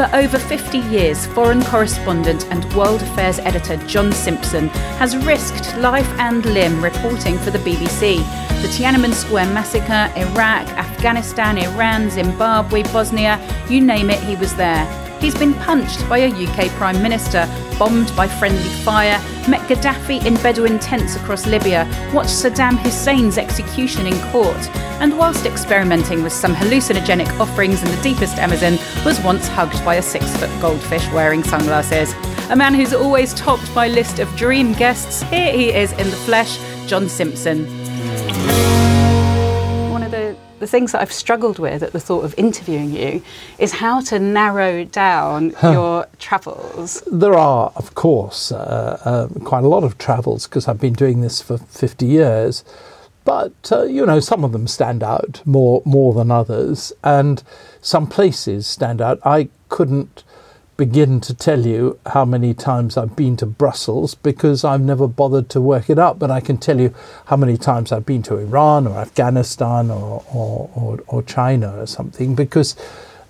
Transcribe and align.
For 0.00 0.08
over 0.16 0.38
50 0.38 0.78
years, 0.78 1.26
foreign 1.26 1.62
correspondent 1.62 2.46
and 2.50 2.64
world 2.72 3.02
affairs 3.02 3.38
editor 3.38 3.76
John 3.86 4.12
Simpson 4.12 4.68
has 4.96 5.14
risked 5.14 5.76
life 5.76 6.08
and 6.18 6.42
limb 6.42 6.82
reporting 6.82 7.36
for 7.36 7.50
the 7.50 7.58
BBC. 7.58 8.16
The 8.62 8.68
Tiananmen 8.68 9.12
Square 9.12 9.52
massacre, 9.52 10.10
Iraq, 10.16 10.66
Afghanistan, 10.78 11.58
Iran, 11.58 12.08
Zimbabwe, 12.08 12.82
Bosnia, 12.84 13.38
you 13.68 13.82
name 13.82 14.08
it, 14.08 14.20
he 14.20 14.36
was 14.36 14.54
there. 14.54 15.09
He's 15.20 15.34
been 15.34 15.52
punched 15.54 16.08
by 16.08 16.18
a 16.18 16.28
UK 16.28 16.70
Prime 16.70 17.02
Minister, 17.02 17.46
bombed 17.78 18.14
by 18.16 18.26
friendly 18.26 18.70
fire, 18.82 19.18
met 19.46 19.60
Gaddafi 19.68 20.24
in 20.24 20.34
Bedouin 20.36 20.78
tents 20.78 21.14
across 21.14 21.46
Libya, 21.46 21.84
watched 22.14 22.30
Saddam 22.30 22.78
Hussein's 22.78 23.36
execution 23.36 24.06
in 24.06 24.18
court, 24.32 24.56
and 25.00 25.16
whilst 25.18 25.44
experimenting 25.44 26.22
with 26.22 26.32
some 26.32 26.54
hallucinogenic 26.54 27.38
offerings 27.38 27.82
in 27.82 27.90
the 27.90 28.02
deepest 28.02 28.38
Amazon, 28.38 28.78
was 29.04 29.20
once 29.20 29.46
hugged 29.46 29.84
by 29.84 29.96
a 29.96 30.02
six 30.02 30.34
foot 30.38 30.50
goldfish 30.60 31.06
wearing 31.12 31.44
sunglasses. 31.44 32.14
A 32.48 32.56
man 32.56 32.72
who's 32.72 32.94
always 32.94 33.34
topped 33.34 33.74
my 33.74 33.88
list 33.88 34.20
of 34.20 34.34
dream 34.36 34.72
guests, 34.72 35.22
here 35.24 35.52
he 35.52 35.70
is 35.70 35.92
in 35.92 36.08
the 36.08 36.16
flesh, 36.16 36.58
John 36.86 37.10
Simpson. 37.10 37.79
One 40.60 40.64
of 40.64 40.70
the 40.70 40.76
the 40.76 40.78
things 40.78 40.92
that 40.92 41.00
I've 41.00 41.12
struggled 41.12 41.58
with 41.58 41.82
at 41.82 41.92
the 41.92 42.00
thought 42.00 42.22
of 42.22 42.34
interviewing 42.36 42.90
you 42.90 43.22
is 43.58 43.72
how 43.72 44.02
to 44.02 44.18
narrow 44.18 44.84
down 44.84 45.54
your 45.62 46.06
travels. 46.18 47.02
There 47.10 47.32
are, 47.32 47.72
of 47.76 47.94
course, 47.94 48.52
uh, 48.52 49.00
uh, 49.02 49.28
quite 49.42 49.64
a 49.64 49.68
lot 49.68 49.84
of 49.84 49.96
travels 49.96 50.46
because 50.46 50.68
I've 50.68 50.78
been 50.78 50.92
doing 50.92 51.22
this 51.22 51.40
for 51.40 51.56
50 51.56 52.04
years. 52.04 52.62
But 53.24 53.72
uh, 53.72 53.84
you 53.84 54.04
know, 54.04 54.20
some 54.20 54.44
of 54.44 54.52
them 54.52 54.68
stand 54.68 55.02
out 55.02 55.40
more 55.46 55.80
more 55.86 56.12
than 56.12 56.30
others, 56.30 56.92
and 57.02 57.42
some 57.80 58.06
places 58.06 58.66
stand 58.66 59.00
out. 59.00 59.18
I 59.24 59.48
couldn't 59.70 60.24
begin 60.80 61.20
to 61.20 61.34
tell 61.34 61.66
you 61.66 61.98
how 62.06 62.24
many 62.24 62.54
times 62.54 62.96
I've 62.96 63.14
been 63.14 63.36
to 63.36 63.44
Brussels 63.44 64.14
because 64.14 64.64
I've 64.64 64.80
never 64.80 65.06
bothered 65.06 65.50
to 65.50 65.60
work 65.60 65.90
it 65.90 65.98
up, 65.98 66.18
but 66.18 66.30
I 66.30 66.40
can 66.40 66.56
tell 66.56 66.80
you 66.80 66.94
how 67.26 67.36
many 67.36 67.58
times 67.58 67.92
I've 67.92 68.06
been 68.06 68.22
to 68.22 68.38
Iran 68.38 68.86
or 68.86 68.96
Afghanistan 68.96 69.90
or, 69.90 70.24
or, 70.32 70.70
or, 70.74 71.04
or 71.06 71.22
China 71.22 71.76
or 71.82 71.86
something 71.86 72.34
because 72.34 72.76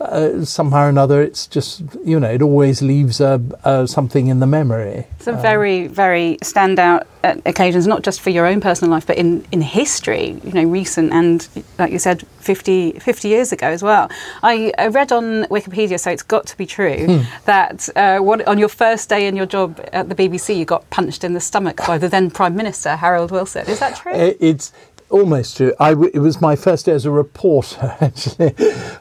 uh, 0.00 0.44
somehow 0.44 0.86
or 0.86 0.88
another 0.88 1.22
it's 1.22 1.46
just, 1.46 1.82
you 2.04 2.18
know, 2.18 2.30
it 2.30 2.42
always 2.42 2.82
leaves 2.82 3.20
uh, 3.20 3.38
uh, 3.64 3.86
something 3.86 4.28
in 4.28 4.40
the 4.40 4.46
memory. 4.46 5.06
Some 5.18 5.40
very, 5.40 5.86
very 5.86 6.38
standout 6.42 7.06
uh, 7.22 7.36
occasions, 7.44 7.86
not 7.86 8.02
just 8.02 8.20
for 8.20 8.30
your 8.30 8.46
own 8.46 8.60
personal 8.60 8.90
life, 8.90 9.06
but 9.06 9.18
in, 9.18 9.44
in 9.52 9.60
history, 9.60 10.40
you 10.44 10.52
know, 10.52 10.64
recent 10.64 11.12
and, 11.12 11.46
like 11.78 11.92
you 11.92 11.98
said, 11.98 12.26
50, 12.38 12.92
50 12.92 13.28
years 13.28 13.52
ago 13.52 13.66
as 13.66 13.82
well. 13.82 14.10
I, 14.42 14.72
I 14.78 14.86
read 14.88 15.12
on 15.12 15.44
Wikipedia, 15.44 16.00
so 16.00 16.10
it's 16.10 16.22
got 16.22 16.46
to 16.46 16.56
be 16.56 16.66
true, 16.66 17.06
Hmm. 17.06 17.20
that 17.44 17.88
uh, 17.96 18.18
what, 18.20 18.46
on 18.46 18.58
your 18.58 18.68
first 18.68 19.08
day 19.08 19.26
in 19.26 19.36
your 19.36 19.46
job 19.46 19.80
at 19.92 20.08
the 20.08 20.14
BBC, 20.14 20.56
you 20.56 20.64
got 20.64 20.88
punched 20.90 21.24
in 21.24 21.34
the 21.34 21.40
stomach 21.40 21.76
by 21.86 21.98
the 21.98 22.08
then 22.08 22.30
Prime 22.30 22.56
Minister, 22.56 22.96
Harold 22.96 23.30
Wilson. 23.30 23.66
Is 23.68 23.78
that 23.80 23.96
true? 23.96 24.12
It's 24.14 24.72
almost 25.10 25.58
true. 25.58 25.74
I 25.80 25.90
w- 25.90 26.12
it 26.14 26.20
was 26.20 26.40
my 26.40 26.56
first 26.56 26.86
day 26.86 26.92
as 26.92 27.06
a 27.06 27.12
reporter, 27.12 27.96
actually, 28.02 28.54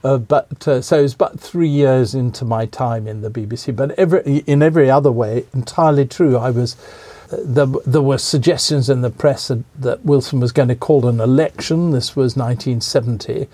uh, 0.04 0.20
but 0.20 0.68
uh, 0.68 0.82
so 0.82 1.00
it 1.00 1.04
was 1.04 1.16
about 1.16 1.40
three 1.40 1.70
years 1.70 2.16
into 2.16 2.46
my 2.46 2.66
time 2.68 3.08
in 3.08 3.22
the 3.22 3.32
BBC. 3.32 3.76
But 3.76 3.92
every 3.92 4.40
in 4.48 4.64
every 4.64 4.92
other 4.92 5.12
way, 5.12 5.46
entirely 5.54 6.06
true. 6.08 6.38
I 6.38 6.52
was. 6.52 6.78
uh, 7.32 7.38
There, 7.44 7.68
there 7.86 8.04
were 8.04 8.20
suggestions 8.20 8.90
in 8.90 9.02
the 9.02 9.12
press 9.12 9.50
that, 9.50 9.64
that 9.82 10.06
Wilson 10.06 10.40
was 10.42 10.52
going 10.54 10.70
to 10.70 10.76
call 10.76 11.08
an 11.08 11.20
election. 11.22 11.92
This 11.92 12.16
was 12.16 12.38
1970. 12.38 13.48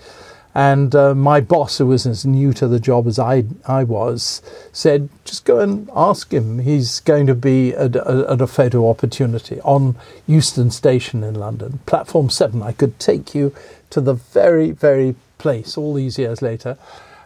And 0.56 0.94
uh, 0.94 1.14
my 1.14 1.42
boss, 1.42 1.76
who 1.76 1.88
was 1.88 2.06
as 2.06 2.24
new 2.24 2.54
to 2.54 2.66
the 2.66 2.80
job 2.80 3.06
as 3.06 3.18
I, 3.18 3.44
I 3.68 3.84
was, 3.84 4.40
said, 4.72 5.10
just 5.26 5.44
go 5.44 5.60
and 5.60 5.90
ask 5.94 6.32
him. 6.32 6.60
He's 6.60 7.00
going 7.00 7.26
to 7.26 7.34
be 7.34 7.74
at, 7.74 7.94
at 7.94 8.40
a 8.40 8.46
photo 8.46 8.88
opportunity 8.88 9.60
on 9.60 9.96
Euston 10.26 10.70
Station 10.70 11.22
in 11.22 11.34
London, 11.34 11.80
platform 11.84 12.30
seven. 12.30 12.62
I 12.62 12.72
could 12.72 12.98
take 12.98 13.34
you 13.34 13.54
to 13.90 14.00
the 14.00 14.14
very, 14.14 14.70
very 14.70 15.14
place 15.36 15.76
all 15.76 15.92
these 15.92 16.18
years 16.18 16.40
later. 16.40 16.78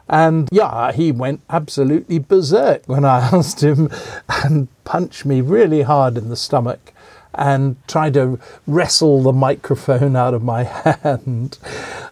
And 0.09 0.49
yeah, 0.51 0.91
he 0.91 1.13
went 1.13 1.43
absolutely 1.49 2.19
berserk 2.19 2.83
when 2.87 3.05
I 3.05 3.19
asked 3.33 3.63
him 3.63 3.91
and 4.45 4.67
punched 4.83 5.25
me 5.25 5.41
really 5.41 5.83
hard 5.83 6.19
in 6.19 6.31
the 6.31 6.37
stomach 6.37 6.93
and 7.35 7.77
tried 7.87 8.15
to 8.15 8.39
wrestle 8.67 9.23
the 9.23 9.33
microphone 9.33 10.17
out 10.17 10.35
of 10.35 10.43
my 10.43 10.65
hand 11.03 11.59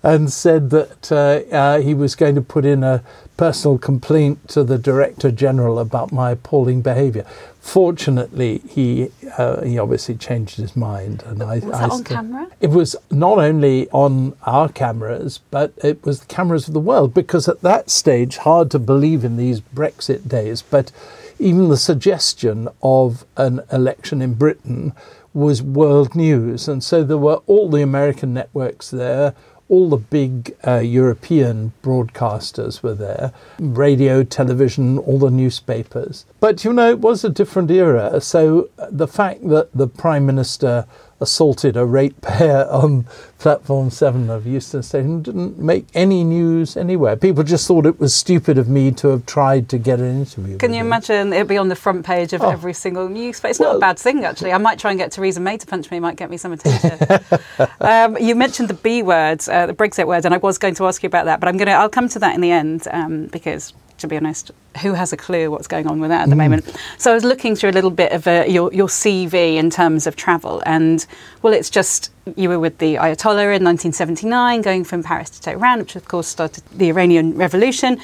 and 0.02 0.32
said 0.32 0.70
that 0.70 1.10
uh, 1.12 1.54
uh, 1.54 1.80
he 1.80 1.94
was 1.94 2.14
going 2.14 2.34
to 2.34 2.42
put 2.42 2.64
in 2.64 2.84
a 2.84 3.02
personal 3.36 3.78
complaint 3.78 4.48
to 4.48 4.64
the 4.64 4.78
Director 4.78 5.30
General 5.30 5.78
about 5.78 6.12
my 6.12 6.32
appalling 6.32 6.82
behaviour. 6.82 7.24
Fortunately, 7.60 8.62
he 8.68 9.10
uh, 9.36 9.62
he 9.62 9.78
obviously 9.78 10.14
changed 10.14 10.56
his 10.56 10.74
mind, 10.74 11.22
and 11.26 11.42
I. 11.42 11.58
Was 11.58 11.64
I 11.64 11.80
that 11.80 11.90
on 11.90 12.04
still- 12.04 12.16
camera? 12.16 12.48
It 12.60 12.70
was 12.70 12.96
not 13.10 13.38
only 13.38 13.88
on 13.90 14.34
our 14.44 14.68
cameras, 14.68 15.40
but 15.50 15.72
it 15.84 16.04
was 16.04 16.20
the 16.20 16.26
cameras 16.26 16.66
of 16.66 16.74
the 16.74 16.80
world. 16.80 17.12
Because 17.12 17.46
at 17.48 17.60
that 17.60 17.90
stage, 17.90 18.38
hard 18.38 18.70
to 18.70 18.78
believe 18.78 19.22
in 19.24 19.36
these 19.36 19.60
Brexit 19.60 20.28
days, 20.28 20.62
but 20.62 20.90
even 21.38 21.68
the 21.68 21.76
suggestion 21.76 22.68
of 22.82 23.24
an 23.36 23.60
election 23.72 24.20
in 24.22 24.34
Britain 24.34 24.92
was 25.34 25.62
world 25.62 26.14
news, 26.14 26.68
and 26.68 26.82
so 26.82 27.04
there 27.04 27.18
were 27.18 27.40
all 27.46 27.68
the 27.68 27.82
American 27.82 28.34
networks 28.34 28.90
there. 28.90 29.34
All 29.70 29.90
the 29.90 29.98
big 29.98 30.56
uh, 30.66 30.76
European 30.78 31.74
broadcasters 31.82 32.82
were 32.82 32.94
there 32.94 33.32
radio, 33.58 34.24
television, 34.24 34.96
all 34.96 35.18
the 35.18 35.30
newspapers. 35.30 36.24
But 36.40 36.64
you 36.64 36.72
know, 36.72 36.88
it 36.88 37.00
was 37.00 37.22
a 37.22 37.28
different 37.28 37.70
era. 37.70 38.18
So 38.22 38.70
uh, 38.78 38.86
the 38.90 39.06
fact 39.06 39.46
that 39.48 39.68
the 39.74 39.86
Prime 39.86 40.24
Minister 40.24 40.86
assaulted 41.20 41.76
a 41.76 41.84
ratepayer 41.84 42.66
on 42.70 43.06
platform 43.38 43.88
seven 43.90 44.28
of 44.30 44.46
Euston 44.46 44.82
Station 44.82 45.22
didn't 45.22 45.58
make 45.58 45.86
any 45.94 46.24
news 46.24 46.76
anywhere. 46.76 47.14
People 47.16 47.44
just 47.44 47.66
thought 47.68 47.86
it 47.86 48.00
was 48.00 48.14
stupid 48.14 48.58
of 48.58 48.68
me 48.68 48.90
to 48.92 49.08
have 49.08 49.26
tried 49.26 49.68
to 49.68 49.78
get 49.78 50.00
an 50.00 50.20
interview. 50.20 50.58
Can 50.58 50.72
you 50.72 50.80
him. 50.80 50.86
imagine 50.86 51.32
it'd 51.32 51.46
be 51.46 51.56
on 51.58 51.68
the 51.68 51.76
front 51.76 52.04
page 52.04 52.32
of 52.32 52.42
Oh. 52.42 52.50
every 52.50 52.74
single 52.74 53.08
newspaper? 53.08 53.50
It's 53.50 53.60
not 53.60 53.76
a 53.76 53.78
bad 53.78 53.98
thing, 53.98 54.24
actually. 54.24 54.52
I 54.52 54.58
might 54.58 54.78
try 54.78 54.90
and 54.90 54.98
get 54.98 55.12
Theresa 55.12 55.40
May 55.40 55.56
to 55.56 55.66
punch 55.66 55.90
me, 55.90 55.98
it 55.98 56.00
might 56.00 56.16
get 56.16 56.30
me 56.30 56.36
some 56.36 56.52
attention. 56.52 57.20
um, 57.80 58.16
you 58.18 58.34
mentioned 58.34 58.68
the 58.68 58.74
B 58.74 59.02
words, 59.02 59.48
uh, 59.48 59.66
the 59.66 59.74
Brexit 59.74 60.06
word, 60.06 60.24
and 60.24 60.34
I 60.34 60.38
was 60.38 60.58
going 60.58 60.74
to 60.76 60.86
ask 60.86 61.02
you 61.02 61.06
about 61.08 61.26
that, 61.26 61.38
but 61.40 61.48
I'm 61.48 61.56
going 61.56 61.66
to, 61.66 61.72
I'll 61.72 61.88
come 61.88 62.08
to 62.10 62.18
that 62.20 62.34
in 62.34 62.40
the 62.40 62.50
end 62.50 62.88
um, 62.90 63.26
because, 63.26 63.72
to 63.98 64.06
be 64.06 64.16
honest, 64.16 64.50
who 64.82 64.94
has 64.94 65.12
a 65.12 65.16
clue 65.16 65.50
what's 65.50 65.66
going 65.66 65.86
on 65.86 66.00
with 66.00 66.10
that 66.10 66.22
at 66.22 66.30
the 66.30 66.36
moment? 66.36 66.74
So 66.98 67.10
I 67.10 67.14
was 67.14 67.24
looking 67.24 67.54
through 67.54 67.70
a 67.70 67.72
little 67.72 67.90
bit 67.90 68.12
of 68.12 68.26
uh, 68.26 68.44
your, 68.48 68.72
your 68.72 68.88
CV 68.88 69.56
in 69.56 69.70
terms 69.70 70.06
of 70.06 70.16
travel, 70.16 70.62
and 70.66 71.04
well, 71.42 71.52
it's 71.52 71.70
just 71.70 72.10
you 72.36 72.48
were 72.48 72.58
with 72.58 72.78
the 72.78 72.94
Ayatollah 72.94 73.56
in 73.56 73.64
1979, 73.64 74.62
going 74.62 74.84
from 74.84 75.02
Paris 75.02 75.30
to 75.30 75.40
Tehran, 75.40 75.80
which 75.80 75.96
of 75.96 76.06
course 76.06 76.28
started 76.28 76.64
the 76.72 76.88
Iranian 76.88 77.36
Revolution. 77.36 78.00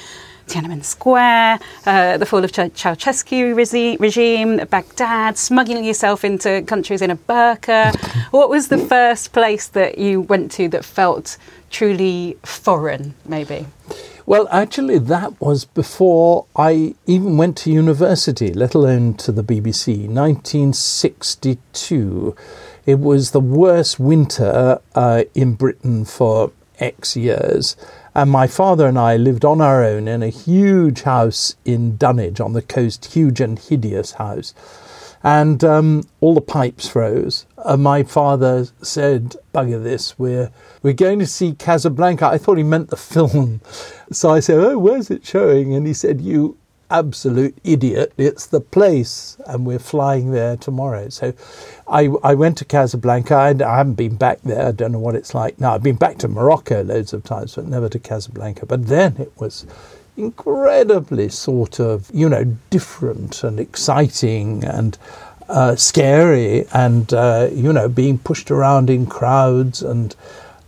Tiananmen 0.46 0.84
Square, 0.84 1.58
uh, 1.86 2.18
the 2.18 2.26
fall 2.26 2.44
of 2.44 2.52
Ch- 2.52 2.70
Ceausescu 2.74 3.54
resi- 3.54 3.98
regime, 3.98 4.58
Baghdad, 4.68 5.38
smuggling 5.38 5.84
yourself 5.84 6.24
into 6.24 6.62
countries 6.62 7.00
in 7.00 7.10
a 7.10 7.16
burqa. 7.16 7.94
what 8.30 8.50
was 8.50 8.68
the 8.68 8.78
first 8.78 9.32
place 9.32 9.68
that 9.68 9.96
you 9.96 10.20
went 10.20 10.52
to 10.52 10.68
that 10.68 10.84
felt 10.84 11.38
truly 11.70 12.36
foreign, 12.44 13.14
maybe? 13.24 13.66
Well, 14.26 14.48
actually, 14.50 14.98
that 15.00 15.38
was 15.38 15.66
before 15.66 16.46
I 16.56 16.94
even 17.04 17.36
went 17.36 17.58
to 17.58 17.70
university, 17.70 18.54
let 18.54 18.72
alone 18.72 19.12
to 19.18 19.30
the 19.30 19.44
BBC. 19.44 20.08
1962. 20.08 22.34
It 22.86 23.00
was 23.00 23.32
the 23.32 23.40
worst 23.40 24.00
winter 24.00 24.80
uh, 24.94 25.24
in 25.34 25.56
Britain 25.56 26.06
for 26.06 26.52
X 26.78 27.16
years. 27.16 27.76
And 28.14 28.30
my 28.30 28.46
father 28.46 28.86
and 28.86 28.98
I 28.98 29.18
lived 29.18 29.44
on 29.44 29.60
our 29.60 29.84
own 29.84 30.08
in 30.08 30.22
a 30.22 30.28
huge 30.28 31.02
house 31.02 31.56
in 31.66 31.98
Dunwich 31.98 32.40
on 32.40 32.54
the 32.54 32.62
coast, 32.62 33.04
huge 33.04 33.42
and 33.42 33.58
hideous 33.58 34.12
house. 34.12 34.54
And 35.22 35.62
um, 35.64 36.04
all 36.20 36.34
the 36.34 36.40
pipes 36.40 36.88
froze. 36.88 37.44
And 37.58 37.82
my 37.82 38.04
father 38.04 38.68
said, 38.80 39.36
Bugger 39.54 39.82
this, 39.82 40.18
we're, 40.18 40.50
we're 40.84 40.92
going 40.92 41.18
to 41.18 41.26
see 41.26 41.54
Casablanca. 41.54 42.26
I 42.26 42.36
thought 42.36 42.58
he 42.58 42.62
meant 42.62 42.90
the 42.90 42.96
film. 43.14 43.62
So 44.12 44.30
I 44.30 44.40
said, 44.40 44.58
Oh, 44.58 44.78
where's 44.78 45.10
it 45.10 45.26
showing? 45.26 45.74
And 45.74 45.86
he 45.86 45.94
said, 45.94 46.20
You 46.20 46.56
absolute 46.90 47.56
idiot. 47.64 48.12
It's 48.18 48.46
the 48.46 48.60
place, 48.60 49.38
and 49.46 49.64
we're 49.64 49.78
flying 49.78 50.30
there 50.30 50.56
tomorrow. 50.56 51.08
So 51.08 51.32
I, 51.88 52.10
I 52.22 52.34
went 52.34 52.58
to 52.58 52.64
Casablanca. 52.66 53.34
I, 53.34 53.48
I 53.48 53.78
haven't 53.78 53.94
been 53.94 54.16
back 54.16 54.42
there. 54.42 54.68
I 54.68 54.72
don't 54.72 54.92
know 54.92 54.98
what 54.98 55.16
it's 55.16 55.34
like 55.34 55.58
now. 55.58 55.74
I've 55.74 55.82
been 55.82 55.96
back 55.96 56.18
to 56.18 56.28
Morocco 56.28 56.84
loads 56.84 57.14
of 57.14 57.24
times, 57.24 57.54
but 57.54 57.66
never 57.66 57.88
to 57.88 57.98
Casablanca. 57.98 58.66
But 58.66 58.86
then 58.86 59.16
it 59.18 59.32
was 59.38 59.66
incredibly 60.18 61.30
sort 61.30 61.80
of, 61.80 62.10
you 62.12 62.28
know, 62.28 62.44
different 62.68 63.42
and 63.42 63.58
exciting 63.58 64.62
and 64.64 64.98
uh, 65.48 65.76
scary 65.76 66.66
and, 66.72 67.12
uh, 67.14 67.48
you 67.50 67.72
know, 67.72 67.88
being 67.88 68.18
pushed 68.18 68.50
around 68.50 68.90
in 68.90 69.06
crowds 69.06 69.82
and 69.82 70.14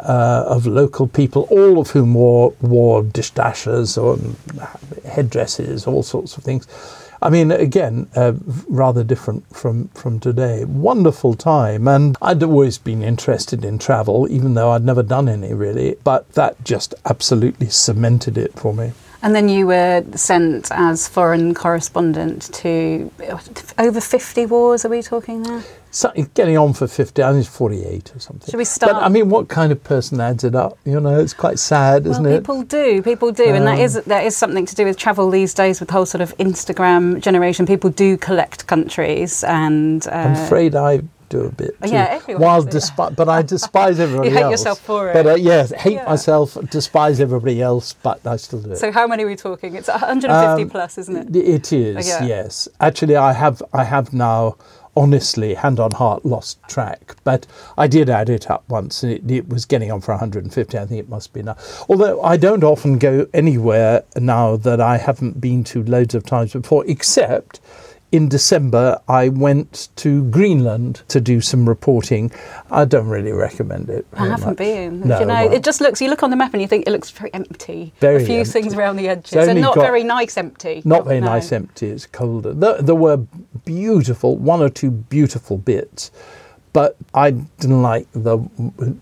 uh, 0.01 0.45
of 0.47 0.67
local 0.67 1.07
people, 1.07 1.47
all 1.51 1.79
of 1.79 1.91
whom 1.91 2.15
wore 2.15 2.55
wore 2.61 3.03
dishdashes 3.03 4.01
or 4.01 4.19
headdresses, 5.09 5.87
all 5.87 6.03
sorts 6.03 6.37
of 6.37 6.45
things. 6.45 6.67
I 7.23 7.31
mean, 7.31 7.51
again, 7.51 8.09
uh, 8.15 8.35
rather 8.69 9.03
different 9.03 9.49
from, 9.55 9.89
from 9.89 10.21
today. 10.21 10.65
Wonderful 10.65 11.35
time. 11.35 11.89
And 11.89 12.17
I'd 12.21 12.43
always 12.43 12.79
been 12.79 13.03
interested 13.03 13.65
in 13.65 13.79
travel, 13.79 14.29
even 14.31 14.55
though 14.55 14.71
I'd 14.71 14.85
never 14.85 15.03
done 15.03 15.29
any 15.29 15.55
really. 15.55 15.97
But 16.05 16.31
that 16.33 16.63
just 16.63 16.95
absolutely 17.05 17.71
cemented 17.71 18.37
it 18.37 18.53
for 18.55 18.75
me. 18.75 18.93
And 19.23 19.35
then 19.35 19.49
you 19.49 19.67
were 19.67 20.05
sent 20.15 20.69
as 20.71 21.09
foreign 21.09 21.55
correspondent 21.55 22.53
to 22.55 23.11
over 23.79 24.01
50 24.01 24.47
wars, 24.47 24.85
are 24.85 24.89
we 24.89 25.03
talking 25.03 25.43
there? 25.43 25.65
So, 25.97 26.13
getting 26.35 26.59
on 26.59 26.75
for 26.75 26.87
50, 26.87 27.23
I 27.23 27.31
think 27.33 27.41
it's 27.47 27.57
48 27.57 28.15
or 28.15 28.19
something. 28.19 28.51
Should 28.51 28.59
we 28.59 28.67
start? 28.67 28.93
But 28.93 29.03
I 29.03 29.09
mean, 29.09 29.31
what 29.31 29.49
kind 29.49 29.73
of 29.73 29.83
person 29.83 30.21
adds 30.21 30.45
it 30.45 30.55
up? 30.55 30.77
You 30.85 31.01
know, 31.01 31.19
it's 31.19 31.33
quite 31.33 31.59
sad, 31.59 32.07
isn't 32.07 32.23
well, 32.23 32.35
it? 32.35 32.41
People 32.43 32.63
do, 32.65 33.01
people 33.01 33.33
do. 33.33 33.49
Um, 33.49 33.55
and 33.55 33.67
that 33.67 33.79
is, 33.79 33.95
that 34.05 34.27
is 34.27 34.37
something 34.37 34.67
to 34.67 34.75
do 34.75 34.85
with 34.85 34.99
travel 34.99 35.31
these 35.31 35.55
days 35.55 35.81
with 35.81 35.89
the 35.89 35.95
whole 35.95 36.05
sort 36.05 36.21
of 36.21 36.37
Instagram 36.37 37.23
generation. 37.23 37.65
People 37.65 37.89
do 37.89 38.19
collect 38.19 38.67
countries 38.67 39.43
and. 39.45 40.07
Uh, 40.07 40.11
I'm 40.11 40.33
afraid 40.33 40.75
I 40.75 41.01
do 41.31 41.41
a 41.47 41.51
bit. 41.51 41.81
Too. 41.83 41.89
Yeah, 41.93 42.09
everyone. 42.11 42.43
While 42.43 42.65
despi- 42.65 43.17
but 43.17 43.31
I 43.31 43.41
despise 43.41 43.99
everybody 44.07 44.29
you 44.29 44.35
hate 44.35 44.43
else. 44.43 44.53
yourself 44.53 44.81
for 44.81 45.09
it. 45.09 45.15
But 45.15 45.27
uh, 45.27 45.35
yes, 45.37 45.73
hate 45.73 45.95
Yeah. 45.95 46.05
myself, 46.05 46.59
despise 46.71 47.21
everybody 47.21 47.63
else, 47.63 47.95
but 47.95 48.27
I 48.27 48.37
still 48.37 48.61
do 48.61 48.73
it. 48.73 48.77
So 48.77 48.93
how 48.93 49.07
many 49.07 49.25
are 49.25 49.27
we 49.27 49.35
talking? 49.37 49.75
It's 49.77 49.89
150 49.89 50.63
Um, 50.63 50.69
plus, 50.69 50.99
isn't 50.99 51.35
it? 51.35 51.37
It 51.37 51.73
is, 51.73 52.07
Yeah. 52.07 52.23
yes. 52.23 52.69
Actually, 52.81 53.17
I 53.17 53.33
have, 53.33 53.63
I 53.73 53.83
have 53.85 54.13
now, 54.13 54.57
honestly, 54.97 55.55
hand 55.55 55.79
on 55.79 55.93
heart, 55.93 56.25
lost 56.25 56.59
track. 56.69 57.17
But 57.25 57.47
I 57.77 57.87
did 57.87 58.09
add 58.09 58.31
it 58.31 58.51
up 58.51 58.69
once, 58.69 59.03
and 59.03 59.13
it, 59.13 59.31
it 59.31 59.49
was 59.49 59.65
getting 59.65 59.93
on 59.93 60.01
for 60.01 60.13
150. 60.13 60.79
I 60.79 60.87
think 60.87 61.01
it 61.01 61.09
must 61.09 61.33
be 61.33 61.43
now. 61.43 61.57
Although 61.89 62.23
I 62.23 62.37
don't 62.37 62.65
often 62.65 62.99
go 62.99 63.27
anywhere 63.35 64.05
now 64.17 64.57
that 64.57 64.81
I 64.81 64.97
haven't 64.97 65.41
been 65.41 65.65
to 65.65 65.83
loads 65.83 66.15
of 66.15 66.25
times 66.25 66.53
before, 66.53 66.85
except. 66.87 67.61
In 68.13 68.29
December, 68.29 69.01
I 69.09 69.29
went 69.29 69.89
to 69.97 70.25
Greenland 70.31 71.03
to 71.09 71.21
do 71.21 71.41
some 71.41 71.69
reporting. 71.69 72.31
I 72.71 72.85
don't 72.85 73.09
really 73.09 73.33
recommend 73.33 73.91
it. 73.91 74.07
I 74.13 74.29
haven't 74.29 74.47
much. 74.47 74.57
been. 74.57 75.01
No, 75.01 75.19
you 75.19 75.27
know, 75.27 75.35
well, 75.35 75.53
it 75.53 75.65
just 75.65 75.81
looks. 75.81 76.01
You 76.01 76.09
look 76.09 76.23
on 76.23 76.31
the 76.31 76.37
map 76.37 76.53
and 76.53 76.63
you 76.63 76.69
think 76.69 76.87
it 76.87 76.93
looks 76.93 77.11
very 77.11 77.35
empty. 77.35 77.93
Very 77.99 78.23
a 78.23 78.27
few 78.27 78.39
empty. 78.39 78.53
things 78.53 78.75
around 78.75 78.97
the 78.97 79.09
edges, 79.09 79.49
and 79.49 79.61
not 79.61 79.75
got- 79.75 79.83
very 79.83 80.05
nice 80.05 80.37
empty. 80.37 80.83
Not 80.85 81.05
very 81.05 81.21
no. 81.21 81.27
nice 81.27 81.51
empty. 81.51 81.89
It's 81.89 82.07
colder. 82.07 82.53
There, 82.55 82.81
there 82.81 82.95
were 82.95 83.19
beautiful, 83.65 84.37
one 84.37 84.63
or 84.63 84.69
two 84.69 84.93
beautiful 84.93 85.59
bits, 85.59 86.13
but 86.73 86.97
I 87.13 87.33
didn't 87.33 87.83
like 87.83 88.07
the 88.13 88.39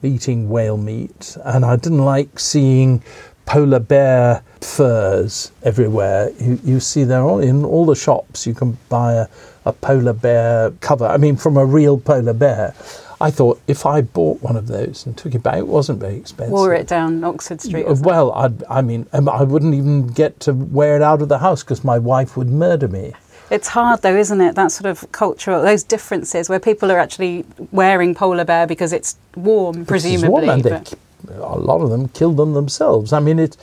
eating 0.02 0.48
whale 0.48 0.78
meat, 0.78 1.36
and 1.44 1.64
I 1.66 1.76
didn't 1.76 2.04
like 2.04 2.38
seeing 2.38 3.02
polar 3.44 3.80
bear 3.80 4.42
furs 4.64 5.52
everywhere. 5.62 6.30
You, 6.40 6.58
you 6.64 6.80
see 6.80 7.04
they're 7.04 7.22
all 7.22 7.38
in 7.38 7.64
all 7.64 7.86
the 7.86 7.94
shops. 7.94 8.46
You 8.46 8.54
can 8.54 8.78
buy 8.88 9.14
a, 9.14 9.26
a 9.64 9.72
polar 9.72 10.12
bear 10.12 10.72
cover. 10.80 11.06
I 11.06 11.16
mean, 11.18 11.36
from 11.36 11.56
a 11.56 11.64
real 11.64 11.98
polar 11.98 12.32
bear. 12.32 12.74
I 13.20 13.30
thought 13.30 13.60
if 13.68 13.86
I 13.86 14.00
bought 14.02 14.42
one 14.42 14.56
of 14.56 14.66
those 14.66 15.06
and 15.06 15.16
took 15.16 15.34
it 15.34 15.42
back, 15.42 15.58
it 15.58 15.66
wasn't 15.66 16.00
very 16.00 16.16
expensive. 16.16 16.52
Wore 16.52 16.74
it 16.74 16.88
down 16.88 17.22
Oxford 17.22 17.60
Street. 17.60 17.86
Well, 18.00 18.32
I'd, 18.32 18.64
I 18.64 18.82
mean, 18.82 19.06
um, 19.12 19.28
I 19.28 19.44
wouldn't 19.44 19.74
even 19.74 20.08
get 20.08 20.40
to 20.40 20.52
wear 20.52 20.96
it 20.96 21.02
out 21.02 21.22
of 21.22 21.28
the 21.28 21.38
house 21.38 21.62
because 21.62 21.84
my 21.84 21.98
wife 21.98 22.36
would 22.36 22.50
murder 22.50 22.88
me. 22.88 23.12
It's 23.50 23.68
hard 23.68 24.02
though, 24.02 24.16
isn't 24.16 24.40
it? 24.40 24.56
That 24.56 24.72
sort 24.72 24.86
of 24.86 25.10
cultural, 25.12 25.62
those 25.62 25.84
differences 25.84 26.48
where 26.48 26.58
people 26.58 26.90
are 26.90 26.98
actually 26.98 27.44
wearing 27.70 28.14
polar 28.14 28.44
bear 28.44 28.66
because 28.66 28.92
it's 28.92 29.16
warm, 29.36 29.86
presumably. 29.86 30.48
It's 30.48 30.64
warm, 30.64 30.74
and 30.74 30.96
they, 31.28 31.34
a 31.36 31.56
lot 31.56 31.82
of 31.82 31.90
them 31.90 32.08
kill 32.08 32.32
them 32.32 32.52
themselves. 32.54 33.12
I 33.12 33.20
mean, 33.20 33.38
it, 33.38 33.56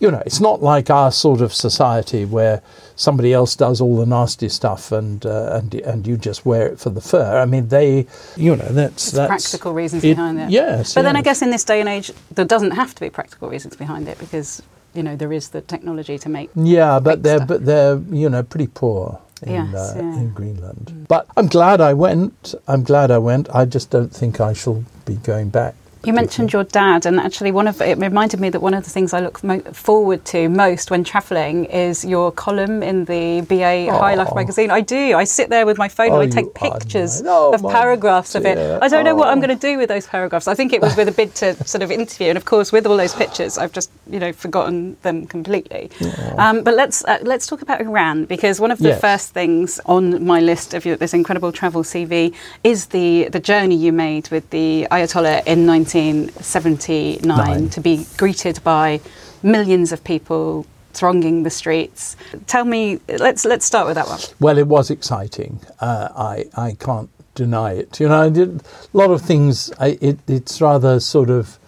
you 0.00 0.10
know, 0.10 0.22
it's 0.26 0.40
not 0.40 0.62
like 0.62 0.90
our 0.90 1.10
sort 1.12 1.40
of 1.40 1.52
society 1.54 2.24
where 2.24 2.62
somebody 2.96 3.32
else 3.32 3.56
does 3.56 3.80
all 3.80 3.96
the 3.96 4.06
nasty 4.06 4.48
stuff 4.48 4.92
and 4.92 5.24
uh, 5.24 5.58
and 5.58 5.74
and 5.74 6.06
you 6.06 6.16
just 6.16 6.44
wear 6.44 6.66
it 6.66 6.78
for 6.78 6.90
the 6.90 7.00
fur. 7.00 7.38
I 7.38 7.46
mean, 7.46 7.68
they, 7.68 8.06
you 8.36 8.56
know, 8.56 8.68
that's 8.68 9.10
that's 9.12 9.28
practical 9.28 9.72
reasons 9.72 10.02
behind 10.02 10.38
it. 10.40 10.50
Yes, 10.50 10.94
But 10.94 11.02
then 11.02 11.16
I 11.16 11.22
guess 11.22 11.42
in 11.42 11.50
this 11.50 11.64
day 11.64 11.80
and 11.80 11.88
age, 11.88 12.12
there 12.30 12.44
doesn't 12.44 12.72
have 12.72 12.94
to 12.94 13.00
be 13.00 13.10
practical 13.10 13.48
reasons 13.48 13.76
behind 13.76 14.08
it 14.08 14.18
because 14.18 14.62
you 14.94 15.02
know 15.02 15.16
there 15.16 15.32
is 15.32 15.50
the 15.50 15.60
technology 15.60 16.18
to 16.18 16.28
make. 16.28 16.50
Yeah, 16.54 17.00
but 17.00 17.22
they're 17.22 17.38
stuff. 17.38 17.48
but 17.48 17.64
they're 17.66 17.98
you 18.10 18.28
know 18.28 18.42
pretty 18.42 18.68
poor 18.68 19.20
in 19.42 19.52
Yes, 19.52 19.74
uh, 19.74 19.94
yeah. 19.96 20.02
Mm. 20.02 20.18
in 20.18 20.30
Greenland. 20.32 21.06
But 21.08 21.26
I'm 21.36 21.46
glad 21.48 21.80
I 21.80 21.94
went. 21.94 22.54
I'm 22.66 22.82
glad 22.82 23.10
I 23.10 23.18
went. 23.18 23.48
I 23.54 23.64
just 23.64 23.90
don't 23.90 24.12
think 24.12 24.40
I 24.40 24.52
shall 24.52 24.84
be 25.04 25.14
going 25.16 25.50
back. 25.50 25.74
You 26.04 26.12
mentioned 26.12 26.52
your 26.52 26.64
dad, 26.64 27.06
and 27.06 27.18
actually, 27.18 27.50
one 27.52 27.66
of 27.66 27.80
it 27.80 27.98
reminded 27.98 28.40
me 28.40 28.50
that 28.50 28.60
one 28.60 28.74
of 28.74 28.84
the 28.84 28.90
things 28.90 29.12
I 29.12 29.20
look 29.20 29.42
mo- 29.42 29.60
forward 29.72 30.24
to 30.26 30.48
most 30.48 30.90
when 30.90 31.04
travelling 31.04 31.64
is 31.66 32.04
your 32.04 32.30
column 32.32 32.82
in 32.82 33.04
the 33.06 33.40
BA 33.48 33.86
High 33.90 34.14
Life 34.14 34.28
Oh. 34.32 34.34
magazine. 34.34 34.70
I 34.70 34.80
do. 34.80 35.16
I 35.16 35.24
sit 35.24 35.48
there 35.50 35.66
with 35.66 35.78
my 35.78 35.88
phone 35.88 36.10
Oh, 36.10 36.20
and 36.20 36.32
I 36.32 36.34
take 36.42 36.54
pictures 36.54 37.22
nice. 37.22 37.30
Oh, 37.30 37.54
of 37.54 37.62
paragraphs 37.62 38.34
of 38.34 38.44
it. 38.46 38.58
I 38.82 38.88
don't 38.88 39.04
know 39.04 39.14
what 39.14 39.28
I'm 39.28 39.38
Oh. 39.38 39.46
going 39.46 39.58
to 39.58 39.66
do 39.70 39.78
with 39.78 39.88
those 39.88 40.06
paragraphs. 40.06 40.46
I 40.48 40.54
think 40.54 40.72
it 40.72 40.80
was 40.82 40.96
with 40.96 41.08
a 41.08 41.12
bid 41.12 41.34
to 41.36 41.54
sort 41.66 41.82
of 41.82 41.90
interview, 41.90 42.28
and 42.28 42.36
of 42.36 42.44
course, 42.44 42.70
with 42.72 42.86
all 42.86 42.96
those 42.96 43.14
pictures, 43.14 43.58
I've 43.58 43.72
just 43.72 43.90
you 44.10 44.18
know 44.20 44.32
forgotten 44.32 44.96
them 45.02 45.26
completely. 45.26 45.90
Um, 46.38 46.62
but 46.62 46.74
let's 46.74 47.04
uh, 47.04 47.18
let's 47.22 47.46
talk 47.46 47.62
about 47.62 47.80
Iran 47.80 48.24
because 48.26 48.60
one 48.60 48.70
of 48.70 48.78
the 48.78 48.88
Yes. 48.88 49.00
first 49.00 49.30
things 49.32 49.80
on 49.86 50.24
my 50.24 50.40
list 50.40 50.74
of 50.74 50.84
your, 50.84 50.96
this 50.96 51.14
incredible 51.14 51.52
travel 51.52 51.82
CV 51.82 52.32
is 52.62 52.86
the 52.86 53.28
the 53.30 53.40
journey 53.40 53.74
you 53.76 53.92
made 53.92 54.28
with 54.30 54.48
the 54.50 54.86
Ayatollah 54.90 55.46
in 55.46 55.66
1979 55.94 57.20
Nine. 57.22 57.68
to 57.70 57.80
be 57.80 58.06
greeted 58.16 58.62
by 58.64 59.00
millions 59.42 59.92
of 59.92 60.02
people 60.02 60.66
thronging 60.92 61.42
the 61.42 61.50
streets. 61.50 62.16
Tell 62.46 62.64
me, 62.64 63.00
let's 63.08 63.44
let's 63.44 63.64
start 63.64 63.86
with 63.86 63.96
that 63.96 64.08
one. 64.08 64.20
Well, 64.40 64.58
it 64.58 64.66
was 64.66 64.90
exciting. 64.90 65.60
Uh, 65.80 66.08
I 66.16 66.46
I 66.56 66.76
can't 66.78 67.10
deny 67.34 67.72
it. 67.72 68.00
You 68.00 68.08
know, 68.08 68.22
I 68.22 68.28
did 68.28 68.60
a 68.60 68.96
lot 68.96 69.10
of 69.10 69.22
things. 69.22 69.72
I, 69.78 69.98
it, 70.00 70.18
it's 70.28 70.60
rather 70.60 71.00
sort 71.00 71.30
of 71.30 71.58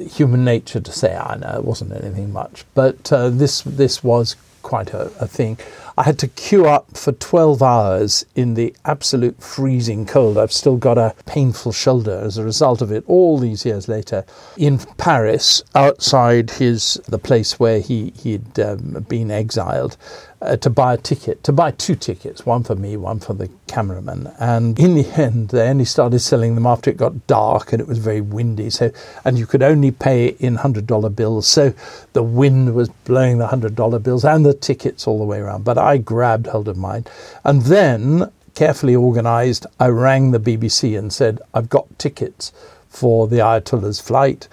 human 0.00 0.44
nature 0.44 0.80
to 0.80 0.92
say, 0.92 1.14
"I 1.16 1.36
know 1.36 1.54
it 1.58 1.64
wasn't 1.64 1.92
anything 1.92 2.32
much," 2.32 2.64
but 2.74 3.12
uh, 3.12 3.30
this 3.30 3.62
this 3.62 4.02
was 4.02 4.36
quite 4.62 4.92
a, 4.92 5.06
a 5.20 5.26
thing. 5.26 5.58
I 5.98 6.04
had 6.04 6.18
to 6.20 6.28
queue 6.28 6.64
up 6.64 6.96
for 6.96 7.10
12 7.10 7.60
hours 7.60 8.24
in 8.36 8.54
the 8.54 8.72
absolute 8.84 9.42
freezing 9.42 10.06
cold. 10.06 10.38
I've 10.38 10.52
still 10.52 10.76
got 10.76 10.96
a 10.96 11.12
painful 11.26 11.72
shoulder 11.72 12.20
as 12.22 12.38
a 12.38 12.44
result 12.44 12.80
of 12.80 12.92
it 12.92 13.02
all 13.08 13.36
these 13.36 13.66
years 13.66 13.88
later. 13.88 14.24
In 14.56 14.78
Paris, 14.78 15.60
outside 15.74 16.52
his 16.52 17.00
the 17.08 17.18
place 17.18 17.58
where 17.58 17.80
he, 17.80 18.12
he'd 18.16 18.60
um, 18.60 19.04
been 19.08 19.32
exiled, 19.32 19.96
uh, 20.40 20.56
to 20.56 20.70
buy 20.70 20.94
a 20.94 20.96
ticket, 20.96 21.42
to 21.44 21.52
buy 21.52 21.70
two 21.72 21.94
tickets, 21.94 22.46
one 22.46 22.62
for 22.62 22.76
me, 22.76 22.96
one 22.96 23.18
for 23.18 23.34
the 23.34 23.50
cameraman. 23.66 24.32
And 24.38 24.78
in 24.78 24.94
the 24.94 25.06
end, 25.20 25.48
they 25.48 25.68
only 25.68 25.84
started 25.84 26.20
selling 26.20 26.54
them 26.54 26.66
after 26.66 26.90
it 26.90 26.96
got 26.96 27.26
dark 27.26 27.72
and 27.72 27.80
it 27.80 27.88
was 27.88 27.98
very 27.98 28.20
windy. 28.20 28.70
So, 28.70 28.92
and 29.24 29.38
you 29.38 29.46
could 29.46 29.62
only 29.62 29.90
pay 29.90 30.28
in 30.38 30.56
hundred 30.56 30.86
dollar 30.86 31.10
bills. 31.10 31.46
So 31.46 31.74
the 32.12 32.22
wind 32.22 32.74
was 32.74 32.88
blowing 32.88 33.38
the 33.38 33.48
hundred 33.48 33.74
dollar 33.74 33.98
bills 33.98 34.24
and 34.24 34.46
the 34.46 34.54
tickets 34.54 35.06
all 35.06 35.18
the 35.18 35.24
way 35.24 35.38
around. 35.40 35.64
But 35.64 35.78
I 35.78 35.98
grabbed 35.98 36.46
hold 36.46 36.68
of 36.68 36.76
mine, 36.76 37.04
and 37.44 37.62
then 37.62 38.30
carefully 38.54 38.96
organised, 38.96 39.66
I 39.78 39.88
rang 39.88 40.30
the 40.30 40.40
BBC 40.40 40.98
and 40.98 41.12
said, 41.12 41.40
"I've 41.54 41.68
got 41.68 41.86
tickets 41.98 42.52
for 42.88 43.26
the 43.28 43.38
Ayatollah's 43.38 44.00
flight." 44.00 44.48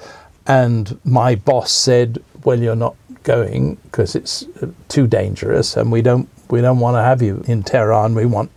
And 0.47 0.99
my 1.03 1.35
boss 1.35 1.71
said, 1.71 2.23
"Well, 2.43 2.59
you're 2.59 2.75
not 2.75 2.95
going 3.25 3.75
because 3.83 4.15
it's 4.15 4.45
uh, 4.61 4.67
too 4.87 5.07
dangerous, 5.07 5.75
and 5.75 5.91
we 5.91 6.01
don't 6.01 6.29
we 6.49 6.61
don't 6.61 6.79
want 6.79 6.95
to 6.95 7.01
have 7.01 7.21
you 7.21 7.43
in 7.47 7.63
Tehran. 7.63 8.15
We 8.15 8.25
want 8.25 8.51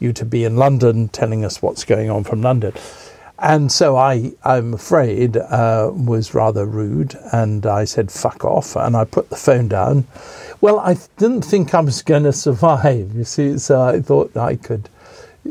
you 0.00 0.12
to 0.12 0.24
be 0.24 0.44
in 0.44 0.56
London, 0.56 1.08
telling 1.08 1.44
us 1.44 1.62
what's 1.62 1.84
going 1.84 2.10
on 2.10 2.24
from 2.24 2.42
London." 2.42 2.72
And 3.38 3.70
so 3.70 3.96
I, 3.96 4.32
I'm 4.44 4.74
afraid, 4.74 5.36
uh, 5.36 5.90
was 5.92 6.34
rather 6.34 6.64
rude, 6.66 7.16
and 7.32 7.66
I 7.66 7.84
said 7.84 8.10
"fuck 8.10 8.44
off," 8.44 8.74
and 8.74 8.96
I 8.96 9.04
put 9.04 9.30
the 9.30 9.36
phone 9.36 9.68
down. 9.68 10.06
Well, 10.60 10.80
I 10.80 10.96
didn't 11.18 11.42
think 11.42 11.74
I 11.74 11.80
was 11.80 12.02
going 12.02 12.22
to 12.30 12.32
survive. 12.32 13.14
You 13.14 13.24
see, 13.24 13.58
so 13.58 13.80
I 13.82 14.00
thought 14.00 14.36
I 14.36 14.56
could, 14.56 14.88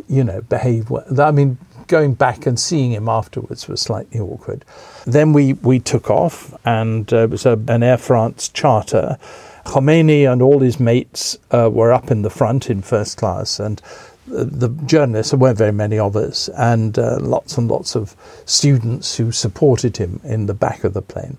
you 0.09 0.23
know, 0.23 0.41
behave 0.41 0.89
well. 0.89 1.05
I 1.21 1.31
mean, 1.31 1.57
going 1.87 2.13
back 2.13 2.45
and 2.45 2.59
seeing 2.59 2.91
him 2.91 3.07
afterwards 3.07 3.67
was 3.67 3.81
slightly 3.81 4.19
awkward. 4.19 4.65
Then 5.05 5.33
we, 5.33 5.53
we 5.53 5.79
took 5.79 6.09
off, 6.09 6.53
and 6.65 7.11
uh, 7.13 7.23
it 7.23 7.29
was 7.29 7.45
a, 7.45 7.59
an 7.67 7.83
Air 7.83 7.97
France 7.97 8.49
charter. 8.49 9.17
Khomeini 9.65 10.31
and 10.31 10.41
all 10.41 10.59
his 10.59 10.79
mates 10.79 11.37
uh, 11.51 11.69
were 11.71 11.93
up 11.93 12.11
in 12.11 12.21
the 12.21 12.29
front 12.29 12.69
in 12.69 12.81
first 12.81 13.17
class, 13.17 13.59
and 13.59 13.81
the 14.25 14.69
journalists, 14.85 15.31
there 15.31 15.39
weren't 15.39 15.57
very 15.57 15.73
many 15.73 15.99
of 15.99 16.15
us, 16.15 16.47
and 16.49 16.97
uh, 16.97 17.17
lots 17.19 17.57
and 17.57 17.67
lots 17.69 17.95
of 17.95 18.15
students 18.45 19.17
who 19.17 19.31
supported 19.31 19.97
him 19.97 20.21
in 20.23 20.45
the 20.45 20.53
back 20.53 20.85
of 20.85 20.93
the 20.93 21.01
plane. 21.01 21.37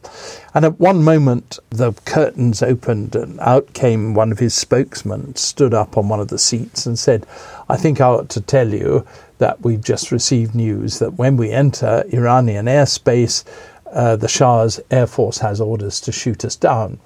And 0.52 0.64
at 0.66 0.78
one 0.78 1.02
moment, 1.02 1.58
the 1.70 1.92
curtains 2.04 2.62
opened, 2.62 3.16
and 3.16 3.40
out 3.40 3.72
came 3.72 4.14
one 4.14 4.30
of 4.30 4.38
his 4.38 4.54
spokesmen, 4.54 5.34
stood 5.36 5.72
up 5.72 5.96
on 5.96 6.08
one 6.08 6.20
of 6.20 6.28
the 6.28 6.38
seats, 6.38 6.84
and 6.84 6.98
said, 6.98 7.26
I 7.70 7.76
think 7.78 8.00
I 8.00 8.06
ought 8.06 8.28
to 8.30 8.40
tell 8.40 8.68
you 8.74 9.06
that 9.38 9.60
we've 9.62 9.82
just 9.82 10.12
received 10.12 10.54
news 10.54 10.98
that 10.98 11.14
when 11.14 11.36
we 11.36 11.50
enter 11.50 12.04
Iranian 12.12 12.66
airspace, 12.66 13.44
uh, 13.92 14.16
the 14.16 14.28
Shah's 14.28 14.80
Air 14.90 15.06
Force 15.06 15.38
has 15.38 15.60
orders 15.60 16.00
to 16.02 16.12
shoot 16.12 16.44
us 16.44 16.56
down. 16.56 16.98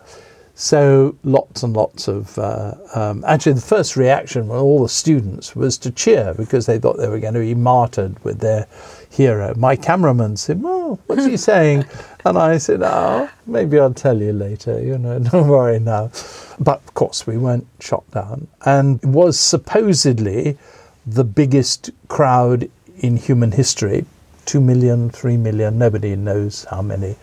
So 0.61 1.15
lots 1.23 1.63
and 1.63 1.73
lots 1.73 2.09
of 2.09 2.37
uh, 2.37 2.75
um, 2.93 3.23
actually 3.25 3.53
the 3.53 3.61
first 3.61 3.97
reaction 3.97 4.49
from 4.49 4.57
all 4.57 4.83
the 4.83 4.89
students 4.89 5.55
was 5.55 5.79
to 5.79 5.93
cheer 5.93 6.35
because 6.35 6.67
they 6.67 6.81
thought 6.81 6.97
they 6.97 7.07
were 7.07 7.21
going 7.21 7.35
to 7.35 7.41
be 7.41 7.55
martyred 7.55 8.19
with 8.25 8.41
their 8.41 8.67
hero. 9.09 9.55
My 9.57 9.77
cameraman 9.77 10.37
said, 10.37 10.61
"Well, 10.61 10.99
what's 11.07 11.27
he 11.27 11.37
saying?" 11.37 11.85
and 12.25 12.37
I 12.37 12.59
said, 12.59 12.81
"Oh, 12.83 13.31
maybe 13.47 13.79
I'll 13.79 13.95
tell 13.95 14.21
you 14.21 14.33
later. 14.33 14.83
You 14.83 14.99
know, 14.99 15.19
don't 15.31 15.47
worry 15.47 15.79
now." 15.79 16.11
But 16.59 16.83
of 16.83 16.95
course, 16.95 17.25
we 17.25 17.39
weren't 17.39 17.69
shot 17.79 18.11
down, 18.11 18.49
and 18.65 19.01
was 19.05 19.39
supposedly 19.39 20.59
the 21.15 21.25
biggest 21.25 21.91
crowd 22.09 22.71
in 22.99 23.17
human 23.17 23.53
history. 23.53 24.05
Two 24.45 24.61
million, 24.61 25.11
three 25.11 25.37
million, 25.37 25.79
nobody 25.79 26.17
knows 26.17 26.65
how 26.65 26.83
many. 26.83 27.17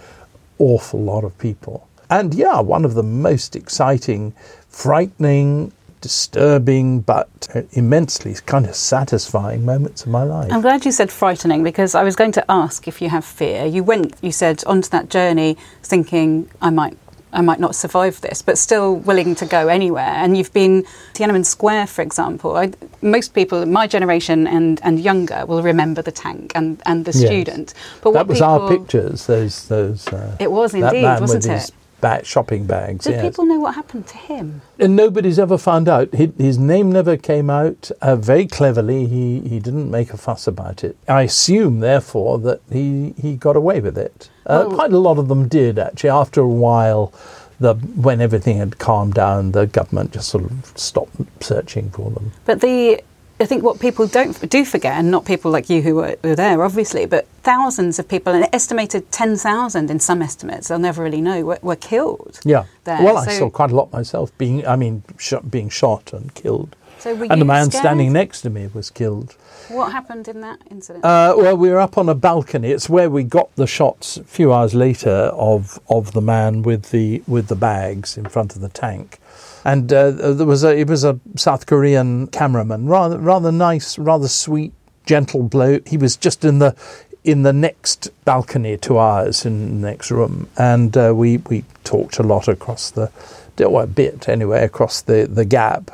Awful 0.60 1.02
lot 1.02 1.24
of 1.24 1.38
people 1.38 1.88
and 2.10 2.34
yeah, 2.34 2.60
one 2.60 2.86
of 2.86 2.94
the 2.94 3.04
most 3.04 3.56
exciting, 3.56 4.34
frightening, 4.70 5.72
disturbing, 6.02 7.00
but 7.00 7.48
uh, 7.56 7.64
immensely 7.72 8.36
kind 8.46 8.68
of 8.68 8.76
satisfying 8.76 9.66
moments 9.66 10.04
of 10.04 10.10
my 10.10 10.24
life. 10.24 10.52
I'm 10.52 10.62
glad 10.62 10.86
you 10.86 10.92
said 10.92 11.12
frightening 11.12 11.64
because 11.64 11.96
I 11.96 12.04
was 12.04 12.16
going 12.16 12.32
to 12.34 12.46
ask 12.50 12.88
if 12.88 13.02
you 13.02 13.10
have 13.10 13.26
fear. 13.26 13.66
You 13.66 13.84
went, 13.84 14.16
you 14.22 14.32
said, 14.32 14.64
onto 14.66 14.90
that 14.90 15.10
journey 15.10 15.58
thinking 15.82 16.50
I 16.62 16.70
might. 16.70 16.98
I 17.36 17.42
might 17.42 17.60
not 17.60 17.76
survive 17.76 18.22
this, 18.22 18.42
but 18.42 18.58
still 18.58 18.96
willing 18.96 19.36
to 19.36 19.46
go 19.46 19.68
anywhere. 19.68 20.04
And 20.04 20.38
you've 20.38 20.54
been 20.54 20.84
Tiananmen 21.14 21.46
Square, 21.46 21.88
for 21.88 22.02
example. 22.02 22.58
I, 22.58 22.72
most 23.02 23.34
people, 23.34 23.66
my 23.66 23.88
generation 23.88 24.48
and, 24.48 24.80
and 24.84 25.00
younger, 25.00 25.46
will 25.46 25.62
remember 25.62 26.02
the 26.02 26.12
tank 26.12 26.52
and, 26.56 26.82
and 26.86 27.06
the 27.06 27.12
yes. 27.12 27.26
student. 27.26 27.74
But 28.02 28.14
that 28.14 28.28
was 28.28 28.40
people, 28.40 28.50
our 28.50 28.70
pictures. 28.70 29.28
Those 29.28 29.68
those. 29.68 30.08
Uh, 30.08 30.38
it 30.40 30.52
was 30.52 30.74
indeed, 30.74 31.04
wasn't 31.04 31.46
it? 31.46 31.72
bag, 32.02 32.26
shopping 32.26 32.66
bags. 32.66 33.06
Do 33.06 33.12
yes. 33.12 33.22
people 33.22 33.46
know 33.46 33.60
what 33.60 33.74
happened 33.74 34.06
to 34.08 34.18
him? 34.18 34.62
And 34.78 34.96
nobody's 34.96 35.40
ever 35.40 35.58
found 35.58 35.90
out. 35.90 36.14
His 36.14 36.58
name 36.58 36.92
never 36.92 37.18
came 37.18 37.50
out. 37.50 37.90
Uh, 38.02 38.16
very 38.16 38.46
cleverly, 38.46 39.08
he, 39.08 39.40
he 39.42 39.60
didn't 39.60 39.90
make 39.90 40.14
a 40.14 40.18
fuss 40.18 40.46
about 40.46 40.84
it. 40.84 40.98
I 41.08 41.24
assume, 41.24 41.80
therefore, 41.80 42.38
that 42.40 42.62
he, 42.72 43.16
he 43.20 43.36
got 43.36 43.56
away 43.56 43.80
with 43.80 43.98
it. 43.98 44.30
Uh, 44.46 44.66
well, 44.68 44.76
quite 44.76 44.94
a 44.94 45.00
lot 45.00 45.18
of 45.18 45.28
them 45.28 45.48
did, 45.48 45.80
actually. 45.80 46.10
After 46.10 46.42
a 46.42 46.48
while, 46.48 47.14
the, 47.60 47.74
when 47.74 48.22
everything 48.22 48.58
had 48.58 48.78
calmed 48.78 49.14
down, 49.14 49.52
the 49.52 49.66
government 49.68 50.14
just 50.14 50.30
sort 50.30 50.44
of 50.46 50.72
stopped 50.76 51.16
searching 51.42 51.90
for 51.90 52.12
them. 52.12 52.32
But 52.46 52.62
the 52.62 53.02
I 53.38 53.46
think 53.46 53.64
what 53.64 53.80
people 53.80 54.08
don't 54.08 54.50
do 54.50 54.64
forget, 54.64 54.94
and 54.94 55.12
not 55.12 55.26
people 55.26 55.52
like 55.52 55.70
you 55.70 55.82
who 55.82 55.96
were, 55.96 56.16
were 56.24 56.36
there, 56.36 56.64
obviously, 56.64 57.06
but 57.06 57.28
thousands 57.44 58.00
of 58.00 58.08
people, 58.08 58.34
an 58.34 58.48
estimated 58.54 59.12
ten 59.12 59.36
thousand 59.36 59.92
in 59.92 60.00
some 60.00 60.22
estimates, 60.22 60.70
they'll 60.70 60.80
never 60.80 61.04
really 61.04 61.20
know, 61.20 61.44
were, 61.44 61.60
were 61.62 61.76
killed. 61.76 62.40
Yeah. 62.46 62.66
There. 62.86 63.04
Well, 63.04 63.22
so, 63.24 63.30
I 63.30 63.34
saw 63.34 63.50
quite 63.50 63.72
a 63.72 63.76
lot 63.76 63.92
myself 63.92 64.36
being, 64.38 64.66
I 64.66 64.78
mean, 64.78 65.04
shot, 65.18 65.52
being 65.52 65.68
shot 65.68 66.14
and 66.14 66.34
killed. 66.34 66.78
So 67.00 67.12
and 67.30 67.42
the 67.42 67.46
man 67.46 67.70
scared? 67.70 67.82
standing 67.82 68.14
next 68.14 68.42
to 68.42 68.50
me 68.50 68.68
was 68.74 68.90
killed. 68.90 69.36
What 69.68 69.92
happened 69.92 70.28
in 70.28 70.42
that 70.42 70.60
incident? 70.72 71.04
Uh, 71.04 71.36
well, 71.38 71.58
we 71.58 71.70
were 71.70 71.80
up 71.80 71.98
on 71.98 72.08
a 72.08 72.16
balcony. 72.16 72.72
It's 72.72 72.90
where 72.90 73.10
we 73.10 73.24
got 73.24 73.54
the 73.58 73.68
shots 73.68 74.18
a 74.18 74.24
few 74.24 74.54
hours 74.54 74.74
later 74.74 75.30
of 75.34 75.80
of 75.90 76.14
the 76.14 76.22
man 76.22 76.64
with 76.64 76.92
the 76.92 77.22
with 77.28 77.48
the 77.48 77.56
bags 77.56 78.18
in 78.18 78.26
front 78.30 78.56
of 78.56 78.62
the 78.62 78.70
tank 78.70 79.20
and 79.66 79.92
uh, 79.92 80.12
there 80.12 80.46
was 80.46 80.64
a 80.64 80.78
it 80.78 80.88
was 80.88 81.04
a 81.04 81.20
South 81.36 81.66
Korean 81.66 82.28
cameraman, 82.28 82.86
rather 82.86 83.18
rather 83.18 83.52
nice, 83.52 83.98
rather 83.98 84.28
sweet, 84.28 84.72
gentle 85.06 85.44
bloke. 85.44 85.88
He 85.88 85.98
was 85.98 86.16
just 86.16 86.46
in 86.46 86.60
the 86.60 86.76
in 87.24 87.42
the 87.42 87.52
next 87.52 88.10
balcony 88.24 88.78
to 88.78 88.98
ours 88.98 89.44
in 89.44 89.82
the 89.82 89.88
next 89.88 90.12
room, 90.12 90.48
and 90.56 90.96
uh, 90.96 91.14
we 91.16 91.38
we 91.38 91.66
talked 91.84 92.20
a 92.20 92.24
lot 92.24 92.48
across 92.48 92.92
the 92.92 93.12
well, 93.58 93.84
a 93.84 93.88
bit 93.88 94.30
anyway 94.30 94.64
across 94.64 95.02
the 95.02 95.28
the 95.30 95.46
gap. 95.46 95.90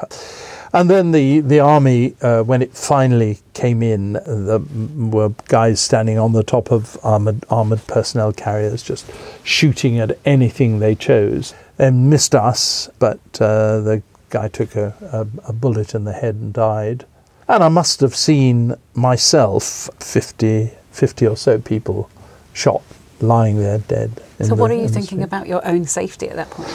And 0.74 0.90
then 0.90 1.12
the, 1.12 1.42
the 1.42 1.60
army, 1.60 2.16
uh, 2.22 2.44
when 2.44 2.62
it 2.62 2.74
finally 2.74 3.40
came 3.54 3.84
in, 3.84 4.14
there 4.14 4.62
were 4.96 5.34
guys 5.50 5.82
standing 5.82 6.18
on 6.18 6.32
the 6.32 6.44
top 6.44 6.72
of 6.72 6.98
armored, 7.04 7.44
armored 7.50 7.86
personnel 7.88 8.32
carriers 8.32 8.82
just 8.82 9.06
shooting 9.44 10.00
at 10.00 10.18
anything 10.24 10.80
they 10.80 10.96
chose 10.96 11.54
and 11.82 12.12
missed 12.12 12.36
us, 12.36 12.90
but 13.00 13.20
uh, 13.42 13.82
the 13.82 14.04
guy 14.30 14.48
took 14.48 14.76
a, 14.76 14.94
a, 15.02 15.50
a, 15.50 15.52
bullet 15.52 15.96
in 15.96 16.04
the 16.04 16.14
head 16.14 16.36
and 16.36 16.54
died. 16.54 17.06
And 17.48 17.64
I 17.64 17.70
must 17.70 18.00
have 18.02 18.16
seen 18.16 18.76
myself 18.94 19.90
50, 20.00 20.72
50 20.92 21.28
or 21.28 21.36
so 21.36 21.58
people 21.60 22.08
shot, 22.54 22.84
lying 23.20 23.58
there 23.58 23.80
dead. 23.80 24.22
So, 24.40 24.54
what 24.54 24.68
the, 24.68 24.76
are 24.76 24.82
you 24.84 24.88
thinking 24.88 25.24
about 25.24 25.48
your 25.48 25.68
own 25.68 25.86
safety 25.86 26.30
at 26.30 26.36
that 26.36 26.52
point? 26.52 26.72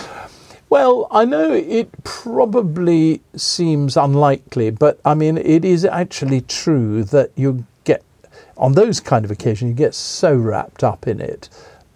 Well, 0.69 1.07
I 1.13 1.25
know 1.25 1.53
it 1.53 1.89
probably 2.03 3.23
seems 3.37 3.97
unlikely, 3.97 4.71
but 4.71 4.99
I 5.05 5.15
mean, 5.15 5.39
it 5.39 5.65
is 5.65 5.85
actually 5.85 6.41
true 6.41 7.05
that 7.05 7.31
you 7.37 7.65
get, 7.85 8.03
on 8.57 8.73
those 8.73 8.99
kind 8.99 9.25
of 9.25 9.31
occasions, 9.31 9.69
you 9.69 9.75
get 9.77 9.95
so 9.95 10.35
wrapped 10.35 10.83
up 10.83 11.07
in 11.07 11.21
it 11.21 11.49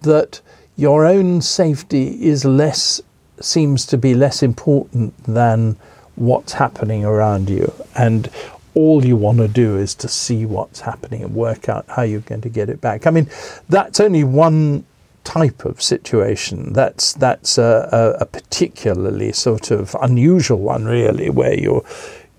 that 0.02 0.40
your 0.80 1.04
own 1.04 1.42
safety 1.42 2.06
is 2.25 2.44
less 2.44 3.02
seems 3.40 3.87
to 3.87 3.99
be 3.99 4.14
less 4.14 4.42
important 4.42 5.14
than 5.25 5.76
what's 6.16 6.54
happening 6.54 7.04
around 7.04 7.49
you 7.49 7.72
and 7.96 8.30
all 8.75 9.04
you 9.04 9.16
want 9.16 9.38
to 9.38 9.49
do 9.49 9.76
is 9.76 9.94
to 9.94 10.08
see 10.08 10.46
what's 10.46 10.80
happening 10.80 11.22
and 11.22 11.34
work 11.34 11.68
out 11.68 11.84
how 11.88 12.02
you're 12.02 12.20
going 12.20 12.40
to 12.40 12.49
get 12.49 12.68
it 12.68 12.80
back. 12.80 13.06
I 13.06 13.10
mean, 13.10 13.28
that's 13.68 13.99
only 14.00 14.25
one 14.25 14.84
type 15.25 15.64
of 15.64 15.82
situation. 15.82 16.72
That's 16.72 17.12
that's 17.14 17.58
a, 17.58 17.88
a, 17.92 18.22
a 18.22 18.26
particularly 18.26 19.32
sort 19.32 19.70
of 19.70 19.96
unusual 20.00 20.60
one, 20.60 20.84
really, 20.84 21.30
where 21.30 21.58
you're 21.58 21.84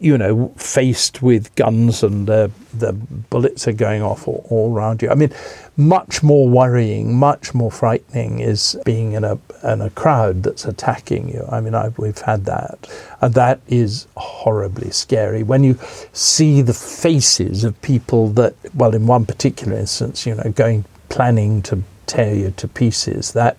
you 0.01 0.17
know, 0.17 0.51
faced 0.57 1.21
with 1.21 1.53
guns 1.53 2.01
and 2.01 2.27
the, 2.27 2.49
the 2.73 2.91
bullets 2.91 3.67
are 3.67 3.71
going 3.71 4.01
off 4.01 4.27
all, 4.27 4.43
all, 4.49 4.73
around 4.73 5.03
you. 5.03 5.11
I 5.11 5.13
mean, 5.13 5.31
much 5.77 6.23
more 6.23 6.49
worrying, 6.49 7.15
much 7.15 7.53
more 7.53 7.71
frightening 7.71 8.39
is 8.39 8.75
being 8.83 9.11
in 9.11 9.23
a 9.23 9.37
in 9.63 9.79
a 9.79 9.91
crowd 9.91 10.41
that's 10.41 10.65
attacking 10.65 11.29
you. 11.29 11.47
I 11.51 11.61
mean, 11.61 11.75
I've, 11.75 11.99
we've 11.99 12.17
had 12.17 12.45
that, 12.45 12.89
and 13.21 13.35
that 13.35 13.61
is 13.67 14.07
horribly 14.17 14.89
scary. 14.89 15.43
When 15.43 15.63
you 15.63 15.77
see 16.13 16.63
the 16.63 16.73
faces 16.73 17.63
of 17.63 17.79
people 17.83 18.29
that, 18.29 18.55
well, 18.73 18.95
in 18.95 19.05
one 19.05 19.27
particular 19.27 19.77
instance, 19.77 20.25
you 20.25 20.33
know, 20.33 20.51
going 20.51 20.83
planning 21.09 21.61
to 21.63 21.83
tear 22.07 22.33
you 22.33 22.51
to 22.57 22.67
pieces, 22.67 23.33
that 23.33 23.55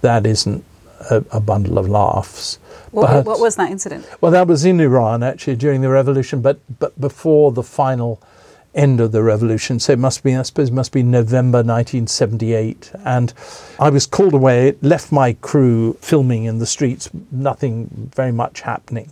that 0.00 0.26
isn't 0.26 0.64
a, 1.10 1.24
a 1.32 1.40
bundle 1.40 1.78
of 1.78 1.88
laughs. 1.88 2.58
What, 2.90 3.06
But- 3.06 3.26
what 3.26 3.40
was 3.40 3.56
that 3.56 3.70
incident? 3.70 4.06
Well, 4.20 4.32
that 4.32 4.46
was 4.46 4.64
in 4.64 4.80
Iran 4.80 5.22
actually 5.22 5.56
during 5.56 5.80
the 5.80 5.88
revolution, 5.90 6.40
but 6.42 6.58
but 6.78 6.98
before 7.00 7.52
the 7.52 7.62
final 7.62 8.20
end 8.74 9.00
of 9.00 9.12
the 9.12 9.22
revolution. 9.22 9.80
So 9.80 9.92
it 9.94 9.98
must 9.98 10.22
be, 10.22 10.36
I 10.36 10.42
suppose, 10.42 10.68
it 10.68 10.74
must 10.74 10.92
be 10.92 11.02
November 11.02 11.58
1978. 11.58 12.92
And 13.04 13.32
I 13.80 13.88
was 13.90 14.06
called 14.06 14.34
away, 14.34 14.76
left 14.82 15.10
my 15.10 15.32
crew 15.32 15.94
filming 16.00 16.44
in 16.44 16.58
the 16.58 16.66
streets, 16.66 17.10
nothing 17.32 18.10
very 18.14 18.30
much 18.30 18.60
happening. 18.60 19.10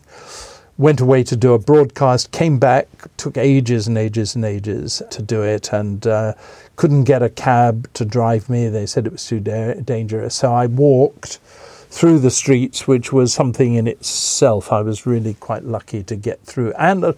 Went 0.78 1.00
away 1.00 1.22
to 1.24 1.36
do 1.36 1.54
a 1.54 1.58
broadcast, 1.58 2.32
came 2.32 2.58
back, 2.58 2.86
took 3.16 3.38
ages 3.38 3.88
and 3.88 3.96
ages 3.96 4.34
and 4.36 4.44
ages 4.44 5.02
to 5.10 5.22
do 5.22 5.42
it, 5.42 5.72
and 5.72 6.06
uh, 6.06 6.34
couldn't 6.76 7.04
get 7.04 7.22
a 7.22 7.30
cab 7.30 7.90
to 7.94 8.04
drive 8.04 8.50
me. 8.50 8.68
They 8.68 8.84
said 8.86 9.06
it 9.06 9.12
was 9.12 9.24
too 9.26 9.40
da- 9.40 9.74
dangerous. 9.80 10.34
So 10.34 10.52
I 10.52 10.66
walked 10.66 11.38
through 11.90 12.18
the 12.18 12.30
streets, 12.30 12.86
which 12.86 13.12
was 13.12 13.32
something 13.32 13.74
in 13.74 13.86
itself. 13.86 14.72
I 14.72 14.82
was 14.82 15.06
really 15.06 15.34
quite 15.34 15.64
lucky 15.64 16.02
to 16.04 16.16
get 16.16 16.40
through. 16.42 16.72
And 16.74 17.04
uh, 17.04 17.12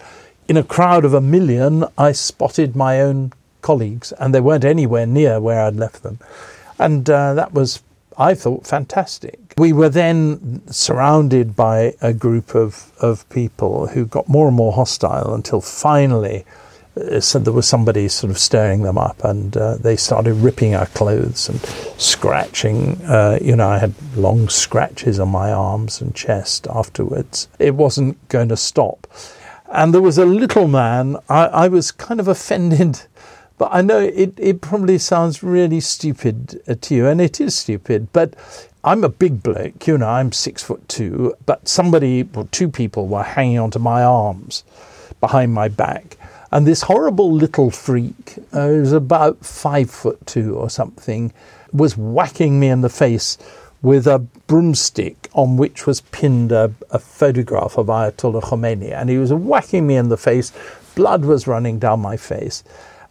in 0.48 0.56
a 0.56 0.62
crowd 0.62 1.04
of 1.04 1.14
a 1.14 1.20
million, 1.20 1.84
I 1.96 2.12
spotted 2.12 2.76
my 2.76 3.00
own 3.00 3.32
colleagues, 3.62 4.12
and 4.12 4.34
they 4.34 4.40
weren't 4.40 4.64
anywhere 4.64 5.06
near 5.06 5.40
where 5.40 5.62
I'd 5.62 5.76
left 5.76 6.02
them. 6.02 6.18
And 6.78 7.08
uh, 7.10 7.34
that 7.34 7.52
was, 7.52 7.82
I 8.16 8.34
thought, 8.34 8.66
fantastic. 8.66 9.54
We 9.56 9.72
were 9.72 9.88
then 9.88 10.62
surrounded 10.70 11.56
by 11.56 11.94
a 12.00 12.12
group 12.12 12.54
of, 12.54 12.92
of 13.00 13.28
people 13.28 13.88
who 13.88 14.06
got 14.06 14.28
more 14.28 14.46
and 14.46 14.56
more 14.56 14.72
hostile 14.72 15.34
until 15.34 15.60
finally 15.60 16.44
so 17.20 17.38
there 17.38 17.52
was 17.52 17.68
somebody 17.68 18.08
sort 18.08 18.30
of 18.30 18.38
stirring 18.38 18.82
them 18.82 18.98
up, 18.98 19.24
and 19.24 19.56
uh, 19.56 19.76
they 19.76 19.96
started 19.96 20.34
ripping 20.34 20.74
our 20.74 20.86
clothes 20.86 21.48
and 21.48 21.60
scratching. 22.00 23.00
Uh, 23.04 23.38
you 23.40 23.56
know, 23.56 23.68
I 23.68 23.78
had 23.78 23.94
long 24.16 24.48
scratches 24.48 25.18
on 25.18 25.28
my 25.28 25.52
arms 25.52 26.00
and 26.00 26.14
chest 26.14 26.66
afterwards. 26.68 27.48
It 27.58 27.74
wasn't 27.74 28.28
going 28.28 28.48
to 28.48 28.56
stop. 28.56 29.06
And 29.70 29.92
there 29.92 30.02
was 30.02 30.18
a 30.18 30.24
little 30.24 30.66
man, 30.66 31.16
I, 31.28 31.46
I 31.46 31.68
was 31.68 31.90
kind 31.90 32.20
of 32.20 32.28
offended, 32.28 33.02
but 33.58 33.68
I 33.72 33.82
know 33.82 33.98
it, 33.98 34.32
it 34.38 34.60
probably 34.60 34.98
sounds 34.98 35.42
really 35.42 35.80
stupid 35.80 36.62
uh, 36.66 36.74
to 36.80 36.94
you, 36.94 37.06
and 37.06 37.20
it 37.20 37.40
is 37.40 37.54
stupid, 37.54 38.08
but 38.12 38.34
I'm 38.84 39.04
a 39.04 39.08
big 39.08 39.42
bloke, 39.42 39.86
you 39.86 39.98
know, 39.98 40.08
I'm 40.08 40.32
six 40.32 40.62
foot 40.62 40.88
two, 40.88 41.34
but 41.44 41.68
somebody, 41.68 42.26
or 42.34 42.46
two 42.46 42.70
people 42.70 43.08
were 43.08 43.22
hanging 43.22 43.58
onto 43.58 43.78
my 43.78 44.02
arms 44.02 44.64
behind 45.20 45.52
my 45.52 45.68
back. 45.68 46.16
And 46.50 46.66
this 46.66 46.82
horrible 46.82 47.32
little 47.32 47.70
freak, 47.70 48.36
uh, 48.52 48.68
who 48.68 48.80
was 48.80 48.92
about 48.92 49.44
five 49.44 49.90
foot 49.90 50.26
two 50.26 50.54
or 50.54 50.70
something, 50.70 51.32
was 51.72 51.96
whacking 51.96 52.58
me 52.58 52.68
in 52.68 52.80
the 52.80 52.88
face 52.88 53.36
with 53.82 54.06
a 54.06 54.18
broomstick 54.18 55.28
on 55.34 55.56
which 55.56 55.86
was 55.86 56.00
pinned 56.00 56.50
a, 56.50 56.72
a 56.90 56.98
photograph 56.98 57.76
of 57.76 57.86
Ayatollah 57.86 58.42
Khomeini. 58.42 58.92
And 58.92 59.10
he 59.10 59.18
was 59.18 59.32
whacking 59.32 59.86
me 59.86 59.96
in 59.96 60.08
the 60.08 60.16
face. 60.16 60.52
Blood 60.94 61.24
was 61.24 61.46
running 61.46 61.78
down 61.78 62.00
my 62.00 62.16
face. 62.16 62.64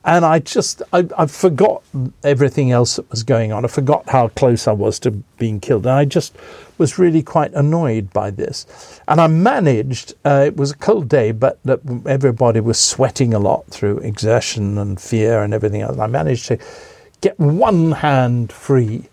And 0.08 0.24
I 0.24 0.40
just, 0.40 0.82
I, 0.94 1.06
I 1.18 1.26
forgot 1.26 1.84
everything 2.24 2.72
else 2.72 2.96
that 2.96 3.12
was 3.12 3.24
going 3.24 3.52
on. 3.52 3.66
I 3.66 3.68
forgot 3.68 4.08
how 4.08 4.30
close 4.30 4.66
I 4.66 4.72
was 4.72 5.00
to 5.00 5.12
being 5.12 5.60
killed. 5.60 5.86
And 5.86 5.96
I 5.96 6.06
just 6.06 6.34
was 6.78 6.98
really 6.98 7.22
quite 7.22 7.54
annoyed 7.54 8.14
by 8.14 8.32
this. 8.32 9.02
And 9.10 9.20
I 9.20 9.28
managed, 9.28 10.14
uh, 10.24 10.46
it 10.48 10.56
was 10.56 10.72
a 10.72 10.78
cold 10.78 11.10
day, 11.10 11.34
but 11.34 11.60
everybody 12.06 12.62
was 12.62 12.80
sweating 12.80 13.34
a 13.34 13.40
lot 13.40 13.68
through 13.68 13.98
exertion 13.98 14.78
and 14.78 15.00
fear 15.00 15.44
and 15.44 15.54
everything 15.54 15.82
else. 15.82 15.98
I 15.98 16.08
managed 16.08 16.46
to 16.48 16.58
get 17.20 17.38
one 17.38 17.92
hand 17.92 18.54
free 18.54 19.10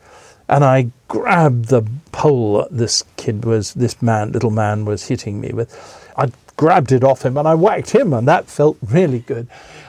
and 0.48 0.62
I 0.62 0.90
grabbed 1.08 1.70
the 1.70 1.82
pole 2.12 2.58
that 2.58 2.68
this 2.70 3.02
kid 3.16 3.44
was, 3.44 3.74
this 3.74 4.00
man, 4.00 4.30
little 4.30 4.50
man 4.52 4.84
was 4.84 5.08
hitting 5.08 5.40
me 5.40 5.50
with. 5.52 5.74
I 6.16 6.30
grabbed 6.56 6.92
it 6.92 7.02
off 7.02 7.24
him 7.24 7.36
and 7.36 7.48
I 7.48 7.54
whacked 7.54 7.90
him, 7.90 8.12
and 8.12 8.28
that 8.28 8.46
felt 8.46 8.76
really 8.82 9.20
good. 9.20 9.48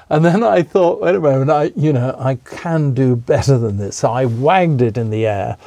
And 0.10 0.24
then 0.24 0.44
I 0.44 0.62
thought, 0.62 1.02
wait 1.02 1.16
a 1.16 1.20
moment, 1.20 1.50
I, 1.50 1.72
you 1.76 1.92
know, 1.92 2.16
I 2.20 2.36
can 2.36 2.94
do 2.94 3.16
better 3.16 3.58
than 3.58 3.78
this. 3.78 3.98
So 3.98 4.12
I 4.12 4.26
wagged 4.26 4.82
it 4.82 4.98
in 4.98 5.10
the 5.10 5.26
air, 5.26 5.58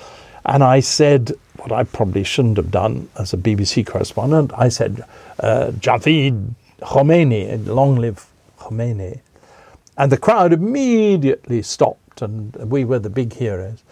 and 0.44 0.62
I 0.62 0.80
said 0.80 1.32
what 1.56 1.72
I 1.72 1.82
probably 1.82 2.22
shouldn't 2.22 2.56
have 2.56 2.70
done 2.70 3.08
as 3.18 3.32
a 3.32 3.36
BBC 3.36 3.84
correspondent. 3.86 4.52
I 4.56 4.68
said, 4.68 5.04
uh, 5.40 5.72
Javid 5.72 6.54
Khomeini, 6.80 7.66
long 7.66 7.96
live 7.96 8.26
Khomeini. 8.60 9.20
And 9.96 10.12
the 10.12 10.16
crowd 10.16 10.52
immediately 10.52 11.62
stopped, 11.62 12.22
and 12.22 12.54
we 12.54 12.84
were 12.84 13.00
the 13.00 13.10
big 13.10 13.32
heroes. 13.32 13.82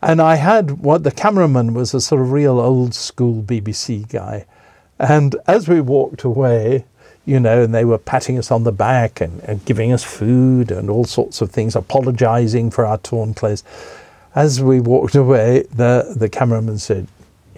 And 0.00 0.22
I 0.22 0.36
had 0.36 0.82
what 0.82 1.02
the 1.02 1.10
cameraman 1.10 1.74
was 1.74 1.92
a 1.92 2.00
sort 2.00 2.20
of 2.22 2.30
real 2.30 2.60
old 2.60 2.94
school 2.94 3.42
BBC 3.42 4.08
guy. 4.08 4.46
And 4.98 5.34
as 5.46 5.68
we 5.68 5.80
walked 5.80 6.22
away, 6.22 6.84
you 7.24 7.38
know, 7.38 7.62
and 7.62 7.74
they 7.74 7.84
were 7.84 7.98
patting 7.98 8.38
us 8.38 8.50
on 8.50 8.64
the 8.64 8.72
back 8.72 9.20
and, 9.20 9.40
and 9.42 9.64
giving 9.64 9.92
us 9.92 10.02
food 10.02 10.70
and 10.70 10.90
all 10.90 11.04
sorts 11.04 11.40
of 11.40 11.50
things, 11.50 11.76
apologizing 11.76 12.70
for 12.70 12.86
our 12.86 12.98
torn 12.98 13.34
clothes. 13.34 13.62
As 14.34 14.62
we 14.62 14.80
walked 14.80 15.14
away, 15.14 15.64
the, 15.74 16.14
the 16.16 16.28
cameraman 16.28 16.78
said, 16.78 17.08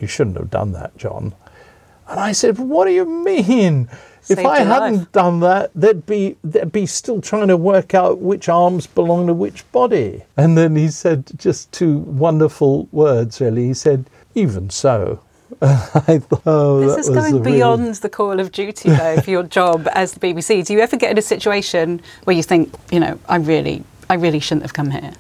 You 0.00 0.06
shouldn't 0.06 0.36
have 0.36 0.50
done 0.50 0.72
that, 0.72 0.96
John. 0.96 1.34
And 2.08 2.20
I 2.20 2.32
said, 2.32 2.58
What 2.58 2.86
do 2.86 2.92
you 2.92 3.04
mean? 3.04 3.88
if 4.28 4.38
I 4.38 4.60
hadn't 4.60 4.98
life. 4.98 5.12
done 5.12 5.40
that, 5.40 5.70
they'd 5.74 6.06
be 6.06 6.36
they'd 6.44 6.70
be 6.70 6.86
still 6.86 7.20
trying 7.20 7.48
to 7.48 7.56
work 7.56 7.94
out 7.94 8.18
which 8.18 8.48
arms 8.48 8.86
belong 8.86 9.26
to 9.26 9.34
which 9.34 9.70
body. 9.72 10.22
And 10.36 10.56
then 10.56 10.76
he 10.76 10.88
said 10.88 11.30
just 11.36 11.72
two 11.72 11.98
wonderful 11.98 12.88
words. 12.92 13.40
Really, 13.40 13.66
he 13.66 13.74
said, 13.74 14.08
"Even 14.34 14.70
so." 14.70 15.20
I 15.62 16.18
thought, 16.18 16.42
oh, 16.46 16.80
This 16.80 16.92
that 16.94 17.00
is 17.00 17.08
was 17.10 17.16
going 17.18 17.34
a 17.34 17.38
really- 17.38 17.52
beyond 17.58 17.94
the 17.96 18.08
call 18.08 18.40
of 18.40 18.52
duty, 18.52 18.90
though, 18.90 19.20
for 19.20 19.30
your 19.30 19.42
job 19.58 19.88
as 19.92 20.12
the 20.12 20.20
BBC. 20.20 20.66
Do 20.66 20.72
you 20.72 20.80
ever 20.80 20.96
get 20.96 21.10
in 21.10 21.18
a 21.18 21.22
situation 21.22 22.00
where 22.24 22.36
you 22.36 22.42
think, 22.42 22.74
you 22.90 23.00
know, 23.00 23.18
I 23.28 23.36
really, 23.36 23.84
I 24.08 24.14
really 24.14 24.40
shouldn't 24.40 24.62
have 24.62 24.74
come 24.74 24.90
here? 24.90 25.12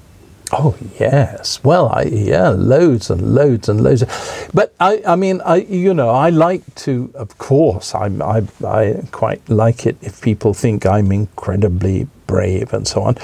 Oh 0.54 0.76
yes, 1.00 1.64
well, 1.64 1.88
I 1.88 2.02
yeah, 2.02 2.50
loads 2.50 3.08
and 3.08 3.34
loads 3.34 3.70
and 3.70 3.80
loads. 3.82 4.04
But 4.52 4.74
I, 4.78 5.00
I 5.06 5.16
mean, 5.16 5.40
I 5.46 5.56
you 5.56 5.94
know, 5.94 6.10
I 6.10 6.28
like 6.28 6.62
to, 6.84 7.10
of 7.14 7.38
course, 7.38 7.94
I'm, 7.94 8.20
I, 8.20 8.42
I 8.62 9.00
quite 9.12 9.48
like 9.48 9.86
it 9.86 9.96
if 10.02 10.20
people 10.20 10.52
think 10.52 10.84
I'm 10.84 11.10
incredibly 11.10 12.06
brave 12.26 12.74
and 12.74 12.86
so 12.86 13.02
on. 13.02 13.16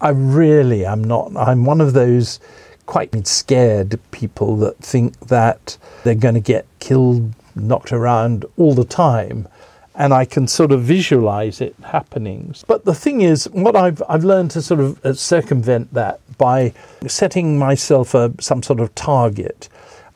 I 0.00 0.08
really 0.08 0.86
I'm 0.86 1.04
not. 1.04 1.36
I'm 1.36 1.66
one 1.66 1.82
of 1.82 1.92
those 1.92 2.40
quite 2.86 3.26
scared 3.26 3.98
people 4.10 4.56
that 4.56 4.78
think 4.78 5.18
that 5.20 5.76
they're 6.02 6.14
going 6.14 6.34
to 6.34 6.40
get 6.40 6.66
killed, 6.78 7.32
knocked 7.54 7.92
around 7.92 8.44
all 8.56 8.74
the 8.74 8.84
time 8.84 9.48
and 9.94 10.12
I 10.12 10.24
can 10.24 10.46
sort 10.46 10.72
of 10.72 10.82
visualize 10.82 11.60
it 11.60 11.74
happening. 11.84 12.54
But 12.66 12.84
the 12.84 12.94
thing 12.94 13.20
is, 13.20 13.44
what 13.50 13.76
I've 13.76 14.02
I've 14.08 14.24
learned 14.24 14.50
to 14.52 14.62
sort 14.62 14.80
of 14.80 15.04
uh, 15.04 15.14
circumvent 15.14 15.94
that 15.94 16.20
by 16.36 16.72
setting 17.06 17.58
myself 17.58 18.14
a, 18.14 18.32
some 18.40 18.62
sort 18.62 18.80
of 18.80 18.94
target, 18.94 19.68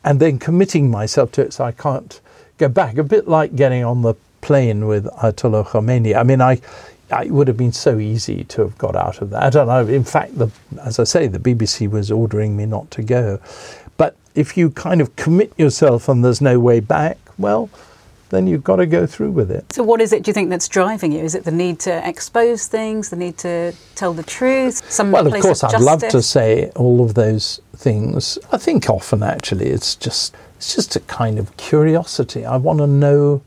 and 0.04 0.20
then 0.20 0.38
committing 0.38 0.90
myself 0.90 1.33
to 1.33 1.42
it, 1.42 1.52
so 1.52 1.64
I 1.64 1.72
can't 1.72 2.20
go 2.59 2.68
back. 2.68 2.98
A 2.98 3.04
bit 3.04 3.28
like 3.28 3.54
getting 3.54 3.85
on 3.85 4.02
the 4.02 4.14
plane 4.40 4.87
with 4.87 5.07
Ayatollah 5.07 5.66
Khomeini. 5.68 6.16
I 6.16 6.22
mean, 6.22 6.40
I. 6.40 6.61
It 7.11 7.31
would 7.31 7.49
have 7.49 7.57
been 7.57 7.73
so 7.73 7.99
easy 7.99 8.44
to 8.44 8.62
have 8.62 8.77
got 8.77 8.94
out 8.94 9.23
of 9.23 9.31
that. 9.31 9.55
And 9.55 9.71
I, 9.71 9.83
in 9.83 10.05
fact, 10.05 10.38
the, 10.38 10.51
as 10.83 10.99
I 10.99 11.05
say, 11.05 11.27
the 11.27 11.38
BBC 11.38 11.90
was 11.90 12.11
ordering 12.11 12.57
me 12.57 12.66
not 12.66 12.90
to 12.92 13.03
go. 13.03 13.40
But 13.97 14.14
if 14.35 14.57
you 14.57 14.71
kind 14.71 15.01
of 15.01 15.16
commit 15.16 15.53
yourself 15.59 16.09
and 16.09 16.25
there's 16.25 16.40
no 16.40 16.61
way 16.61 16.81
back, 16.81 17.18
well, 17.38 17.71
then 18.31 18.47
you've 18.47 18.64
got 18.64 18.77
to 18.77 18.87
go 18.87 19.07
through 19.07 19.31
with 19.31 19.51
it. 19.51 19.73
So, 19.73 19.83
what 19.83 20.01
is 20.01 20.12
it 20.12 20.23
do 20.23 20.29
you 20.29 20.33
think 20.35 20.51
that's 20.51 20.68
driving 20.68 21.12
you? 21.12 21.21
Is 21.21 21.35
it 21.35 21.44
the 21.44 21.51
need 21.51 21.81
to 21.81 22.09
expose 22.09 22.66
things, 22.66 23.11
the 23.11 23.16
need 23.16 23.38
to 23.38 23.73
tell 23.94 24.12
the 24.12 24.23
truth? 24.23 24.90
Some 24.90 25.11
Well, 25.11 25.27
of 25.27 25.40
course, 25.40 25.64
I'd 25.64 25.81
love 25.81 26.07
to 26.09 26.23
say 26.23 26.71
all 26.77 27.03
of 27.03 27.14
those 27.14 27.61
things. 27.77 28.38
I 28.53 28.59
think 28.59 28.88
often, 28.90 29.23
actually, 29.23 29.68
it's 29.68 29.94
just 29.97 30.35
it's 30.57 30.75
just 30.75 30.97
a 30.97 31.01
kind 31.01 31.38
of 31.38 31.57
curiosity. 31.57 32.44
I 32.44 32.57
want 32.57 32.81
to 32.81 32.87
know. 32.87 33.42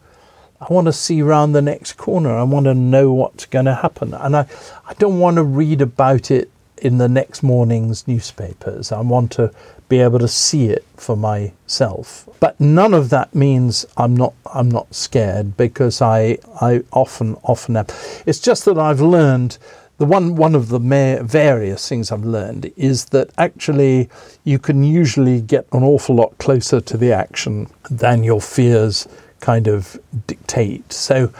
I 0.61 0.71
want 0.71 0.85
to 0.85 0.93
see 0.93 1.23
round 1.23 1.55
the 1.55 1.61
next 1.61 1.93
corner. 1.93 2.37
I 2.37 2.43
want 2.43 2.65
to 2.65 2.75
know 2.75 3.11
what's 3.11 3.47
going 3.47 3.65
to 3.65 3.73
happen, 3.73 4.13
and 4.13 4.35
I, 4.35 4.45
I 4.87 4.93
don't 4.93 5.19
want 5.19 5.37
to 5.37 5.43
read 5.43 5.81
about 5.81 6.29
it 6.29 6.51
in 6.77 6.99
the 6.99 7.09
next 7.09 7.41
morning's 7.41 8.07
newspapers. 8.07 8.91
I 8.91 9.01
want 9.01 9.31
to 9.33 9.51
be 9.89 9.99
able 9.99 10.19
to 10.19 10.27
see 10.27 10.67
it 10.67 10.85
for 10.95 11.17
myself. 11.17 12.29
But 12.39 12.59
none 12.59 12.93
of 12.93 13.09
that 13.09 13.33
means 13.33 13.85
I'm 13.97 14.15
not 14.15 14.33
I'm 14.53 14.69
not 14.69 14.93
scared 14.93 15.57
because 15.57 16.01
I 16.01 16.37
I 16.61 16.83
often 16.91 17.35
often 17.43 17.75
am. 17.75 17.87
It's 18.25 18.39
just 18.39 18.65
that 18.65 18.77
I've 18.77 19.01
learned 19.01 19.57
the 19.97 20.05
one 20.05 20.35
one 20.35 20.55
of 20.55 20.69
the 20.69 20.79
various 21.23 21.89
things 21.89 22.11
I've 22.11 22.23
learned 22.23 22.71
is 22.77 23.05
that 23.05 23.29
actually 23.37 24.09
you 24.43 24.59
can 24.59 24.83
usually 24.83 25.41
get 25.41 25.67
an 25.73 25.83
awful 25.83 26.15
lot 26.15 26.37
closer 26.37 26.81
to 26.81 26.97
the 26.97 27.11
action 27.11 27.67
than 27.89 28.23
your 28.23 28.41
fears 28.41 29.07
kind 29.41 29.67
of 29.67 29.99
dictate. 30.27 30.93
So 30.93 31.33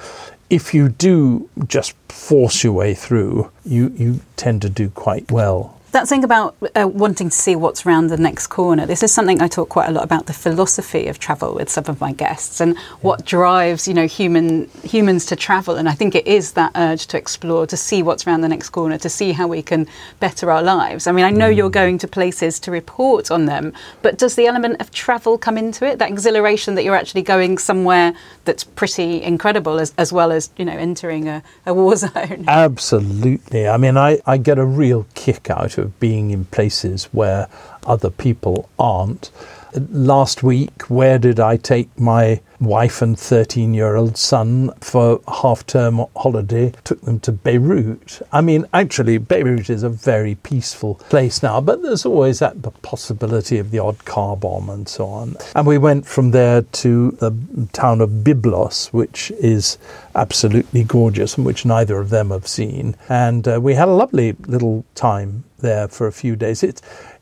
if 0.50 0.74
you 0.74 0.90
do 0.90 1.50
just 1.68 1.96
force 2.10 2.64
your 2.64 2.74
way 2.74 2.94
through, 2.94 3.50
you, 3.64 3.90
you 3.96 4.20
tend 4.36 4.62
to 4.64 4.70
do 4.70 4.90
quite 4.90 5.32
well. 5.32 5.80
That 5.92 6.08
thing 6.08 6.24
about 6.24 6.56
uh, 6.74 6.88
wanting 6.88 7.30
to 7.30 7.36
see 7.36 7.54
what's 7.58 7.86
around 7.86 8.08
the 8.08 8.16
next 8.16 8.48
corner, 8.48 8.86
this 8.86 9.04
is 9.04 9.14
something 9.14 9.42
I 9.42 9.50
talk 9.50 9.68
quite 9.68 9.90
a 9.90 9.92
lot 9.92 10.06
about 10.06 10.26
the 10.26 10.32
philosophy 10.32 11.08
of 11.08 11.20
travel 11.20 11.54
with 11.54 11.70
some 11.70 11.84
of 11.88 12.00
my 12.00 12.14
guests 12.14 12.62
and 12.62 12.78
what 13.02 13.26
drives, 13.26 13.90
you 13.90 13.94
know, 13.94 14.08
human 14.08 14.70
humans 14.86 15.26
to 15.26 15.36
travel. 15.36 15.76
And 15.76 15.90
I 15.90 15.92
think 15.92 16.16
it 16.16 16.26
is 16.26 16.54
that 16.54 16.72
urge 16.76 17.08
to 17.08 17.18
explore, 17.18 17.68
to 17.68 17.76
see 17.76 18.04
what's 18.04 18.26
around 18.26 18.40
the 18.40 18.48
next 18.48 18.70
corner, 18.70 18.98
to 19.00 19.10
see 19.10 19.34
how 19.34 19.48
we 19.48 19.62
can 19.62 19.86
better 20.22 20.50
our 20.50 20.64
lives. 20.64 21.08
I 21.08 21.12
mean, 21.12 21.26
I 21.26 21.30
know 21.30 21.48
you're 21.50 21.70
Mm. 21.70 21.74
going 21.74 21.98
to 21.98 22.08
places 22.08 22.58
to 22.62 22.72
report 22.72 23.30
on 23.30 23.46
them, 23.46 23.74
but 24.02 24.18
does 24.18 24.36
the 24.36 24.48
element 24.48 24.80
of 24.80 24.92
travel 24.92 25.38
come 25.38 25.58
into 25.58 25.86
it? 25.86 26.00
That 26.00 26.10
exhilaration 26.10 26.76
that 26.76 26.86
you're 26.86 26.96
actually 26.96 27.24
going 27.24 27.58
somewhere 27.58 28.14
that's 28.46 28.64
pretty 28.64 29.22
incredible 29.22 29.78
as, 29.78 29.94
as 29.98 30.14
well 30.14 30.32
as, 30.32 30.52
you 30.56 30.64
know, 30.64 30.78
entering 30.78 31.28
a, 31.28 31.44
a 31.66 31.74
war 31.74 31.96
zone? 32.06 32.46
Absolutely. 32.48 33.68
I 33.68 33.76
mean, 33.76 33.98
I, 33.98 34.20
I 34.26 34.38
get 34.38 34.58
a 34.58 34.66
real 34.66 35.06
kick 35.16 35.50
out 35.50 35.78
of 35.78 35.81
being 35.86 36.32
in 36.32 36.46
places 36.46 37.06
where 37.06 37.48
other 37.86 38.10
people 38.10 38.70
aren't. 38.78 39.32
Last 39.74 40.44
week, 40.44 40.84
where 40.90 41.18
did 41.18 41.40
I 41.40 41.58
take 41.58 41.98
my 41.98 42.42
wife 42.60 43.02
and 43.02 43.18
13 43.18 43.74
year 43.74 43.96
old 43.96 44.18
son 44.18 44.72
for 44.82 45.22
half 45.28 45.66
term 45.66 46.06
holiday? 46.16 46.74
Took 46.84 47.02
them 47.02 47.20
to 47.22 47.32
Beirut. 47.32 48.22
I 48.32 48.42
mean, 48.42 48.66
actually, 48.74 49.18
Beirut 49.18 49.70
is 49.70 49.84
a 49.84 49.90
very 49.90 50.36
peaceful 50.36 50.96
place 50.96 51.42
now, 51.42 51.62
but 51.62 51.82
there's 51.82 52.06
always 52.06 52.40
that 52.40 52.62
possibility 52.82 53.58
of 53.60 53.72
the 53.72 53.80
odd 53.80 54.04
car 54.06 54.36
bomb 54.36 54.70
and 54.70 54.88
so 54.88 55.06
on. 55.06 55.38
And 55.56 55.66
we 55.66 55.78
went 55.78 56.06
from 56.06 56.32
there 56.32 56.62
to 56.62 57.12
the 57.12 57.32
town 57.74 58.02
of 58.02 58.10
Byblos, 58.10 58.88
which 58.88 59.32
is 59.32 59.78
absolutely 60.16 60.84
gorgeous 60.84 61.38
and 61.38 61.46
which 61.46 61.66
neither 61.66 62.00
of 62.00 62.10
them 62.10 62.32
have 62.32 62.48
seen. 62.48 62.96
And 63.08 63.48
uh, 63.48 63.60
we 63.62 63.76
had 63.76 63.88
a 63.88 63.94
lovely 63.94 64.34
little 64.48 64.86
time 64.96 65.46
there 65.60 65.88
for 65.88 66.08
a 66.08 66.12
few 66.12 66.36
days. 66.36 66.64
It's 66.64 66.82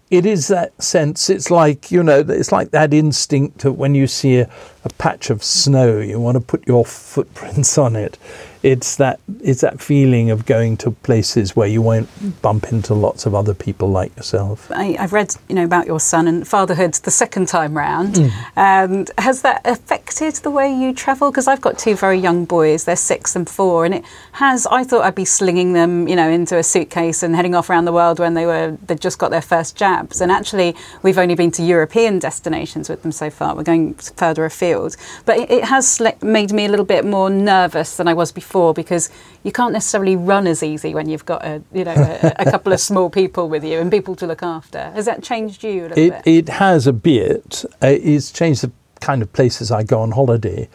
it 0.09 0.25
is 0.25 0.47
that 0.47 0.81
sense. 0.81 1.29
It's 1.29 1.51
like 1.51 1.91
you 1.91 2.03
know, 2.03 2.19
it's 2.27 2.51
like 2.51 2.71
that 2.71 2.93
instinct 2.93 3.65
of 3.65 3.77
when 3.77 3.95
you 3.95 4.07
see 4.07 4.37
a, 4.39 4.49
a 4.83 4.89
patch 4.97 5.29
of 5.29 5.43
snow, 5.43 5.99
you 5.99 6.19
want 6.19 6.35
to 6.35 6.41
put 6.41 6.67
your 6.67 6.85
footprints 6.85 7.77
on 7.85 7.95
it. 7.95 8.17
It's 8.61 8.97
that 8.97 9.21
it's 9.41 9.61
that 9.61 9.79
feeling 9.79 10.31
of 10.31 10.45
going 10.45 10.75
to 10.77 10.91
places 10.91 11.55
where 11.55 11.67
you 11.67 11.81
won't 11.81 12.09
bump 12.41 12.73
into 12.73 12.93
lots 12.93 13.25
of 13.25 13.33
other 13.33 13.53
people 13.53 13.89
like 13.89 14.13
yourself. 14.17 14.69
I, 14.71 14.97
I've 14.99 15.13
read, 15.13 15.33
you 15.47 15.55
know, 15.55 15.63
about 15.63 15.87
your 15.87 16.01
son 16.01 16.27
and 16.27 16.45
fatherhood 16.45 16.95
the 16.95 17.11
second 17.11 17.47
time 17.47 17.77
round. 17.77 18.15
Mm. 18.15 18.31
And 18.57 19.11
has 19.17 19.43
that 19.43 19.61
affected 19.65 20.35
the 20.35 20.51
way 20.51 20.73
you 20.73 20.93
travel? 20.93 21.31
Because 21.31 21.47
I've 21.47 21.61
got 21.61 21.77
two 21.77 21.95
very 21.95 22.19
young 22.19 22.43
boys; 22.43 22.83
they're 22.83 22.97
six 22.97 23.33
and 23.33 23.49
four, 23.49 23.85
and 23.85 23.95
it 23.95 24.03
has. 24.33 24.67
I 24.67 24.83
thought 24.83 25.03
I'd 25.03 25.15
be 25.15 25.25
slinging 25.25 25.71
them, 25.71 26.09
you 26.09 26.17
know, 26.17 26.29
into 26.29 26.57
a 26.57 26.63
suitcase 26.63 27.23
and 27.23 27.37
heading 27.37 27.55
off 27.55 27.69
around 27.69 27.85
the 27.85 27.93
world 27.93 28.19
when 28.19 28.33
they 28.33 28.45
were 28.45 28.77
they'd 28.87 28.99
just 28.99 29.19
got 29.19 29.31
their 29.31 29.41
first 29.41 29.77
jabs. 29.77 30.19
And 30.19 30.33
actually, 30.33 30.75
we've 31.01 31.17
only 31.17 31.35
been 31.35 31.51
to 31.51 31.63
European 31.63 32.19
destinations 32.19 32.89
with 32.89 33.03
them 33.03 33.13
so 33.13 33.29
far. 33.29 33.55
We're 33.55 33.63
going 33.63 33.93
further 33.93 34.43
afield, 34.43 34.97
but 35.25 35.37
it, 35.37 35.49
it 35.49 35.63
has 35.63 36.01
made 36.21 36.51
me 36.51 36.65
a 36.65 36.69
little 36.69 36.85
bit 36.85 37.05
more 37.05 37.29
nervous 37.29 37.95
than 37.95 38.09
I 38.09 38.13
was 38.13 38.33
before 38.33 38.48
because 38.73 39.09
you 39.43 39.51
can't 39.51 39.73
necessarily 39.73 40.15
run 40.15 40.47
as 40.47 40.61
easy 40.63 40.93
when 40.93 41.07
you've 41.09 41.25
got 41.25 41.45
a 41.45 41.61
you 41.73 41.83
know 41.83 41.93
a, 41.93 42.33
a 42.39 42.51
couple 42.51 42.73
of 42.73 42.79
small 42.79 43.09
people 43.09 43.47
with 43.49 43.63
you 43.63 43.79
and 43.79 43.91
people 43.91 44.15
to 44.15 44.27
look 44.27 44.43
after. 44.43 44.91
Has 44.91 45.05
that 45.05 45.23
changed 45.23 45.63
you 45.63 45.85
a 45.85 45.87
little 45.89 46.03
It 46.05 46.23
bit? 46.23 46.35
it 46.37 46.49
has 46.49 46.87
a 46.87 46.93
bit. 46.93 47.63
It's 47.81 48.31
changed 48.31 48.61
the 48.63 48.71
kind 49.01 49.21
of 49.21 49.31
places 49.33 49.71
I 49.71 49.83
go 49.83 50.01
on 50.01 50.11
holiday. 50.11 50.67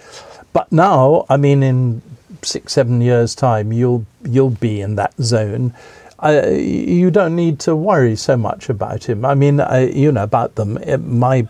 But 0.52 0.70
now, 0.72 1.26
I 1.28 1.36
mean, 1.36 1.62
in 1.62 2.00
six 2.42 2.72
seven 2.72 3.00
years' 3.00 3.34
time, 3.34 3.72
you'll 3.72 4.06
you'll 4.24 4.50
be 4.50 4.80
in 4.80 4.94
that 4.96 5.14
zone. 5.20 5.74
Uh, 6.22 6.48
you 6.52 7.10
don't 7.10 7.36
need 7.36 7.58
to 7.60 7.74
worry 7.76 8.16
so 8.16 8.36
much 8.36 8.70
about 8.70 9.04
him. 9.04 9.24
I 9.24 9.34
mean, 9.34 9.60
uh, 9.60 9.88
you 9.92 10.10
know 10.12 10.22
about 10.22 10.54
them. 10.54 10.78
Uh, 10.86 10.96
My 10.98 11.46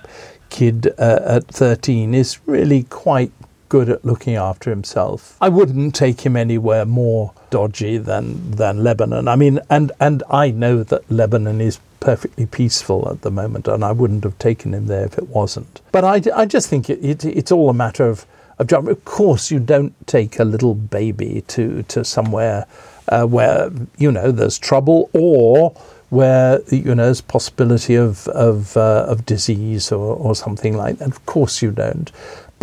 kid 0.50 0.88
uh, 0.98 1.20
at 1.36 1.44
thirteen 1.48 2.14
is 2.14 2.38
really 2.46 2.84
quite 2.84 3.30
good 3.74 3.88
at 3.88 4.04
looking 4.04 4.36
after 4.36 4.70
himself. 4.70 5.36
I 5.40 5.48
wouldn't 5.48 5.96
take 5.96 6.20
him 6.20 6.36
anywhere 6.36 6.86
more 6.86 7.32
dodgy 7.50 7.98
than 7.98 8.52
than 8.52 8.84
Lebanon. 8.84 9.26
I 9.26 9.34
mean, 9.34 9.58
and 9.68 9.90
and 9.98 10.22
I 10.30 10.52
know 10.52 10.84
that 10.84 11.10
Lebanon 11.10 11.60
is 11.60 11.80
perfectly 11.98 12.46
peaceful 12.46 13.08
at 13.10 13.22
the 13.22 13.32
moment, 13.32 13.66
and 13.66 13.84
I 13.84 13.90
wouldn't 13.90 14.22
have 14.22 14.38
taken 14.38 14.74
him 14.74 14.86
there 14.86 15.06
if 15.06 15.18
it 15.18 15.28
wasn't. 15.28 15.80
But 15.90 16.04
I, 16.04 16.22
I 16.42 16.46
just 16.46 16.68
think 16.68 16.88
it, 16.88 17.04
it, 17.04 17.24
it's 17.24 17.50
all 17.50 17.68
a 17.68 17.74
matter 17.74 18.06
of 18.06 18.26
of 18.60 18.68
judgment. 18.68 18.96
Of 18.96 19.04
course, 19.04 19.50
you 19.50 19.58
don't 19.58 19.94
take 20.06 20.38
a 20.38 20.44
little 20.44 20.76
baby 20.76 21.42
to 21.48 21.82
to 21.82 22.04
somewhere 22.04 22.66
uh, 23.08 23.26
where 23.26 23.72
you 23.98 24.12
know 24.12 24.30
there's 24.30 24.56
trouble 24.56 25.10
or 25.12 25.74
where 26.10 26.60
you 26.70 26.94
know 26.94 27.06
there's 27.06 27.20
possibility 27.20 27.96
of 27.96 28.28
of 28.28 28.76
uh, 28.76 29.04
of 29.08 29.26
disease 29.26 29.90
or, 29.90 30.14
or 30.16 30.36
something 30.36 30.76
like 30.76 30.98
that. 30.98 31.08
Of 31.08 31.26
course, 31.26 31.60
you 31.60 31.72
don't. 31.72 32.12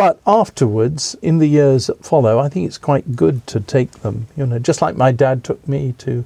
But 0.01 0.19
afterwards, 0.25 1.15
in 1.21 1.37
the 1.37 1.47
years 1.47 1.87
that 1.87 2.03
follow, 2.03 2.39
I 2.39 2.49
think 2.49 2.67
it's 2.67 2.77
quite 2.79 3.15
good 3.15 3.45
to 3.47 3.59
take 3.59 3.91
them. 4.03 4.27
You 4.35 4.45
know, 4.47 4.59
just 4.59 4.81
like 4.81 4.95
my 4.95 5.11
dad 5.11 5.43
took 5.43 5.65
me 5.67 5.93
to 5.99 6.25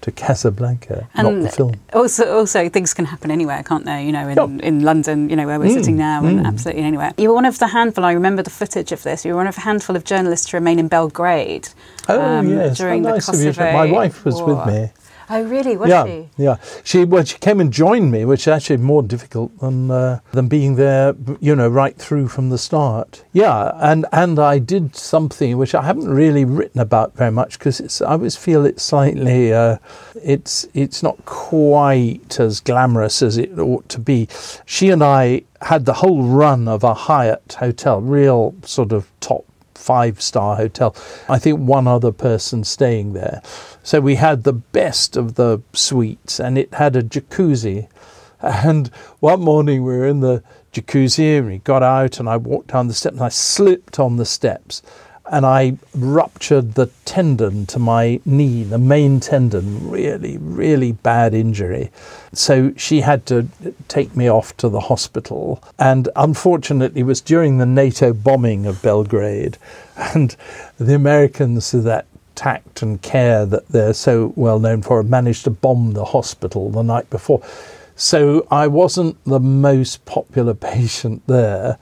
to 0.00 0.10
Casablanca, 0.10 1.08
not 1.14 1.42
the 1.42 1.50
film. 1.50 1.74
Also, 1.92 2.34
also 2.38 2.70
things 2.70 2.94
can 2.94 3.04
happen 3.04 3.30
anywhere, 3.30 3.62
can't 3.62 3.84
they? 3.84 4.06
You 4.06 4.12
know, 4.12 4.26
in, 4.28 4.36
Yep. 4.36 4.62
in 4.64 4.80
London, 4.82 5.28
you 5.28 5.36
know, 5.36 5.46
where 5.46 5.58
we're 5.60 5.66
Mm, 5.66 5.74
sitting 5.74 5.98
now, 5.98 6.24
and 6.24 6.46
absolutely 6.46 6.84
anywhere. 6.84 7.12
You 7.18 7.28
were 7.28 7.34
one 7.34 7.44
of 7.44 7.58
the 7.58 7.66
handful. 7.66 8.06
I 8.06 8.12
remember 8.12 8.42
the 8.42 8.48
footage 8.48 8.92
of 8.92 9.02
this. 9.02 9.26
You 9.26 9.32
were 9.32 9.36
one 9.36 9.46
of 9.46 9.58
a 9.58 9.60
handful 9.60 9.96
of 9.96 10.04
journalists 10.04 10.48
to 10.50 10.56
remain 10.56 10.78
in 10.78 10.88
Belgrade. 10.88 11.68
Oh 12.08 12.18
um, 12.18 12.48
yes, 12.48 12.78
how 12.78 12.84
during 12.86 13.02
the 13.02 13.10
nice 13.10 13.28
of 13.28 13.42
you. 13.42 13.52
My 13.62 13.90
wife 13.92 14.24
was 14.24 14.36
War. 14.36 14.46
with 14.54 14.66
me. 14.74 14.90
Oh, 15.32 15.44
really? 15.44 15.76
Was 15.76 15.88
yeah, 15.88 16.04
she? 16.04 16.28
yeah. 16.36 16.56
She 16.82 17.04
well, 17.04 17.22
she 17.22 17.38
came 17.38 17.60
and 17.60 17.72
joined 17.72 18.10
me, 18.10 18.24
which 18.24 18.42
is 18.42 18.48
actually 18.48 18.78
more 18.78 19.02
difficult 19.02 19.56
than 19.60 19.88
uh, 19.88 20.18
than 20.32 20.48
being 20.48 20.74
there. 20.74 21.14
You 21.38 21.54
know, 21.54 21.68
right 21.68 21.96
through 21.96 22.28
from 22.28 22.50
the 22.50 22.58
start. 22.58 23.22
Yeah, 23.32 23.70
and 23.76 24.06
and 24.12 24.40
I 24.40 24.58
did 24.58 24.96
something 24.96 25.56
which 25.56 25.72
I 25.72 25.82
haven't 25.82 26.08
really 26.08 26.44
written 26.44 26.80
about 26.80 27.14
very 27.14 27.30
much 27.30 27.60
because 27.60 27.78
it's. 27.78 28.02
I 28.02 28.12
always 28.12 28.34
feel 28.34 28.66
it's 28.66 28.82
slightly. 28.82 29.54
Uh, 29.54 29.78
it's 30.20 30.66
it's 30.74 31.00
not 31.00 31.24
quite 31.26 32.40
as 32.40 32.58
glamorous 32.58 33.22
as 33.22 33.38
it 33.38 33.56
ought 33.56 33.88
to 33.90 34.00
be. 34.00 34.28
She 34.66 34.90
and 34.90 35.02
I 35.02 35.44
had 35.62 35.84
the 35.84 35.94
whole 35.94 36.24
run 36.24 36.66
of 36.66 36.82
a 36.82 36.94
Hyatt 36.94 37.56
hotel, 37.60 38.00
real 38.00 38.54
sort 38.64 38.90
of 38.90 39.08
top 39.20 39.44
five 39.80 40.20
star 40.20 40.56
hotel. 40.56 40.94
I 41.28 41.38
think 41.38 41.58
one 41.58 41.86
other 41.86 42.12
person 42.12 42.64
staying 42.64 43.14
there. 43.14 43.42
So 43.82 44.00
we 44.00 44.16
had 44.16 44.44
the 44.44 44.52
best 44.52 45.16
of 45.16 45.34
the 45.34 45.62
suites 45.72 46.38
and 46.38 46.58
it 46.58 46.74
had 46.74 46.96
a 46.96 47.02
jacuzzi. 47.02 47.88
And 48.42 48.88
one 49.20 49.40
morning 49.40 49.84
we 49.84 49.92
were 49.96 50.06
in 50.06 50.20
the 50.20 50.42
jacuzzi 50.72 51.38
and 51.38 51.46
we 51.46 51.58
got 51.58 51.82
out 51.82 52.20
and 52.20 52.28
I 52.28 52.36
walked 52.36 52.68
down 52.68 52.88
the 52.88 52.94
steps 52.94 53.16
and 53.16 53.24
I 53.24 53.28
slipped 53.28 53.98
on 53.98 54.16
the 54.16 54.24
steps 54.24 54.82
and 55.30 55.46
I 55.46 55.78
ruptured 55.94 56.74
the 56.74 56.90
tendon 57.04 57.64
to 57.66 57.78
my 57.78 58.20
knee, 58.24 58.64
the 58.64 58.78
main 58.78 59.20
tendon, 59.20 59.88
really, 59.88 60.36
really 60.38 60.90
bad 60.90 61.34
injury. 61.34 61.92
So 62.32 62.74
she 62.76 63.02
had 63.02 63.26
to 63.26 63.46
take 63.86 64.16
me 64.16 64.28
off 64.28 64.56
to 64.56 64.68
the 64.68 64.80
hospital. 64.80 65.62
And 65.78 66.08
unfortunately, 66.16 67.02
it 67.02 67.04
was 67.04 67.20
during 67.20 67.58
the 67.58 67.66
NATO 67.66 68.12
bombing 68.12 68.66
of 68.66 68.82
Belgrade. 68.82 69.56
And 69.96 70.34
the 70.78 70.96
Americans, 70.96 71.72
with 71.72 71.84
that 71.84 72.06
tact 72.34 72.82
and 72.82 73.00
care 73.00 73.46
that 73.46 73.68
they're 73.68 73.94
so 73.94 74.32
well 74.34 74.58
known 74.58 74.82
for, 74.82 75.00
managed 75.04 75.44
to 75.44 75.50
bomb 75.50 75.92
the 75.92 76.06
hospital 76.06 76.70
the 76.70 76.82
night 76.82 77.08
before. 77.08 77.40
So 77.94 78.48
I 78.50 78.66
wasn't 78.66 79.22
the 79.24 79.40
most 79.40 80.04
popular 80.06 80.54
patient 80.72 81.22
there. 81.28 81.78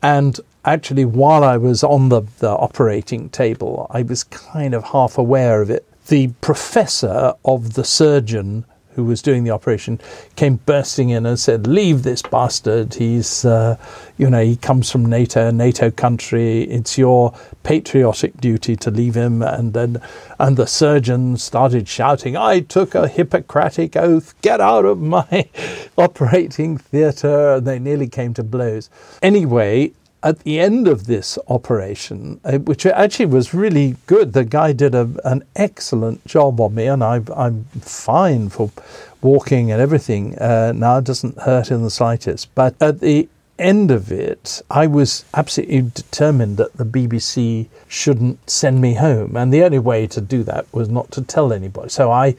And 0.00 0.38
actually, 0.64 1.04
while 1.04 1.44
I 1.44 1.56
was 1.56 1.82
on 1.84 2.08
the, 2.08 2.22
the 2.38 2.50
operating 2.50 3.28
table, 3.28 3.86
I 3.90 4.02
was 4.02 4.24
kind 4.24 4.74
of 4.74 4.84
half 4.84 5.18
aware 5.18 5.62
of 5.62 5.70
it. 5.70 5.86
The 6.06 6.28
professor 6.40 7.34
of 7.44 7.74
the 7.74 7.84
surgeon 7.84 8.64
who 8.94 9.04
was 9.04 9.22
doing 9.22 9.44
the 9.44 9.50
operation 9.50 10.00
came 10.36 10.56
bursting 10.66 11.08
in 11.10 11.26
and 11.26 11.38
said, 11.38 11.66
"Leave 11.66 12.02
this 12.02 12.22
bastard. 12.22 12.94
He's, 12.94 13.44
uh, 13.44 13.76
you 14.16 14.30
know, 14.30 14.42
he 14.42 14.56
comes 14.56 14.90
from 14.90 15.06
NATO, 15.06 15.50
NATO 15.50 15.90
country. 15.90 16.62
It's 16.62 16.96
your 16.96 17.34
patriotic 17.62 18.40
duty 18.40 18.76
to 18.76 18.90
leave 18.90 19.14
him." 19.14 19.42
And 19.42 19.72
then, 19.72 20.00
and 20.38 20.56
the 20.56 20.66
surgeon 20.66 21.36
started 21.36 21.88
shouting, 21.88 22.36
"I 22.36 22.60
took 22.60 22.94
a 22.94 23.08
Hippocratic 23.08 23.96
oath. 23.96 24.34
Get 24.42 24.60
out 24.60 24.84
of 24.84 25.00
my 25.00 25.48
operating 25.98 26.78
theatre!" 26.78 27.54
And 27.54 27.66
they 27.66 27.78
nearly 27.78 28.08
came 28.08 28.32
to 28.34 28.44
blows. 28.44 28.90
Anyway, 29.22 29.92
at 30.24 30.38
the 30.40 30.58
end 30.58 30.88
of 30.88 31.06
this 31.06 31.38
operation, 31.48 32.40
uh, 32.44 32.58
which 32.58 32.86
actually 32.86 33.26
was 33.26 33.52
really 33.52 33.96
good, 34.06 34.32
the 34.32 34.44
guy 34.44 34.72
did 34.72 34.94
a, 34.94 35.10
an 35.24 35.44
excellent 35.54 36.26
job 36.26 36.60
on 36.60 36.74
me, 36.74 36.86
and 36.86 37.04
I, 37.04 37.20
I'm 37.36 37.64
fine 37.80 38.48
for 38.48 38.72
walking 39.20 39.70
and 39.70 39.82
everything. 39.82 40.36
Uh, 40.38 40.72
now 40.74 40.96
it 40.96 41.04
doesn't 41.04 41.38
hurt 41.40 41.70
in 41.70 41.82
the 41.82 41.90
slightest. 41.90 42.54
But 42.54 42.74
at 42.80 43.00
the 43.00 43.28
end 43.58 43.90
of 43.90 44.10
it, 44.10 44.62
I 44.70 44.86
was 44.86 45.26
absolutely 45.34 45.82
determined 45.82 46.56
that 46.56 46.72
the 46.72 46.86
BBC 46.86 47.68
shouldn't 47.86 48.48
send 48.48 48.80
me 48.80 48.94
home, 48.94 49.36
and 49.36 49.52
the 49.52 49.62
only 49.62 49.78
way 49.78 50.06
to 50.06 50.22
do 50.22 50.42
that 50.44 50.72
was 50.72 50.88
not 50.88 51.10
to 51.12 51.22
tell 51.22 51.52
anybody. 51.52 51.90
So 51.90 52.10
I, 52.10 52.34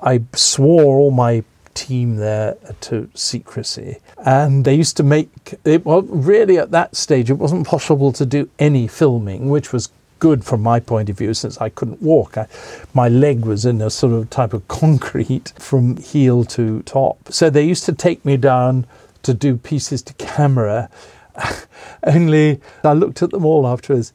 I 0.00 0.22
swore 0.34 0.98
all 0.98 1.10
my 1.10 1.42
team 1.74 2.16
there 2.16 2.56
to 2.82 3.10
secrecy. 3.14 3.98
And 4.18 4.64
they 4.64 4.74
used 4.74 4.96
to 4.98 5.02
make 5.02 5.54
it, 5.64 5.84
well, 5.84 6.02
really 6.02 6.58
at 6.58 6.70
that 6.70 6.96
stage, 6.96 7.30
it 7.30 7.34
wasn't 7.34 7.66
possible 7.66 8.12
to 8.12 8.24
do 8.24 8.48
any 8.58 8.86
filming, 8.86 9.50
which 9.50 9.72
was 9.72 9.90
good 10.18 10.44
from 10.44 10.62
my 10.62 10.80
point 10.80 11.10
of 11.10 11.18
view 11.18 11.34
since 11.34 11.58
I 11.58 11.68
couldn't 11.68 12.00
walk. 12.00 12.38
I, 12.38 12.46
my 12.94 13.08
leg 13.08 13.44
was 13.44 13.66
in 13.66 13.82
a 13.82 13.90
sort 13.90 14.12
of 14.12 14.30
type 14.30 14.54
of 14.54 14.66
concrete 14.68 15.52
from 15.58 15.96
heel 15.98 16.44
to 16.44 16.82
top. 16.82 17.18
So 17.30 17.50
they 17.50 17.64
used 17.64 17.84
to 17.86 17.92
take 17.92 18.24
me 18.24 18.36
down 18.36 18.86
to 19.22 19.34
do 19.34 19.56
pieces 19.56 20.02
to 20.02 20.14
camera. 20.14 20.88
Only 22.06 22.60
I 22.84 22.92
looked 22.92 23.22
at 23.22 23.30
them 23.30 23.44
all 23.44 23.66
afterwards 23.66 24.12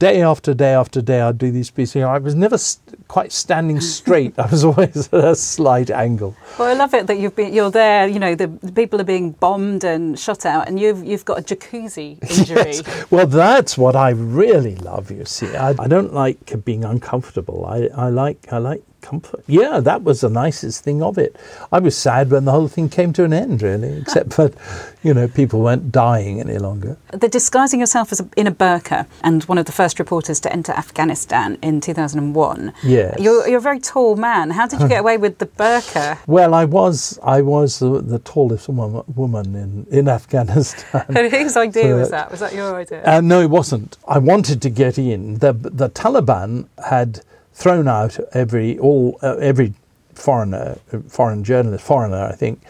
day 0.00 0.22
after 0.22 0.52
day 0.52 0.74
after 0.74 1.00
day, 1.00 1.20
I'd 1.20 1.38
do 1.38 1.52
these 1.52 1.70
pieces. 1.70 2.02
I 2.02 2.18
was 2.18 2.34
never 2.34 2.58
st- 2.58 3.06
quite 3.06 3.30
standing 3.30 3.80
straight. 3.80 4.36
I 4.36 4.46
was 4.46 4.64
always 4.68 5.12
at 5.12 5.24
a 5.24 5.36
slight 5.36 5.90
angle. 5.90 6.34
Well, 6.58 6.68
I 6.68 6.72
love 6.72 6.92
it 6.94 7.06
that 7.06 7.18
you've 7.18 7.36
been, 7.36 7.52
you're 7.52 7.70
there. 7.70 8.08
You 8.08 8.18
know, 8.18 8.34
the, 8.34 8.48
the 8.48 8.72
people 8.72 9.00
are 9.00 9.04
being 9.04 9.30
bombed 9.32 9.84
and 9.84 10.18
shot 10.18 10.44
out, 10.44 10.66
and 10.66 10.80
you've 10.80 11.04
you've 11.04 11.24
got 11.24 11.38
a 11.38 11.42
jacuzzi 11.42 12.18
injury. 12.38 12.72
yes. 12.72 13.10
Well, 13.10 13.26
that's 13.28 13.78
what 13.78 13.94
I 13.94 14.10
really 14.10 14.74
love. 14.76 15.10
You 15.12 15.24
see, 15.24 15.54
I, 15.54 15.74
I 15.78 15.86
don't 15.86 16.12
like 16.12 16.64
being 16.64 16.84
uncomfortable. 16.84 17.66
I, 17.66 17.88
I 17.94 18.08
like 18.08 18.52
I 18.52 18.58
like 18.58 18.82
comfort. 19.00 19.42
Yeah, 19.46 19.80
that 19.80 20.02
was 20.02 20.20
the 20.20 20.28
nicest 20.30 20.84
thing 20.84 21.02
of 21.02 21.18
it. 21.18 21.36
I 21.72 21.78
was 21.78 21.96
sad 21.96 22.30
when 22.30 22.44
the 22.44 22.52
whole 22.52 22.68
thing 22.68 22.88
came 22.88 23.12
to 23.14 23.24
an 23.24 23.32
end, 23.32 23.62
really, 23.62 23.98
except 23.98 24.30
that, 24.30 24.54
you 25.02 25.14
know, 25.14 25.28
people 25.28 25.60
weren't 25.60 25.90
dying 25.92 26.40
any 26.40 26.58
longer. 26.58 26.96
The 27.12 27.28
disguising 27.28 27.80
yourself 27.80 28.12
as 28.12 28.20
a, 28.20 28.28
in 28.36 28.46
a 28.46 28.52
burqa 28.52 29.06
and 29.22 29.42
one 29.44 29.58
of 29.58 29.66
the 29.66 29.72
first 29.72 29.98
reporters 29.98 30.40
to 30.40 30.52
enter 30.52 30.72
Afghanistan 30.72 31.58
in 31.62 31.80
2001. 31.80 32.72
Yes. 32.82 33.18
You're, 33.20 33.48
you're 33.48 33.58
a 33.58 33.62
very 33.62 33.80
tall 33.80 34.16
man. 34.16 34.50
How 34.50 34.66
did 34.66 34.80
you 34.80 34.88
get 34.88 35.00
away 35.04 35.16
with 35.16 35.38
the 35.38 35.46
burqa? 35.46 36.18
Well, 36.26 36.54
I 36.54 36.64
was 36.64 37.18
I 37.22 37.42
was 37.42 37.78
the, 37.78 38.00
the 38.00 38.18
tallest 38.20 38.68
woman, 38.68 39.02
woman 39.14 39.54
in, 39.54 39.86
in 39.90 40.08
Afghanistan. 40.08 41.04
And 41.20 41.30
whose 41.30 41.56
idea 41.56 41.94
was 41.96 42.10
that? 42.10 42.30
Was 42.30 42.40
that 42.40 42.54
your 42.54 42.74
idea? 42.74 43.02
Uh, 43.04 43.20
no, 43.20 43.40
it 43.40 43.50
wasn't. 43.50 43.96
I 44.06 44.18
wanted 44.18 44.62
to 44.62 44.70
get 44.70 44.98
in. 44.98 45.34
The, 45.38 45.52
the 45.52 45.88
Taliban 45.90 46.66
had 46.88 47.20
thrown 47.60 47.86
out 47.86 48.18
every 48.32 48.78
all 48.78 49.18
uh, 49.22 49.36
every 49.36 49.74
foreigner, 50.14 50.76
foreign 51.08 51.44
journalist, 51.44 51.84
foreigner, 51.84 52.24
I 52.24 52.32
think, 52.32 52.60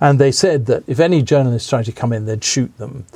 and 0.00 0.18
they 0.18 0.32
said 0.32 0.66
that 0.66 0.82
if 0.86 1.00
any 1.00 1.22
journalists 1.22 1.68
tried 1.68 1.84
to 1.84 1.92
come 1.92 2.12
in, 2.12 2.26
they'd 2.26 2.44
shoot 2.44 2.76
them. 2.78 3.06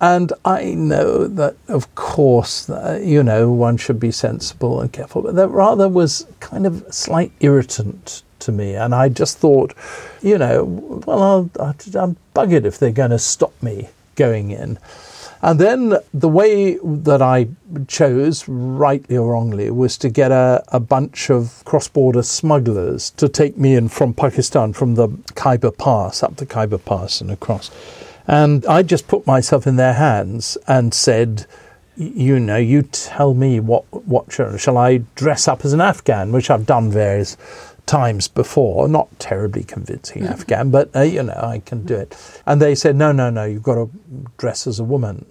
And 0.00 0.32
I 0.44 0.74
know 0.74 1.28
that, 1.28 1.54
of 1.68 1.94
course, 1.94 2.68
uh, 2.68 3.00
you 3.00 3.22
know, 3.22 3.52
one 3.52 3.76
should 3.76 4.00
be 4.00 4.10
sensible 4.10 4.80
and 4.80 4.92
careful, 4.92 5.22
but 5.22 5.36
that 5.36 5.48
rather 5.48 5.88
was 5.88 6.26
kind 6.40 6.66
of 6.66 6.82
a 6.82 6.92
slight 6.92 7.30
irritant 7.38 8.24
to 8.40 8.50
me. 8.50 8.74
And 8.74 8.96
I 8.96 9.08
just 9.08 9.38
thought, 9.38 9.74
you 10.20 10.38
know, 10.38 10.64
well, 11.06 11.22
I'll, 11.22 11.74
I'll, 11.96 12.16
bug 12.34 12.52
it 12.52 12.66
if 12.66 12.78
they're 12.78 12.90
going 12.90 13.10
to 13.10 13.18
stop 13.18 13.52
me 13.62 13.90
going 14.16 14.50
in. 14.50 14.78
And 15.42 15.58
then 15.58 15.96
the 16.14 16.28
way 16.28 16.78
that 16.82 17.20
I 17.20 17.48
chose, 17.88 18.46
rightly 18.46 19.16
or 19.16 19.32
wrongly, 19.32 19.70
was 19.72 19.98
to 19.98 20.08
get 20.08 20.30
a, 20.30 20.62
a 20.68 20.78
bunch 20.78 21.30
of 21.30 21.64
cross 21.64 21.88
border 21.88 22.22
smugglers 22.22 23.10
to 23.10 23.28
take 23.28 23.58
me 23.58 23.74
in 23.74 23.88
from 23.88 24.14
Pakistan, 24.14 24.72
from 24.72 24.94
the 24.94 25.08
Khyber 25.34 25.72
Pass, 25.72 26.22
up 26.22 26.36
the 26.36 26.46
Khyber 26.46 26.78
Pass 26.78 27.20
and 27.20 27.30
across. 27.30 27.72
And 28.28 28.64
I 28.66 28.84
just 28.84 29.08
put 29.08 29.26
myself 29.26 29.66
in 29.66 29.74
their 29.74 29.94
hands 29.94 30.56
and 30.68 30.94
said, 30.94 31.46
you 31.96 32.38
know, 32.38 32.56
you 32.56 32.82
tell 32.82 33.34
me 33.34 33.58
what, 33.58 33.84
what 34.06 34.32
shall, 34.32 34.56
shall 34.56 34.78
I 34.78 34.98
dress 35.16 35.48
up 35.48 35.64
as 35.64 35.72
an 35.72 35.80
Afghan, 35.80 36.30
which 36.30 36.50
I've 36.50 36.66
done 36.66 36.88
various 36.90 37.36
times 37.86 38.28
before, 38.28 38.88
not 38.88 39.08
terribly 39.18 39.64
convincing 39.64 40.22
mm-hmm. 40.22 40.32
Afghan, 40.32 40.70
but 40.70 40.94
uh, 40.94 41.00
you 41.00 41.22
know, 41.22 41.34
I 41.34 41.58
can 41.58 41.84
do 41.84 41.96
it. 41.96 42.16
And 42.46 42.62
they 42.62 42.74
said, 42.74 42.96
no, 42.96 43.12
no, 43.12 43.28
no, 43.28 43.44
you've 43.44 43.62
got 43.62 43.74
to 43.74 43.90
dress 44.38 44.66
as 44.66 44.78
a 44.78 44.84
woman. 44.84 45.26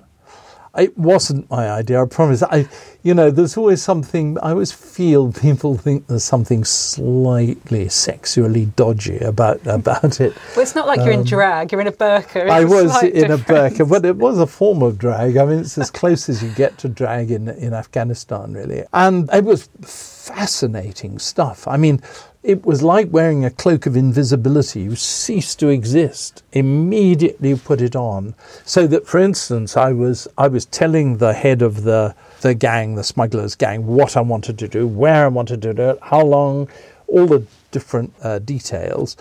It 0.77 0.97
wasn't 0.97 1.49
my 1.49 1.69
idea, 1.69 2.01
I 2.01 2.05
promise. 2.05 2.43
I, 2.43 2.65
you 3.03 3.13
know, 3.13 3.29
there's 3.29 3.57
always 3.57 3.81
something, 3.81 4.37
I 4.41 4.51
always 4.51 4.71
feel 4.71 5.33
people 5.33 5.75
think 5.77 6.07
there's 6.07 6.23
something 6.23 6.63
slightly 6.63 7.89
sexually 7.89 8.67
dodgy 8.67 9.17
about, 9.19 9.59
about 9.65 10.21
it. 10.21 10.33
Well, 10.55 10.63
it's 10.63 10.75
not 10.75 10.87
like 10.87 10.99
you're 10.99 11.13
um, 11.13 11.21
in 11.21 11.25
drag, 11.25 11.71
you're 11.71 11.81
in 11.81 11.87
a 11.87 11.91
burqa. 11.91 12.49
I 12.49 12.63
was 12.63 13.03
in 13.03 13.27
difference. 13.27 13.41
a 13.41 13.83
burqa, 13.83 13.89
but 13.89 14.05
it 14.05 14.15
was 14.15 14.39
a 14.39 14.47
form 14.47 14.81
of 14.81 14.97
drag. 14.97 15.35
I 15.35 15.45
mean, 15.45 15.59
it's 15.59 15.77
as 15.77 15.91
close 16.01 16.29
as 16.29 16.41
you 16.41 16.49
get 16.51 16.77
to 16.79 16.87
drag 16.87 17.31
in, 17.31 17.49
in 17.49 17.73
Afghanistan, 17.73 18.53
really. 18.53 18.85
And 18.93 19.29
it 19.33 19.43
was 19.43 19.67
fascinating 19.81 21.19
stuff. 21.19 21.67
I 21.67 21.75
mean, 21.75 22.01
it 22.43 22.65
was 22.65 22.81
like 22.81 23.07
wearing 23.11 23.45
a 23.45 23.51
cloak 23.51 23.85
of 23.85 23.95
invisibility. 23.95 24.81
You 24.81 24.95
cease 24.95 25.53
to 25.55 25.67
exist. 25.67 26.43
Immediately 26.53 27.49
you 27.49 27.57
put 27.57 27.81
it 27.81 27.95
on. 27.95 28.33
So 28.65 28.87
that, 28.87 29.05
for 29.05 29.19
instance, 29.19 29.77
I 29.77 29.91
was 29.91 30.27
I 30.37 30.47
was 30.47 30.65
telling 30.65 31.17
the 31.17 31.33
head 31.33 31.61
of 31.61 31.83
the 31.83 32.15
the 32.41 32.55
gang, 32.55 32.95
the 32.95 33.03
smugglers 33.03 33.53
gang, 33.55 33.85
what 33.85 34.17
I 34.17 34.21
wanted 34.21 34.57
to 34.59 34.67
do, 34.67 34.87
where 34.87 35.25
I 35.25 35.27
wanted 35.27 35.61
to 35.61 35.73
do 35.73 35.89
it, 35.91 35.99
how 36.01 36.23
long, 36.23 36.67
all 37.07 37.27
the 37.27 37.45
different 37.69 38.11
uh, 38.23 38.39
details. 38.39 39.15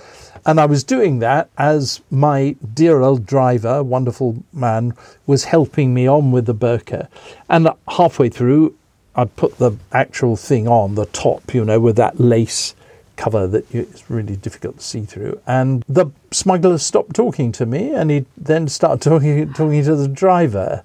And 0.46 0.58
I 0.58 0.64
was 0.64 0.82
doing 0.82 1.18
that 1.18 1.50
as 1.58 2.00
my 2.10 2.56
dear 2.72 3.02
old 3.02 3.26
driver, 3.26 3.82
wonderful 3.82 4.42
man, 4.54 4.94
was 5.26 5.44
helping 5.44 5.92
me 5.92 6.08
on 6.08 6.32
with 6.32 6.46
the 6.46 6.54
burqa. 6.54 7.08
And 7.50 7.68
halfway 7.86 8.30
through, 8.30 8.74
I'd 9.14 9.36
put 9.36 9.58
the 9.58 9.72
actual 9.92 10.36
thing 10.36 10.66
on, 10.66 10.94
the 10.94 11.04
top, 11.06 11.52
you 11.52 11.62
know, 11.66 11.78
with 11.78 11.96
that 11.96 12.18
lace 12.18 12.74
cover 13.20 13.46
that 13.46 13.72
it's 13.74 14.10
really 14.10 14.34
difficult 14.34 14.78
to 14.78 14.84
see 14.84 15.04
through. 15.04 15.38
And 15.46 15.84
the 15.86 16.06
smuggler 16.30 16.78
stopped 16.78 17.14
talking 17.14 17.52
to 17.52 17.66
me, 17.66 17.94
and 17.94 18.10
he 18.10 18.24
then 18.36 18.66
started 18.66 19.02
talking 19.02 19.52
talking 19.52 19.84
to 19.84 19.94
the 19.94 20.08
driver 20.08 20.82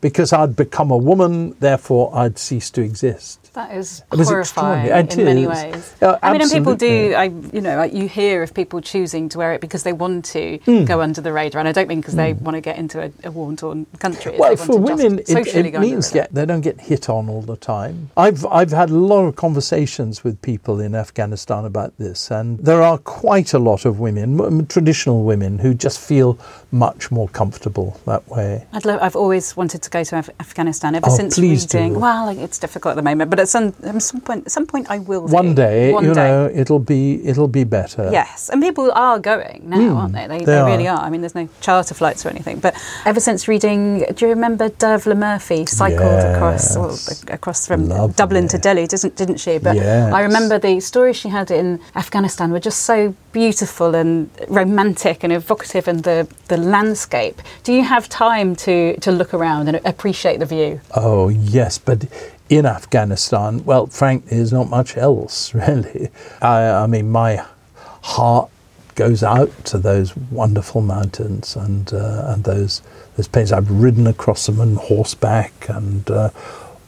because 0.00 0.32
I'd 0.32 0.54
become 0.54 0.90
a 0.90 0.96
woman, 0.98 1.56
therefore 1.60 2.14
I'd 2.14 2.38
cease 2.38 2.70
to 2.72 2.82
exist. 2.82 3.47
That 3.54 3.72
is 3.76 4.02
horrifying 4.10 5.08
in 5.10 5.24
many 5.24 5.46
ways. 5.46 5.94
Uh, 6.00 6.18
I 6.22 6.32
mean, 6.32 6.42
and 6.42 6.50
people 6.50 6.74
do. 6.74 7.14
I, 7.14 7.24
you 7.52 7.60
know, 7.60 7.82
you 7.82 8.08
hear 8.08 8.42
of 8.42 8.54
people 8.54 8.80
choosing 8.80 9.28
to 9.30 9.38
wear 9.38 9.52
it 9.54 9.60
because 9.60 9.82
they 9.82 9.92
want 9.92 10.24
to 10.26 10.58
mm. 10.58 10.86
go 10.86 11.00
under 11.00 11.20
the 11.20 11.32
radar, 11.32 11.60
and 11.60 11.68
I 11.68 11.72
don't 11.72 11.88
mean 11.88 12.00
because 12.00 12.14
mm. 12.14 12.18
they 12.18 12.32
hmm. 12.32 12.44
want 12.44 12.54
to 12.56 12.60
get 12.60 12.78
into 12.78 13.02
a, 13.02 13.10
a 13.24 13.30
war-torn 13.30 13.86
country. 13.98 14.36
Well, 14.38 14.56
for 14.56 14.78
women, 14.78 15.20
it, 15.20 15.30
it 15.30 15.80
means 15.80 16.14
yeah, 16.14 16.26
they 16.30 16.46
don't 16.46 16.60
get 16.60 16.80
hit 16.80 17.08
on 17.08 17.28
all 17.28 17.42
the 17.42 17.56
time. 17.56 18.10
I've 18.16 18.44
I've 18.46 18.70
had 18.70 18.90
a 18.90 18.96
lot 18.96 19.24
of 19.24 19.36
conversations 19.36 20.24
with 20.24 20.40
people 20.42 20.80
in 20.80 20.94
Afghanistan 20.94 21.64
about 21.64 21.96
this, 21.98 22.30
and 22.30 22.58
there 22.58 22.82
are 22.82 22.98
quite 22.98 23.54
a 23.54 23.58
lot 23.58 23.84
of 23.84 23.98
women, 24.00 24.66
traditional 24.66 25.24
women, 25.24 25.58
who 25.58 25.74
just 25.74 26.00
feel 26.00 26.38
much 26.70 27.10
more 27.10 27.28
comfortable 27.28 27.98
that 28.04 28.26
way. 28.28 28.66
i 28.72 28.80
have 29.02 29.16
always 29.16 29.56
wanted 29.56 29.82
to 29.82 29.90
go 29.90 30.04
to 30.04 30.18
Af- 30.18 30.30
Afghanistan 30.40 30.94
ever 30.94 31.06
oh, 31.08 31.16
since 31.16 31.38
reading. 31.38 31.94
Do. 31.94 31.98
Well, 31.98 32.28
it's 32.28 32.58
difficult 32.58 32.92
at 32.92 32.96
the 32.96 33.02
moment, 33.02 33.30
but 33.30 33.40
at 33.48 33.50
some 33.50 33.96
at 33.96 34.02
some 34.02 34.20
point, 34.20 34.46
at 34.46 34.52
some 34.52 34.66
point, 34.66 34.90
I 34.90 34.98
will. 34.98 35.26
One 35.26 35.54
day, 35.54 35.92
One 35.92 36.04
you 36.04 36.14
day. 36.14 36.28
know, 36.28 36.50
it'll 36.54 36.78
be 36.78 37.24
it'll 37.24 37.48
be 37.48 37.64
better. 37.64 38.10
Yes, 38.12 38.50
and 38.50 38.62
people 38.62 38.90
are 38.92 39.18
going 39.18 39.68
now, 39.68 39.78
mm, 39.78 39.96
aren't 39.96 40.14
they? 40.14 40.26
They, 40.26 40.38
they, 40.38 40.44
they 40.44 40.62
really 40.62 40.88
are. 40.88 40.98
I 40.98 41.10
mean, 41.10 41.22
there's 41.22 41.34
no 41.34 41.48
charter 41.60 41.94
flights 41.94 42.24
or 42.24 42.28
anything, 42.28 42.60
but 42.60 42.74
ever 43.04 43.20
since 43.20 43.48
reading, 43.48 44.04
do 44.14 44.26
you 44.26 44.30
remember 44.30 44.68
Dervla 44.68 45.16
Murphy 45.16 45.66
cycled 45.66 46.00
yes. 46.00 46.36
across 46.36 46.76
well, 46.76 47.34
across 47.34 47.66
from 47.66 47.88
Lovely. 47.88 48.14
Dublin 48.14 48.48
to 48.48 48.58
Delhi, 48.58 48.86
didn't 48.86 49.16
didn't 49.16 49.38
she? 49.38 49.58
But 49.58 49.76
yes. 49.76 50.12
I 50.12 50.20
remember 50.22 50.58
the 50.58 50.80
stories 50.80 51.16
she 51.16 51.28
had 51.28 51.50
in 51.50 51.80
Afghanistan 51.94 52.50
were 52.50 52.60
just 52.60 52.80
so 52.80 53.14
beautiful 53.32 53.94
and 53.94 54.30
romantic 54.48 55.24
and 55.24 55.32
evocative, 55.32 55.88
and 55.88 56.04
the 56.04 56.28
the 56.48 56.56
landscape. 56.56 57.40
Do 57.64 57.72
you 57.72 57.84
have 57.84 58.08
time 58.08 58.56
to 58.56 58.96
to 59.00 59.10
look 59.10 59.32
around 59.32 59.68
and 59.68 59.80
appreciate 59.84 60.38
the 60.38 60.46
view? 60.46 60.80
Oh 60.94 61.28
yes, 61.28 61.78
but 61.78 62.04
in 62.48 62.66
Afghanistan, 62.66 63.64
well, 63.64 63.86
frankly, 63.86 64.36
there's 64.36 64.52
not 64.52 64.68
much 64.68 64.96
else 64.96 65.54
really. 65.54 66.08
I, 66.40 66.68
I 66.70 66.86
mean, 66.86 67.10
my 67.10 67.44
heart 67.74 68.50
goes 68.94 69.22
out 69.22 69.52
to 69.64 69.78
those 69.78 70.16
wonderful 70.16 70.80
mountains 70.80 71.54
and 71.54 71.92
uh, 71.92 72.24
and 72.28 72.44
those 72.44 72.82
those 73.16 73.28
plains. 73.28 73.52
I've 73.52 73.70
ridden 73.70 74.06
across 74.06 74.46
them 74.46 74.60
on 74.60 74.74
horseback 74.74 75.68
and 75.68 76.10
uh, 76.10 76.30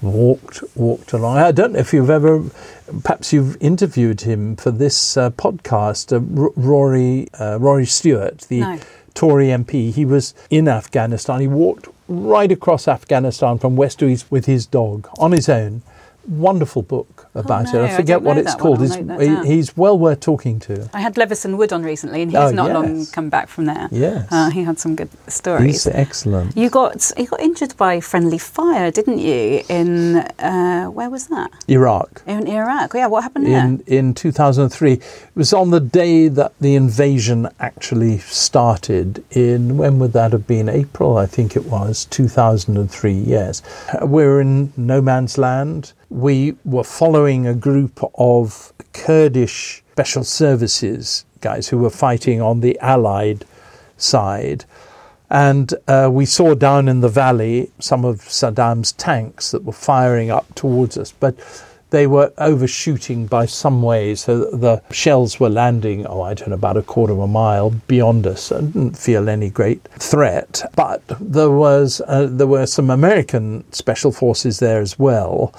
walked 0.02 0.62
walked 0.74 1.12
along. 1.12 1.38
I 1.38 1.52
don't 1.52 1.72
know 1.72 1.78
if 1.78 1.92
you've 1.92 2.10
ever, 2.10 2.42
perhaps 3.02 3.32
you've 3.32 3.56
interviewed 3.60 4.22
him 4.22 4.56
for 4.56 4.70
this 4.70 5.16
uh, 5.16 5.30
podcast, 5.30 6.12
uh, 6.12 6.42
R- 6.42 6.52
Rory 6.56 7.28
uh, 7.38 7.58
Rory 7.60 7.86
Stewart, 7.86 8.38
the 8.48 8.60
no. 8.60 8.80
Tory 9.14 9.48
MP. 9.48 9.92
He 9.92 10.04
was 10.04 10.34
in 10.50 10.68
Afghanistan. 10.68 11.40
He 11.40 11.48
walked 11.48 11.88
right 12.08 12.50
across 12.50 12.88
Afghanistan 12.88 13.58
from 13.58 13.76
west 13.76 13.98
to 14.00 14.06
east 14.06 14.30
with 14.30 14.46
his 14.46 14.66
dog 14.66 15.08
on 15.18 15.32
his 15.32 15.48
own. 15.48 15.82
Wonderful 16.30 16.82
book 16.82 17.28
about 17.34 17.66
Oh, 17.68 17.72
no, 17.72 17.84
it. 17.84 17.90
I 17.90 17.92
I 17.94 17.96
forget 17.96 18.16
don't 18.18 18.24
what 18.24 18.38
it's 18.38 18.54
called. 18.54 18.80
He's, 18.80 18.96
note 18.96 19.06
that 19.08 19.20
he- 19.20 19.26
down. 19.26 19.44
he's 19.46 19.76
well 19.76 19.98
worth 19.98 20.20
talking 20.20 20.58
to. 20.60 20.88
I 20.94 21.00
had 21.00 21.16
Levison 21.16 21.56
Wood 21.58 21.72
on 21.72 21.82
recently, 21.82 22.22
and 22.22 22.30
he's 22.30 22.38
Oh, 22.40 22.50
not 22.50 22.70
long 22.72 23.06
come 23.06 23.28
back 23.30 23.48
from 23.48 23.64
there. 23.66 23.88
Yes. 23.90 24.28
uh, 24.30 24.50
he 24.50 24.62
had 24.62 24.78
some 24.78 24.94
good 24.96 25.10
stories. 25.28 25.84
He's 25.84 25.86
excellent. 25.88 26.56
You 26.56 26.70
got 26.70 27.10
you 27.18 27.26
got 27.26 27.40
injured 27.40 27.76
by 27.76 28.00
friendly 28.00 28.38
fire, 28.38 28.90
didn't 28.90 29.18
you? 29.18 29.62
In 29.68 30.16
uh, 30.38 30.86
where 30.86 31.10
was 31.10 31.26
that? 31.28 31.50
Iraq. 31.68 32.22
In 32.26 32.46
Iraq. 32.46 32.94
Yeah, 32.94 33.08
what 33.08 33.22
happened 33.24 33.46
there? 33.46 33.64
in 33.64 33.82
in 33.86 34.14
2003. 34.14 34.92
It 34.92 35.02
was 35.34 35.52
on 35.52 35.70
the 35.70 35.80
day 35.80 36.28
that 36.28 36.52
the 36.60 36.74
invasion 36.76 37.48
actually 37.58 38.18
started. 38.18 39.24
In 39.32 39.76
when 39.76 39.98
would 39.98 40.12
that 40.12 40.32
have 40.32 40.46
been? 40.46 40.68
April, 40.68 41.16
I 41.16 41.26
think 41.26 41.56
it 41.56 41.66
was 41.66 42.04
2003. 42.06 43.12
Yes, 43.12 43.62
we're 44.02 44.40
in 44.40 44.72
no 44.76 45.00
man's 45.00 45.36
land. 45.38 45.92
We 46.10 46.56
were 46.64 46.84
following 46.84 47.46
a 47.46 47.54
group 47.54 48.02
of 48.16 48.72
Kurdish 48.92 49.82
special 49.92 50.24
services 50.24 51.24
guys 51.40 51.68
who 51.68 51.78
were 51.78 51.90
fighting 51.90 52.40
on 52.42 52.60
the 52.60 52.78
Allied 52.80 53.44
side. 53.96 54.64
And 55.30 55.72
uh, 55.86 56.08
we 56.12 56.26
saw 56.26 56.54
down 56.54 56.88
in 56.88 57.00
the 57.00 57.08
valley 57.08 57.70
some 57.78 58.04
of 58.04 58.20
Saddam's 58.22 58.92
tanks 58.92 59.52
that 59.52 59.64
were 59.64 59.72
firing 59.72 60.30
up 60.30 60.52
towards 60.54 60.98
us, 60.98 61.12
but 61.12 61.36
they 61.90 62.06
were 62.06 62.32
overshooting 62.38 63.26
by 63.26 63.46
some 63.46 63.82
way, 63.82 64.14
so 64.14 64.50
the 64.50 64.82
shells 64.90 65.38
were 65.38 65.48
landing, 65.48 66.06
oh, 66.06 66.22
I 66.22 66.34
don't 66.34 66.48
know, 66.48 66.54
about 66.54 66.76
a 66.76 66.82
quarter 66.82 67.12
of 67.12 67.20
a 67.20 67.26
mile 67.26 67.70
beyond 67.70 68.26
us. 68.26 68.50
I 68.50 68.60
didn't 68.60 68.98
feel 68.98 69.28
any 69.28 69.50
great 69.50 69.82
threat, 69.98 70.62
but 70.76 71.02
there 71.20 71.50
was 71.50 72.00
uh, 72.06 72.26
there 72.30 72.46
were 72.46 72.66
some 72.66 72.90
American 72.90 73.70
special 73.72 74.12
forces 74.12 74.58
there 74.58 74.80
as 74.80 74.98
well, 74.98 75.52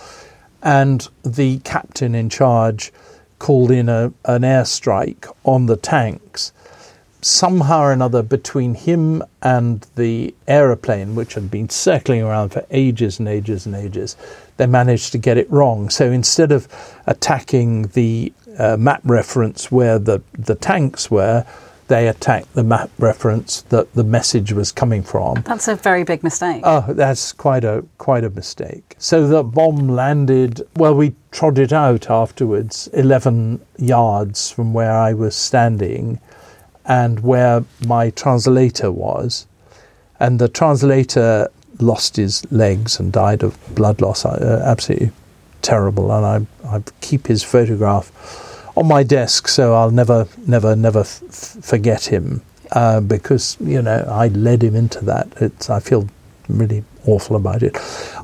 and 0.61 1.07
the 1.23 1.59
captain 1.59 2.15
in 2.15 2.29
charge 2.29 2.91
called 3.39 3.71
in 3.71 3.89
a, 3.89 4.13
an 4.25 4.41
airstrike 4.41 5.31
on 5.43 5.65
the 5.65 5.77
tanks 5.77 6.51
somehow 7.21 7.81
or 7.81 7.91
another 7.91 8.23
between 8.23 8.73
him 8.73 9.23
and 9.41 9.85
the 9.95 10.33
aeroplane, 10.47 11.15
which 11.15 11.35
had 11.35 11.51
been 11.51 11.69
circling 11.69 12.21
around 12.23 12.49
for 12.49 12.65
ages 12.71 13.19
and 13.19 13.27
ages 13.27 13.65
and 13.65 13.75
ages, 13.75 14.17
they 14.57 14.65
managed 14.65 15.11
to 15.11 15.17
get 15.17 15.37
it 15.37 15.49
wrong. 15.51 15.89
So 15.89 16.11
instead 16.11 16.51
of 16.51 16.67
attacking 17.07 17.83
the 17.89 18.33
uh, 18.57 18.77
map 18.77 19.01
reference 19.03 19.71
where 19.71 19.99
the, 19.99 20.21
the 20.33 20.55
tanks 20.55 21.11
were, 21.11 21.45
they 21.91 22.07
attacked 22.07 22.53
the 22.53 22.63
map 22.63 22.89
reference 22.97 23.63
that 23.63 23.93
the 23.93 24.03
message 24.03 24.53
was 24.53 24.71
coming 24.71 25.03
from. 25.03 25.41
That's 25.45 25.67
a 25.67 25.75
very 25.75 26.05
big 26.05 26.23
mistake. 26.23 26.61
Oh, 26.63 26.85
that's 26.87 27.33
quite 27.33 27.65
a 27.65 27.83
quite 27.97 28.23
a 28.23 28.29
mistake. 28.29 28.95
So 28.97 29.27
the 29.27 29.43
bomb 29.43 29.89
landed. 29.89 30.61
Well, 30.77 30.95
we 30.95 31.15
trod 31.31 31.59
it 31.59 31.73
out 31.73 32.09
afterwards, 32.09 32.87
eleven 32.93 33.59
yards 33.77 34.49
from 34.49 34.71
where 34.73 34.93
I 34.93 35.13
was 35.13 35.35
standing, 35.35 36.21
and 36.85 37.19
where 37.19 37.65
my 37.85 38.09
translator 38.11 38.89
was, 38.89 39.45
and 40.17 40.39
the 40.39 40.47
translator 40.47 41.49
lost 41.79 42.15
his 42.15 42.49
legs 42.53 42.99
and 43.01 43.11
died 43.11 43.43
of 43.43 43.57
blood 43.75 43.99
loss. 43.99 44.23
Uh, 44.23 44.63
absolutely 44.65 45.11
terrible, 45.61 46.09
and 46.13 46.25
I 46.25 46.75
I 46.77 46.83
keep 47.01 47.27
his 47.27 47.43
photograph 47.43 48.11
on 48.75 48.87
my 48.87 49.03
desk, 49.03 49.47
so 49.47 49.73
I'll 49.73 49.91
never 49.91 50.27
never 50.47 50.75
never 50.75 51.01
f- 51.01 51.21
forget 51.61 52.05
him 52.05 52.41
uh, 52.71 53.01
because 53.01 53.57
you 53.59 53.81
know 53.81 54.05
I 54.09 54.27
led 54.29 54.63
him 54.63 54.75
into 54.75 55.03
that. 55.05 55.27
It's 55.37 55.69
I 55.69 55.79
feel 55.79 56.07
really 56.47 56.83
awful 57.05 57.35
about 57.35 57.63
it. 57.63 57.77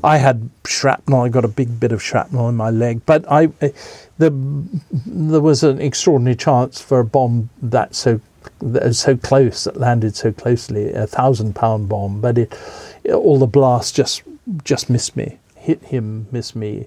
I 0.04 0.18
had 0.18 0.48
shrapnel. 0.66 1.22
I 1.22 1.28
got 1.28 1.44
a 1.44 1.48
big 1.48 1.80
bit 1.80 1.92
of 1.92 2.02
shrapnel 2.02 2.48
in 2.48 2.56
my 2.56 2.70
leg, 2.70 3.04
but 3.06 3.24
I 3.30 3.46
the 4.18 4.30
there 5.06 5.40
was 5.40 5.62
an 5.62 5.80
extraordinary 5.80 6.36
chance 6.36 6.80
for 6.80 7.00
a 7.00 7.04
bomb 7.04 7.50
that 7.62 7.94
so 7.94 8.20
that 8.60 8.94
so 8.94 9.16
close 9.16 9.64
that 9.64 9.76
landed 9.76 10.16
so 10.16 10.32
closely, 10.32 10.92
a 10.92 11.06
thousand 11.06 11.54
pound 11.54 11.88
bomb, 11.88 12.20
but 12.20 12.38
it 12.38 12.56
all 13.12 13.38
the 13.38 13.46
blast 13.46 13.94
just 13.94 14.22
just 14.64 14.88
missed 14.88 15.16
me, 15.16 15.38
hit 15.56 15.82
him, 15.84 16.26
missed 16.32 16.56
me. 16.56 16.86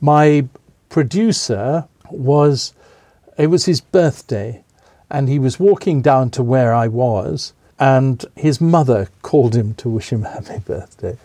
My 0.00 0.46
producer 0.88 1.86
was 2.10 2.72
it 3.38 3.46
was 3.46 3.64
his 3.64 3.80
birthday 3.80 4.62
and 5.10 5.28
he 5.28 5.38
was 5.38 5.58
walking 5.58 6.02
down 6.02 6.30
to 6.30 6.42
where 6.42 6.74
I 6.74 6.88
was 6.88 7.54
and 7.78 8.24
his 8.34 8.60
mother 8.60 9.08
called 9.22 9.54
him 9.54 9.74
to 9.74 9.88
wish 9.88 10.12
him 10.12 10.22
happy 10.22 10.58
birthday. 10.66 11.16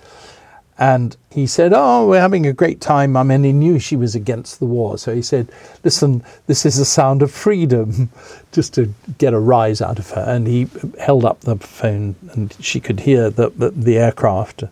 And 0.78 1.16
he 1.30 1.46
said, 1.46 1.72
Oh, 1.74 2.08
we're 2.08 2.20
having 2.20 2.48
a 2.48 2.54
great 2.54 2.82
time. 2.82 3.16
I 3.16 3.24
mean, 3.24 3.44
he 3.44 3.54
knew 3.54 3.78
she 3.78 3.96
was 3.96 4.16
against 4.16 4.60
the 4.60 4.66
war. 4.66 4.98
So 4.98 5.14
he 5.14 5.22
said, 5.22 5.50
Listen, 5.84 6.24
this 6.48 6.66
is 6.66 6.78
the 6.78 6.86
sound 6.86 7.22
of 7.22 7.32
freedom, 7.32 8.10
just 8.52 8.74
to 8.76 8.94
get 9.20 9.34
a 9.34 9.40
rise 9.40 9.82
out 9.82 10.00
of 10.00 10.10
her. 10.12 10.26
And 10.28 10.48
he 10.48 10.68
held 11.00 11.26
up 11.26 11.42
the 11.42 11.58
phone 11.58 12.16
and 12.32 12.56
she 12.60 12.80
could 12.80 13.02
hear 13.02 13.30
the, 13.30 13.52
the, 13.52 13.70
the 13.70 13.98
aircraft. 13.98 14.64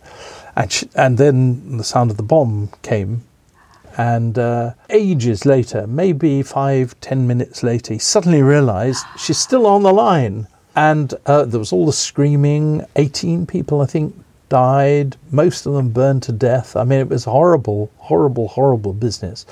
And, 0.55 0.71
she, 0.71 0.89
and 0.95 1.17
then 1.17 1.77
the 1.77 1.83
sound 1.83 2.09
of 2.09 2.17
the 2.17 2.23
bomb 2.23 2.69
came. 2.81 3.23
And 3.97 4.37
uh, 4.37 4.73
ages 4.89 5.45
later, 5.45 5.85
maybe 5.87 6.41
five, 6.43 6.99
ten 7.01 7.27
minutes 7.27 7.63
later, 7.63 7.93
he 7.93 7.99
suddenly 7.99 8.41
realized 8.41 9.05
she's 9.17 9.37
still 9.37 9.65
on 9.67 9.83
the 9.83 9.93
line. 9.93 10.47
And 10.75 11.13
uh, 11.25 11.45
there 11.45 11.59
was 11.59 11.73
all 11.73 11.85
the 11.85 11.93
screaming. 11.93 12.85
18 12.95 13.45
people, 13.45 13.81
I 13.81 13.85
think, 13.85 14.15
died. 14.47 15.17
Most 15.31 15.65
of 15.65 15.73
them 15.73 15.89
burned 15.89 16.23
to 16.23 16.31
death. 16.31 16.75
I 16.75 16.83
mean, 16.83 16.99
it 16.99 17.09
was 17.09 17.25
horrible, 17.25 17.91
horrible, 17.97 18.47
horrible 18.47 18.93
business. 18.93 19.45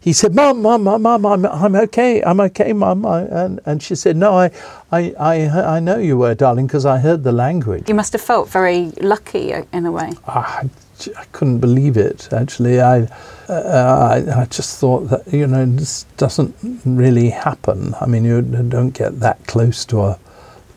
He 0.00 0.12
said, 0.12 0.34
"Mum, 0.34 0.62
mum, 0.62 0.84
mum, 0.84 1.02
mum, 1.02 1.26
I'm, 1.26 1.44
I'm 1.44 1.74
okay. 1.74 2.22
I'm 2.22 2.40
okay, 2.40 2.72
mum." 2.72 3.04
I, 3.04 3.22
and 3.22 3.60
and 3.66 3.82
she 3.82 3.94
said, 3.96 4.16
"No, 4.16 4.38
I, 4.38 4.50
I, 4.92 5.12
I, 5.18 5.76
I 5.76 5.80
know 5.80 5.98
you 5.98 6.16
were, 6.16 6.34
darling, 6.34 6.66
because 6.68 6.86
I 6.86 6.98
heard 6.98 7.24
the 7.24 7.32
language." 7.32 7.88
You 7.88 7.96
must 7.96 8.12
have 8.12 8.22
felt 8.22 8.48
very 8.48 8.92
lucky 9.00 9.52
uh, 9.52 9.64
in 9.72 9.86
a 9.86 9.92
way. 9.92 10.12
I, 10.26 10.70
I 11.16 11.24
couldn't 11.32 11.58
believe 11.58 11.96
it. 11.96 12.28
Actually, 12.32 12.80
I, 12.80 13.02
uh, 13.48 14.24
I, 14.26 14.42
I 14.42 14.44
just 14.46 14.78
thought 14.78 15.08
that 15.10 15.32
you 15.32 15.46
know 15.46 15.66
this 15.66 16.04
doesn't 16.16 16.56
really 16.84 17.30
happen. 17.30 17.94
I 18.00 18.06
mean, 18.06 18.24
you 18.24 18.42
don't 18.42 18.90
get 18.90 19.20
that 19.20 19.46
close 19.46 19.84
to 19.86 20.00
a 20.02 20.18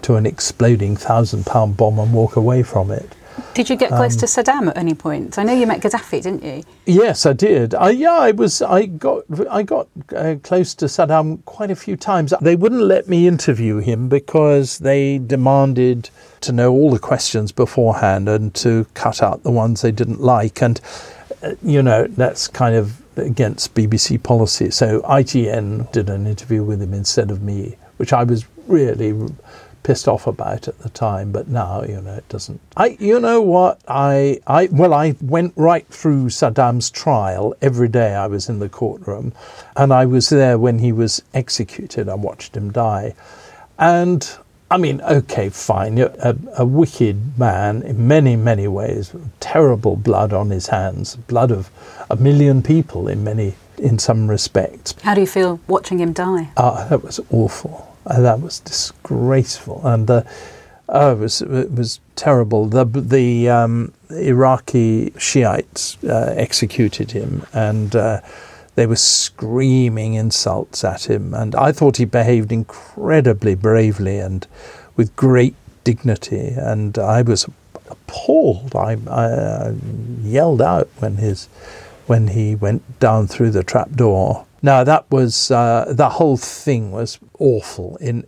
to 0.03 0.15
an 0.15 0.25
exploding 0.25 0.95
thousand 0.95 1.45
pound 1.45 1.77
bomb 1.77 1.99
and 1.99 2.13
walk 2.13 2.35
away 2.35 2.63
from 2.63 2.91
it. 2.91 3.15
Did 3.53 3.69
you 3.69 3.75
get 3.75 3.89
close 3.89 4.13
Um, 4.15 4.19
to 4.19 4.25
Saddam 4.25 4.67
at 4.69 4.77
any 4.77 4.93
point? 4.93 5.37
I 5.37 5.43
know 5.43 5.53
you 5.53 5.67
met 5.67 5.81
Gaddafi, 5.81 6.21
didn't 6.23 6.43
you? 6.43 6.63
Yes, 6.85 7.25
I 7.25 7.33
did. 7.33 7.75
I, 7.75 7.89
yeah, 7.91 8.13
I 8.13 8.31
was. 8.31 8.61
I 8.61 8.85
got. 8.85 9.23
I 9.49 9.63
got 9.63 9.87
uh, 10.15 10.35
close 10.43 10.73
to 10.75 10.85
Saddam 10.85 11.43
quite 11.45 11.71
a 11.71 11.75
few 11.75 11.95
times. 11.97 12.33
They 12.41 12.55
wouldn't 12.55 12.81
let 12.83 13.07
me 13.07 13.27
interview 13.27 13.77
him 13.79 14.09
because 14.09 14.79
they 14.79 15.17
demanded 15.17 16.09
to 16.41 16.51
know 16.51 16.71
all 16.71 16.89
the 16.91 16.99
questions 16.99 17.51
beforehand 17.51 18.27
and 18.29 18.53
to 18.55 18.85
cut 18.93 19.21
out 19.21 19.43
the 19.43 19.51
ones 19.51 19.81
they 19.81 19.91
didn't 19.91 20.21
like. 20.21 20.61
And 20.61 20.79
uh, 21.43 21.55
you 21.63 21.81
know 21.83 22.07
that's 22.07 22.47
kind 22.47 22.75
of 22.75 23.01
against 23.17 23.73
BBC 23.75 24.21
policy. 24.23 24.71
So 24.71 25.01
ITN 25.01 25.91
did 25.91 26.09
an 26.09 26.25
interview 26.27 26.63
with 26.63 26.81
him 26.81 26.93
instead 26.93 27.29
of 27.29 27.41
me, 27.41 27.75
which 27.97 28.13
I 28.13 28.23
was 28.23 28.45
really 28.67 29.11
pissed 29.83 30.07
off 30.07 30.27
about 30.27 30.67
at 30.67 30.79
the 30.79 30.89
time, 30.89 31.31
but 31.31 31.47
now 31.47 31.83
you 31.83 32.01
know 32.01 32.15
it 32.15 32.29
doesn't. 32.29 32.59
I, 32.77 32.97
you 32.99 33.19
know 33.19 33.41
what? 33.41 33.81
I, 33.87 34.39
I, 34.47 34.69
well, 34.71 34.93
I 34.93 35.15
went 35.21 35.53
right 35.55 35.87
through 35.87 36.27
Saddam's 36.27 36.89
trial 36.89 37.55
every 37.61 37.87
day. 37.87 38.13
I 38.15 38.27
was 38.27 38.49
in 38.49 38.59
the 38.59 38.69
courtroom, 38.69 39.33
and 39.75 39.93
I 39.93 40.05
was 40.05 40.29
there 40.29 40.57
when 40.57 40.79
he 40.79 40.91
was 40.91 41.21
executed. 41.33 42.09
I 42.09 42.15
watched 42.15 42.55
him 42.55 42.71
die, 42.71 43.15
and 43.77 44.29
I 44.71 44.77
mean, 44.77 45.01
okay, 45.01 45.49
fine. 45.49 45.97
A, 45.99 46.37
a 46.57 46.65
wicked 46.65 47.37
man 47.37 47.81
in 47.83 48.07
many, 48.07 48.37
many 48.37 48.69
ways. 48.69 49.13
Terrible 49.41 49.97
blood 49.97 50.31
on 50.31 50.49
his 50.49 50.67
hands. 50.67 51.17
Blood 51.17 51.51
of 51.51 51.69
a 52.09 52.15
million 52.15 52.63
people 52.63 53.09
in 53.09 53.21
many, 53.21 53.55
in 53.77 53.99
some 53.99 54.29
respects. 54.29 54.95
How 55.03 55.13
do 55.13 55.19
you 55.19 55.27
feel 55.27 55.59
watching 55.67 55.99
him 55.99 56.13
die? 56.13 56.51
Ah, 56.55 56.87
that 56.89 57.03
was 57.03 57.19
awful. 57.31 57.90
Uh, 58.05 58.21
that 58.21 58.41
was 58.41 58.59
disgraceful, 58.59 59.85
and 59.85 60.09
uh, 60.09 60.23
oh, 60.89 61.13
it 61.13 61.19
was 61.19 61.41
it 61.41 61.71
was 61.71 61.99
terrible. 62.15 62.65
The 62.65 62.85
the 62.85 63.49
um, 63.49 63.93
Iraqi 64.09 65.13
Shiites 65.17 66.03
uh, 66.03 66.33
executed 66.35 67.11
him, 67.11 67.45
and 67.53 67.95
uh, 67.95 68.21
they 68.75 68.85
were 68.85 68.95
screaming 68.95 70.13
insults 70.13 70.83
at 70.83 71.09
him. 71.09 71.33
And 71.33 71.55
I 71.55 71.71
thought 71.71 71.97
he 71.97 72.05
behaved 72.05 72.51
incredibly 72.51 73.55
bravely 73.55 74.19
and 74.19 74.47
with 74.95 75.15
great 75.15 75.55
dignity. 75.83 76.53
And 76.55 76.97
I 76.97 77.21
was 77.21 77.47
appalled. 77.89 78.75
I, 78.75 78.97
I 79.07 79.25
uh, 79.25 79.73
yelled 80.23 80.61
out 80.61 80.89
when 80.99 81.17
his 81.17 81.47
when 82.07 82.29
he 82.29 82.55
went 82.55 82.99
down 82.99 83.27
through 83.27 83.51
the 83.51 83.63
trap 83.63 83.91
door. 83.91 84.45
Now 84.61 84.83
that 84.83 85.09
was 85.09 85.51
uh, 85.51 85.85
the 85.89 86.09
whole 86.09 86.37
thing 86.37 86.91
was 86.91 87.19
awful 87.39 87.97
in 87.97 88.25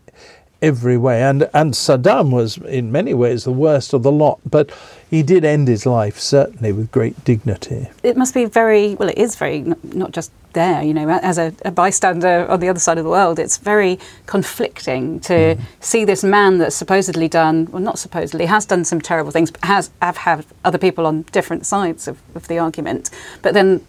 every 0.64 0.98
way. 0.98 1.22
And 1.22 1.50
and 1.54 1.74
Saddam 1.74 2.32
was 2.32 2.58
in 2.58 2.92
many 2.92 3.14
ways 3.14 3.44
the 3.44 3.52
worst 3.52 3.94
of 3.94 4.02
the 4.02 4.12
lot, 4.12 4.40
but 4.50 4.72
he 5.10 5.22
did 5.22 5.46
end 5.46 5.68
his 5.68 5.86
life 5.86 6.18
certainly 6.18 6.72
with 6.72 6.92
great 6.92 7.24
dignity. 7.24 7.90
It 8.02 8.18
must 8.18 8.34
be 8.34 8.46
very 8.46 8.96
well. 8.96 9.10
It 9.10 9.18
is 9.18 9.36
very 9.36 9.62
not 9.84 10.12
just 10.12 10.32
there. 10.54 10.82
You 10.82 10.94
know, 10.94 11.10
as 11.10 11.38
a, 11.38 11.54
a 11.66 11.72
bystander 11.72 12.48
on 12.50 12.60
the 12.62 12.70
other 12.70 12.80
side 12.80 12.98
of 12.98 13.04
the 13.04 13.10
world, 13.10 13.38
it's 13.40 13.58
very 13.58 14.00
conflicting 14.26 15.20
to 15.22 15.58
see 15.82 16.06
this 16.06 16.24
man 16.24 16.60
that's 16.60 16.76
supposedly 16.76 17.28
done 17.28 17.68
well, 17.72 17.82
not 17.82 18.00
supposedly 18.00 18.46
has 18.46 18.66
done 18.66 18.86
some 18.86 19.02
terrible 19.02 19.32
things, 19.32 19.52
but 19.52 19.66
has 19.66 19.92
have 20.02 20.18
had 20.18 20.46
other 20.64 20.78
people 20.78 21.06
on 21.06 21.24
different 21.34 21.66
sides 21.66 22.08
of, 22.08 22.18
of 22.34 22.48
the 22.48 22.58
argument, 22.58 23.12
but 23.42 23.54
then. 23.54 23.86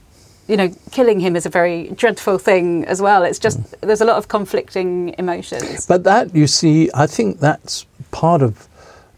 You 0.47 0.57
know, 0.57 0.75
killing 0.91 1.21
him 1.21 1.37
is 1.37 1.47
a 1.47 1.51
very 1.51 1.89
dreadful 1.89 2.39
thing 2.39 2.85
as 2.85 3.01
well. 3.01 3.23
It's 3.23 3.39
just 3.39 3.81
there's 3.81 4.03
a 4.03 4.05
lot 4.05 4.19
of 4.19 4.29
conflicting 4.29 5.15
emotions. 5.19 5.87
But 5.87 6.05
that, 6.05 6.35
you 6.35 6.47
see, 6.47 6.91
I 6.93 7.07
think 7.07 7.41
that's 7.41 7.87
part 8.11 8.43
of 8.43 8.69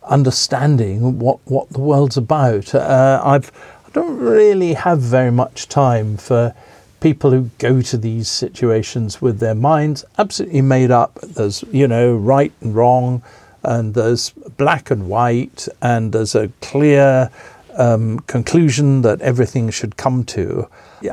understanding 0.04 1.18
what, 1.18 1.40
what 1.44 1.68
the 1.70 1.80
world's 1.80 2.16
about. 2.16 2.74
Uh, 2.74 3.20
I've, 3.24 3.50
I 3.86 3.90
don't 3.90 4.18
really 4.18 4.74
have 4.74 5.00
very 5.00 5.32
much 5.32 5.68
time 5.68 6.16
for 6.16 6.54
people 7.00 7.30
who 7.30 7.50
go 7.58 7.82
to 7.82 7.96
these 7.96 8.28
situations 8.28 9.20
with 9.20 9.38
their 9.40 9.54
minds 9.54 10.04
absolutely 10.18 10.62
made 10.62 10.90
up. 10.90 11.14
There's, 11.22 11.64
you 11.72 11.88
know, 11.88 12.14
right 12.14 12.52
and 12.60 12.74
wrong, 12.74 13.22
and 13.62 13.94
there's 13.94 14.30
black 14.30 14.90
and 14.90 15.08
white, 15.08 15.68
and 15.82 16.12
there's 16.12 16.34
a 16.34 16.48
clear 16.60 17.30
um, 17.76 18.20
conclusion 18.20 19.02
that 19.02 19.20
everything 19.20 19.70
should 19.70 19.96
come 19.96 20.24
to. 20.24 20.68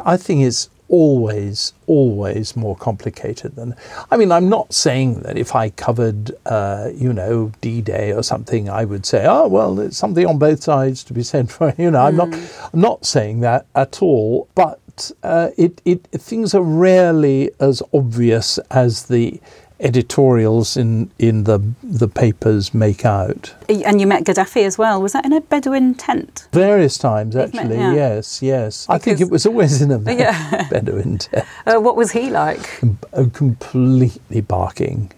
I 0.05 0.17
think 0.17 0.43
it's 0.43 0.69
always, 0.93 1.73
always 1.87 2.55
more 2.55 2.75
complicated 2.75 3.55
than. 3.55 3.75
I 4.11 4.17
mean, 4.17 4.31
I'm 4.31 4.47
not 4.47 4.73
saying 4.73 5.21
that 5.21 5.37
if 5.37 5.55
I 5.55 5.71
covered, 5.71 6.31
uh, 6.45 6.89
you 6.93 7.13
know, 7.13 7.51
D-Day 7.61 8.13
or 8.13 8.21
something, 8.21 8.69
I 8.69 8.85
would 8.85 9.05
say, 9.05 9.25
oh 9.27 9.47
well, 9.47 9.75
there's 9.75 9.97
something 9.97 10.25
on 10.25 10.37
both 10.37 10.61
sides 10.61 11.03
to 11.05 11.13
be 11.13 11.23
said 11.23 11.51
for. 11.51 11.73
You 11.83 11.89
know, 11.89 12.01
I'm 12.05 12.15
not, 12.15 12.33
I'm 12.71 12.79
not 12.79 13.05
saying 13.05 13.39
that 13.39 13.65
at 13.75 14.01
all. 14.01 14.47
But 14.53 15.11
uh, 15.23 15.49
it, 15.57 15.81
it, 15.83 16.03
things 16.11 16.53
are 16.53 16.61
rarely 16.61 17.49
as 17.59 17.81
obvious 17.93 18.59
as 18.69 19.07
the 19.07 19.41
editorials 19.79 20.77
in, 20.77 21.09
in 21.19 21.43
the 21.43 21.59
the 21.83 22.07
papers 22.07 22.73
make 22.73 23.05
out. 23.05 23.53
And 23.67 23.99
you 23.99 24.07
met 24.07 24.23
Gaddafi 24.23 24.63
as 24.65 24.77
well. 24.77 25.01
Was 25.01 25.13
that 25.13 25.25
in 25.25 25.33
a 25.33 25.41
Bedouin 25.41 25.95
tent? 25.95 26.47
Various 26.53 26.97
times, 26.97 27.35
You've 27.35 27.53
met- 27.53 27.63
actually. 27.65 27.77
yeah. 27.79 27.93
Yes, 27.93 28.41
yes. 28.41 28.85
I 28.89 28.97
think 28.97 29.19
it 29.19 29.29
was 29.29 29.45
always 29.45 29.81
in 29.81 29.91
a 29.91 29.99
Yeah. 30.13 30.67
Bedouin 30.69 31.17
tent. 31.17 31.45
Uh, 31.65 31.79
what 31.79 31.95
was 31.95 32.11
he 32.11 32.29
like? 32.29 32.81
Uh, 33.13 33.25
completely 33.33 34.41
barking, 34.41 35.11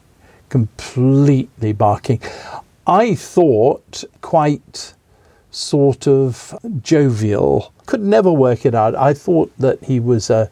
completely 0.49 1.73
barking. 1.73 2.21
I 2.87 3.15
thought 3.15 4.03
quite 4.21 4.93
sort 5.51 6.07
of 6.07 6.57
jovial. 6.81 7.73
Could 7.85 8.01
never 8.01 8.31
work 8.31 8.65
it 8.65 8.73
out. 8.75 8.95
I 8.95 9.13
thought 9.13 9.51
that 9.59 9.83
he 9.83 9.99
was 9.99 10.29
a, 10.29 10.49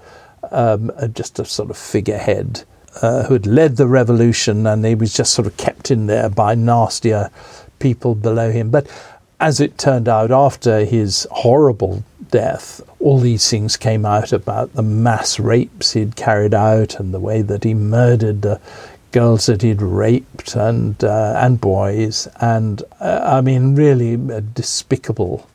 um, 0.51 0.91
a 0.97 1.07
just 1.07 1.39
a 1.39 1.45
sort 1.45 1.69
of 1.69 1.77
figurehead 1.77 2.63
uh, 3.01 3.23
who 3.23 3.33
had 3.33 3.45
led 3.45 3.77
the 3.77 3.87
revolution, 3.87 4.67
and 4.67 4.85
he 4.85 4.95
was 4.95 5.13
just 5.13 5.33
sort 5.33 5.47
of 5.47 5.57
kept 5.57 5.91
in 5.91 6.07
there 6.07 6.29
by 6.29 6.55
nastier 6.55 7.29
people 7.79 8.15
below 8.15 8.51
him. 8.51 8.69
But 8.69 8.87
as 9.39 9.59
it 9.59 9.77
turned 9.77 10.07
out, 10.07 10.31
after 10.31 10.85
his 10.85 11.27
horrible 11.31 12.03
death, 12.31 12.81
all 12.99 13.19
these 13.19 13.49
things 13.49 13.77
came 13.77 14.05
out 14.05 14.31
about 14.31 14.73
the 14.73 14.81
mass 14.81 15.39
rapes 15.39 15.93
he'd 15.93 16.15
carried 16.15 16.53
out 16.53 16.99
and 16.99 17.13
the 17.13 17.19
way 17.19 17.41
that 17.41 17.63
he 17.63 17.73
murdered 17.73 18.41
the 18.41 18.59
girls 19.11 19.45
that 19.45 19.61
he'd 19.61 19.81
raped 19.81 20.55
and 20.55 21.03
uh, 21.03 21.35
and 21.37 21.61
boys, 21.61 22.27
and 22.41 22.83
uh, 22.99 23.21
I 23.23 23.41
mean, 23.41 23.75
really 23.75 24.13
a 24.13 24.41
despicable 24.41 25.47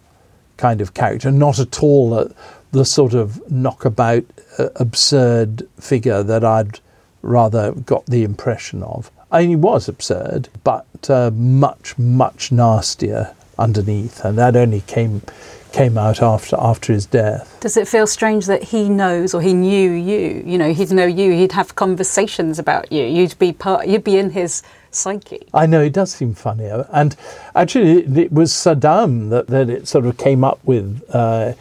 kind 0.57 0.81
of 0.81 0.95
character, 0.95 1.31
not 1.31 1.59
at 1.59 1.83
all 1.83 2.15
uh, 2.15 2.29
the 2.73 2.85
sort 2.85 3.15
of 3.15 3.51
knockabout, 3.51 4.25
uh, 4.59 4.69
absurd 4.77 5.67
figure 5.81 6.23
that 6.23 6.45
I'd 6.45 6.81
rather 7.23 7.73
got 7.73 8.07
the 8.07 8.25
impression 8.25 8.83
of. 8.83 9.11
I 9.31 9.41
mean, 9.41 9.51
he 9.51 9.57
was 9.57 9.89
absurd, 9.89 10.49
but 10.65 10.87
uh, 11.11 11.31
much, 11.33 11.99
much 11.99 12.51
nastier 12.51 13.35
underneath, 13.59 14.25
and 14.25 14.39
that 14.39 14.57
only 14.57 14.83
came 14.83 15.23
came 15.71 15.99
out 15.99 16.23
after 16.23 16.57
after 16.59 16.93
his 16.93 17.05
death. 17.05 17.59
Does 17.61 17.77
it 17.77 17.87
feel 17.87 18.07
strange 18.07 18.47
that 18.47 18.63
he 18.63 18.89
knows 18.89 19.35
or 19.35 19.43
he 19.43 19.53
knew 19.53 19.91
you? 19.91 20.43
You 20.47 20.57
know, 20.57 20.73
he'd 20.73 20.91
know 20.91 21.05
you. 21.07 21.33
He'd 21.33 21.53
have 21.53 21.75
conversations 21.75 22.59
about 22.59 22.91
you. 22.91 23.05
You'd 23.05 23.39
be 23.39 23.53
part. 23.53 23.87
You'd 23.87 24.05
be 24.05 24.17
in 24.17 24.31
his 24.31 24.63
psyche. 24.91 25.47
I 25.53 25.67
know 25.67 25.83
it 25.83 25.93
does 25.93 26.13
seem 26.13 26.35
funny, 26.35 26.67
and 26.67 27.17
actually, 27.55 27.99
it, 27.99 28.17
it 28.17 28.33
was 28.33 28.53
Saddam 28.53 29.31
that, 29.31 29.49
that 29.49 29.69
it 29.69 29.89
sort 29.89 30.07
of 30.07 30.17
came 30.17 30.43
up 30.45 30.61
with 30.65 31.03
uh, 31.11 31.53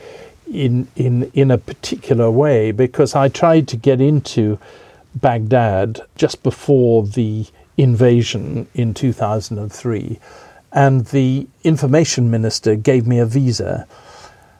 in 0.51 0.88
in 0.95 1.30
in 1.34 1.51
a 1.51 1.58
particular 1.58 2.32
way 2.32 2.72
because 2.72 3.16
I 3.16 3.28
tried 3.28 3.68
to 3.70 3.78
get 3.78 3.99
into 3.99 4.60
Baghdad 5.20 6.01
just 6.15 6.43
before 6.43 7.05
the 7.05 7.45
invasion 7.78 8.68
in 8.74 8.93
2003, 8.93 10.20
and 10.72 11.05
the 11.07 11.47
information 11.63 12.30
minister 12.30 12.76
gave 12.76 13.07
me 13.07 13.20
a 13.20 13.26
visa. 13.26 13.88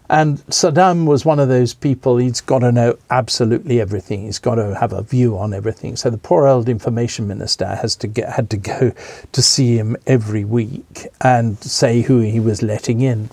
And 0.10 0.38
Saddam 0.48 1.06
was 1.06 1.26
one 1.26 1.40
of 1.40 1.50
those 1.50 1.74
people, 1.74 2.18
he's 2.18 2.40
got 2.40 2.60
to 2.60 2.72
know 2.72 2.98
absolutely 3.10 3.82
everything. 3.82 4.24
He's 4.24 4.40
got 4.40 4.56
to 4.56 4.76
have 4.76 4.94
a 4.94 5.02
view 5.02 5.38
on 5.38 5.54
everything. 5.54 5.98
So 5.98 6.10
the 6.10 6.18
poor 6.18 6.48
old 6.48 6.70
information 6.70 7.28
minister 7.28 7.66
has 7.66 7.96
to 7.98 8.08
get, 8.08 8.30
had 8.30 8.50
to 8.52 8.58
go 8.58 8.94
to 9.34 9.42
see 9.42 9.78
him 9.78 9.98
every 10.06 10.46
week 10.46 11.08
and 11.22 11.60
say 11.60 12.02
who 12.02 12.22
he 12.22 12.40
was 12.40 12.62
letting 12.62 13.02
in. 13.02 13.30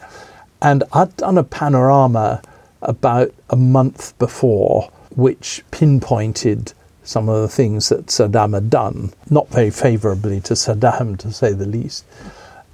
And 0.61 0.83
I'd 0.93 1.17
done 1.17 1.39
a 1.39 1.45
panorama 1.45 2.43
about 2.83 3.33
a 3.51 3.57
month 3.57 4.19
before, 4.19 4.91
which 5.15 5.63
pinpointed 5.71 6.73
some 7.05 7.29
of 7.29 7.41
the 7.41 7.49
things 7.49 7.89
that 7.91 8.07
Saddam 8.07 8.55
had 8.55 8.71
done, 8.71 9.13
not 9.31 9.49
very 9.49 9.71
favourably 9.71 10.41
to 10.43 10.55
Saddam, 10.55 11.19
to 11.19 11.33
say 11.33 11.53
the 11.53 11.67
least. 11.67 12.05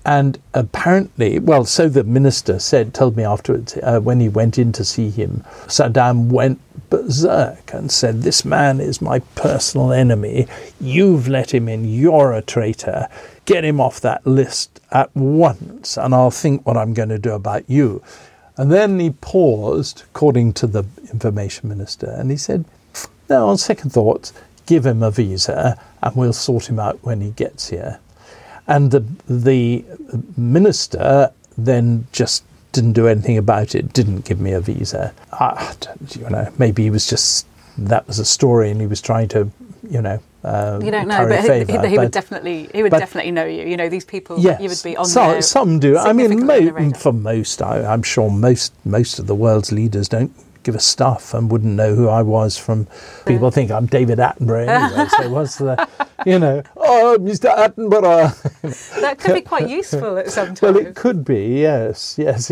And 0.05 0.39
apparently, 0.55 1.39
well, 1.39 1.67
so 1.67 1.89
the 1.89 2.05
minister 2.05 2.59
said, 2.59 2.95
told 2.95 3.17
me 3.17 3.25
afterwards, 3.25 3.77
uh, 3.83 4.01
when 4.01 4.19
he 4.21 4.29
went 4.31 4.59
in 4.59 4.73
to 4.73 4.85
see 4.85 5.11
him, 5.11 5.45
Saddam 5.67 6.29
went 6.29 6.61
berserk 6.89 7.73
and 7.75 7.93
said, 7.93 8.23
This 8.23 8.45
man 8.45 8.81
is 8.81 9.03
my 9.03 9.19
personal 9.35 9.93
enemy. 9.93 10.47
You've 10.81 11.29
let 11.29 11.53
him 11.53 11.69
in. 11.69 11.85
You're 11.85 12.33
a 12.33 12.43
traitor. 12.43 13.09
Get 13.45 13.65
him 13.65 13.81
off 13.81 14.01
that 14.01 14.27
list 14.27 14.81
at 14.91 15.15
once, 15.15 15.97
and 15.97 16.15
I'll 16.15 16.31
think 16.31 16.67
what 16.67 16.77
I'm 16.77 16.95
going 16.95 17.09
to 17.11 17.19
do 17.19 17.33
about 17.33 17.69
you. 17.69 18.03
And 18.57 18.71
then 18.71 18.99
he 19.01 19.11
paused, 19.11 20.03
according 20.11 20.53
to 20.55 20.67
the 20.67 20.85
information 21.13 21.69
minister, 21.69 22.11
and 22.11 22.31
he 22.31 22.37
said, 22.37 22.65
No, 23.31 23.49
on 23.49 23.59
second 23.59 23.91
thoughts, 23.91 24.33
give 24.67 24.85
him 24.85 25.03
a 25.05 25.11
visa 25.11 25.81
and 26.03 26.17
we'll 26.17 26.33
sort 26.33 26.69
him 26.69 26.81
out 26.81 26.99
when 27.03 27.21
he 27.21 27.31
gets 27.31 27.69
here. 27.71 28.01
And 28.67 28.91
the, 28.91 29.05
the 29.29 29.85
minister 30.37 31.33
then 31.57 32.07
just 32.13 32.45
didn't 32.73 32.93
do 32.93 33.07
anything 33.07 33.39
about 33.39 33.75
it, 33.75 33.93
didn't 33.93 34.25
give 34.25 34.41
me 34.41 34.53
a 34.53 34.61
visa. 34.61 35.15
I, 35.33 35.75
you 36.11 36.29
know, 36.29 36.53
maybe 36.59 36.83
he 36.83 36.91
was 36.91 37.09
just, 37.09 37.47
that 37.79 38.07
was 38.09 38.19
a 38.19 38.25
story 38.25 38.71
and 38.71 38.81
he 38.81 38.87
was 38.89 39.01
trying 39.01 39.29
to, 39.29 39.51
you 39.89 40.03
know, 40.03 40.21
uh, 40.43 40.81
You 40.83 40.91
don't 40.91 41.07
know, 41.07 41.29
but 41.29 41.43
he, 41.43 41.47
favour, 41.47 41.87
he 41.87 41.99
would 41.99 42.11
definitely 42.13 42.69
he 42.73 42.83
would 42.83 42.91
but- 42.91 42.99
definitely 43.01 43.31
know 43.31 43.45
you. 43.45 43.65
You 43.67 43.77
know, 43.77 43.89
these 43.91 44.07
people 44.07 44.39
Yes, 44.39 44.61
you 44.61 44.69
would 44.71 44.81
be 44.83 44.97
on 44.97 45.05
some, 45.05 45.33
their 45.33 45.43
some 45.43 45.79
do. 45.79 45.99
I 45.99 46.13
mean, 46.15 46.31
significantly 46.31 46.69
on 46.71 46.75
the 46.75 46.95
mo- 46.95 46.99
for 46.99 47.13
most, 47.13 47.61
I, 47.61 47.85
I'm 47.85 48.03
sure 48.03 48.31
most 48.31 48.73
most 48.87 49.19
of 49.19 49.27
the 49.27 49.35
world's 49.35 49.71
leaders 49.71 50.09
don't 50.09 50.33
give 50.63 50.75
a 50.75 50.81
stuff 50.81 51.35
and 51.35 51.51
wouldn't 51.51 51.75
know 51.75 51.95
who 51.95 52.09
I 52.09 52.23
was 52.23 52.57
from. 52.57 52.87
People 53.27 53.51
think 53.51 53.71
I'm 53.71 53.87
David 53.87 54.19
Attenborough 54.19 54.69
anyway. 54.69 55.09
so 55.19 55.31
what's 55.31 55.57
the, 55.57 55.89
you 56.27 56.39
know, 56.39 56.63
oh, 56.91 57.19
Mr. 57.21 57.55
Attenborough. 57.55 59.01
that 59.01 59.19
could 59.19 59.35
be 59.35 59.41
quite 59.41 59.69
useful 59.69 60.19
at 60.19 60.31
some 60.31 60.55
well, 60.61 60.77
it 60.77 60.95
could 60.95 61.25
be. 61.25 61.61
Yes, 61.61 62.17
yes. 62.19 62.49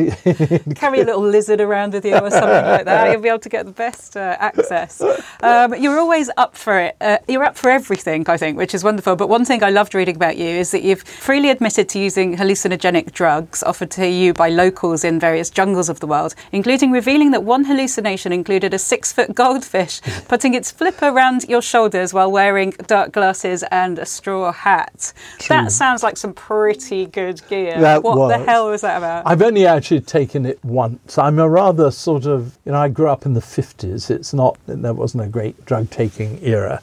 Carry 0.74 1.01
a 1.01 1.05
little 1.05 1.22
lizard 1.22 1.61
around 1.61 1.93
with 1.93 2.05
you 2.05 2.16
or 2.16 2.30
something 2.30 2.64
like 2.64 2.84
that. 2.84 3.11
You'll 3.12 3.20
be 3.20 3.28
able 3.28 3.39
to 3.41 3.49
get 3.49 3.66
the 3.66 3.72
best 3.72 4.16
uh, 4.16 4.36
access. 4.39 5.03
Um, 5.43 5.74
you're 5.74 5.99
always 5.99 6.30
up 6.36 6.57
for 6.57 6.78
it. 6.78 6.97
Uh, 7.01 7.18
you're 7.28 7.45
up 7.45 7.57
for 7.57 7.70
everything, 7.70 8.28
I 8.28 8.36
think, 8.36 8.57
which 8.57 8.74
is 8.74 8.84
wonderful. 8.84 9.16
But 9.16 9.28
one 9.28 9.45
thing 9.45 9.62
I 9.62 9.70
loved 9.70 9.95
reading 9.95 10.16
about 10.16 10.36
you 10.36 10.47
is 10.47 10.70
that 10.70 10.82
you've 10.82 11.03
freely 11.03 11.51
admitted 11.51 11.89
to 11.91 11.99
using 11.99 12.36
hallucinogenic 12.36 13.12
drugs 13.12 13.62
offered 13.62 13.91
to 13.93 14.09
you 14.09 14.32
by 14.32 14.49
locals 14.49 15.05
in 15.05 15.18
various 15.20 15.51
jungles 15.51 15.89
of 15.89 16.01
the 16.01 16.07
world, 16.07 16.34
including 16.53 16.91
revealing 16.93 17.30
that 17.32 17.43
one 17.43 17.64
hallucination 17.64 18.32
included 18.32 18.74
a 18.74 18.78
six 18.78 19.12
foot 19.12 19.34
goldfish 19.34 20.01
putting 20.28 20.55
its 20.55 20.70
flipper 20.70 21.09
around 21.09 21.45
your 21.49 21.62
shoulders 21.62 22.12
while 22.12 22.30
wearing 22.30 22.70
dark 22.86 23.12
glasses 23.12 23.64
and 23.70 23.99
a 23.99 24.07
straw 24.29 24.53
hat. 24.53 25.12
That 25.49 25.72
sounds 25.72 26.03
like 26.03 26.18
some 26.18 26.35
pretty 26.35 27.07
good 27.07 27.41
gear. 27.49 27.81
That 27.81 28.03
what 28.03 28.29
the 28.29 28.45
hell 28.45 28.70
was 28.70 28.83
that 28.83 28.99
about? 28.99 29.26
I've 29.26 29.41
only 29.41 29.66
actually 29.66 30.03
taken 30.03 30.45
it 30.45 30.62
once. 30.62 31.16
I'm 31.16 31.39
a 31.39 31.49
rather 31.49 31.91
sort 31.91 32.26
of, 32.26 32.59
you 32.66 32.72
know, 32.72 32.79
I 32.79 32.89
grew 32.89 33.09
up 33.09 33.24
in 33.24 33.33
the 33.33 33.41
50s. 33.41 34.11
It's 34.11 34.35
not, 34.35 34.59
there 34.66 34.93
wasn't 34.93 35.24
a 35.24 35.29
great 35.29 35.64
drug 35.64 35.91
taking 35.91 36.39
era. 36.43 36.83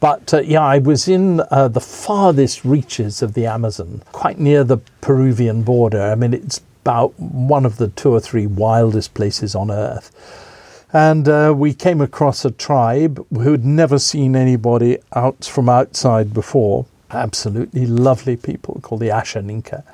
But 0.00 0.32
uh, 0.32 0.40
yeah, 0.40 0.62
I 0.62 0.78
was 0.78 1.06
in 1.08 1.42
uh, 1.50 1.68
the 1.68 1.80
farthest 1.80 2.64
reaches 2.64 3.22
of 3.22 3.34
the 3.34 3.44
Amazon, 3.46 4.02
quite 4.12 4.38
near 4.38 4.64
the 4.64 4.78
Peruvian 5.00 5.62
border. 5.62 6.00
I 6.00 6.14
mean, 6.14 6.32
it's 6.32 6.60
about 6.82 7.18
one 7.18 7.66
of 7.66 7.76
the 7.76 7.88
two 7.88 8.10
or 8.10 8.20
three 8.20 8.46
wildest 8.46 9.12
places 9.12 9.54
on 9.54 9.70
earth. 9.70 10.12
And 10.92 11.28
uh, 11.28 11.54
we 11.56 11.74
came 11.74 12.00
across 12.00 12.44
a 12.44 12.50
tribe 12.50 13.26
who 13.30 13.52
had 13.52 13.64
never 13.64 13.98
seen 13.98 14.36
anybody 14.36 14.98
out 15.14 15.44
from 15.44 15.68
outside 15.68 16.32
before. 16.32 16.86
Absolutely 17.10 17.86
lovely 17.86 18.36
people 18.36 18.80
called 18.82 19.00
the 19.00 19.08
Ashaninka 19.08 19.84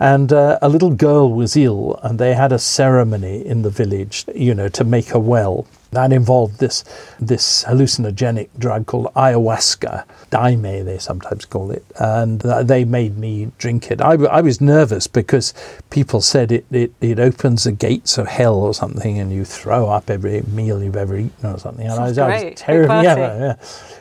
and 0.00 0.32
uh, 0.32 0.58
a 0.62 0.68
little 0.68 0.90
girl 0.90 1.32
was 1.32 1.56
ill, 1.56 1.98
and 2.02 2.18
they 2.18 2.34
had 2.34 2.52
a 2.52 2.58
ceremony 2.58 3.44
in 3.44 3.62
the 3.62 3.70
village, 3.70 4.24
you 4.34 4.54
know, 4.54 4.68
to 4.68 4.84
make 4.84 5.08
her 5.08 5.18
well. 5.18 5.66
That 5.90 6.12
involved 6.12 6.58
this 6.58 6.84
this 7.18 7.64
hallucinogenic 7.64 8.50
drug 8.58 8.86
called 8.86 9.06
ayahuasca, 9.14 10.04
daime 10.30 10.84
they 10.84 10.98
sometimes 10.98 11.46
call 11.46 11.70
it, 11.70 11.84
and 11.98 12.40
they 12.40 12.84
made 12.84 13.16
me 13.16 13.52
drink 13.56 13.90
it. 13.90 14.02
I, 14.02 14.12
I 14.26 14.42
was 14.42 14.60
nervous 14.60 15.06
because 15.06 15.54
people 15.88 16.20
said 16.20 16.52
it, 16.52 16.66
it, 16.70 16.92
it 17.00 17.18
opens 17.18 17.64
the 17.64 17.72
gates 17.72 18.18
of 18.18 18.26
hell 18.26 18.56
or 18.56 18.74
something, 18.74 19.18
and 19.18 19.32
you 19.32 19.46
throw 19.46 19.88
up 19.88 20.10
every 20.10 20.42
meal 20.42 20.82
you've 20.82 20.96
ever 20.96 21.16
eaten 21.16 21.46
or 21.46 21.58
something. 21.58 21.86
And 21.86 21.94
Sounds 21.94 22.18
I 22.18 22.28
was, 22.28 22.42
I 22.42 22.44
was 22.44 22.54
terrified. 22.60 23.04
Yeah, 23.04 23.16
yeah. 23.16 23.54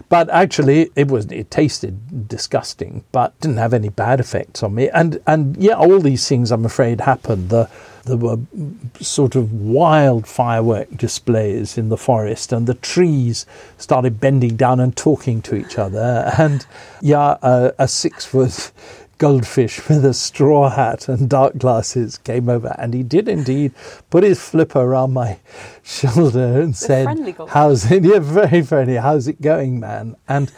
But 0.09 0.29
actually, 0.29 0.89
it 0.95 1.07
was 1.07 1.25
it 1.31 1.49
tasted 1.49 2.27
disgusting, 2.27 3.05
but 3.13 3.39
didn't 3.39 3.57
have 3.57 3.73
any 3.73 3.89
bad 3.89 4.19
effects 4.19 4.61
on 4.61 4.75
me. 4.75 4.89
And 4.89 5.21
and 5.25 5.55
yeah, 5.55 5.75
all 5.75 5.99
these 5.99 6.27
things 6.27 6.51
I'm 6.51 6.65
afraid 6.65 7.01
happened. 7.01 7.49
The 7.49 7.69
there 8.07 8.17
were 8.17 8.33
uh, 8.33 9.03
sort 9.03 9.35
of 9.35 9.53
wild 9.53 10.27
firework 10.27 10.89
displays 10.97 11.77
in 11.77 11.89
the 11.89 11.97
forest, 11.97 12.51
and 12.51 12.67
the 12.67 12.73
trees 12.73 13.45
started 13.77 14.19
bending 14.19 14.55
down 14.55 14.79
and 14.79 14.95
talking 14.95 15.41
to 15.43 15.55
each 15.55 15.77
other. 15.77 16.31
And 16.37 16.65
yeah, 17.01 17.37
a, 17.41 17.73
a 17.79 17.87
six 17.87 18.25
foot 18.25 18.71
goldfish 19.17 19.87
with 19.89 20.05
a 20.05 20.13
straw 20.13 20.69
hat 20.69 21.07
and 21.09 21.29
dark 21.29 21.57
glasses 21.57 22.17
came 22.19 22.49
over, 22.49 22.75
and 22.77 22.93
he 22.93 23.03
did 23.03 23.27
indeed 23.27 23.73
put 24.09 24.23
his 24.23 24.39
flipper 24.41 24.79
around 24.79 25.13
my 25.13 25.39
shoulder 25.83 26.61
and 26.61 26.75
said, 26.75 27.07
"How's 27.49 27.91
it? 27.91 28.03
Yeah, 28.07 28.19
very 28.19 28.61
friendly. 28.61 28.95
How's 28.95 29.27
it 29.27 29.41
going, 29.41 29.79
man?" 29.79 30.15
And 30.27 30.51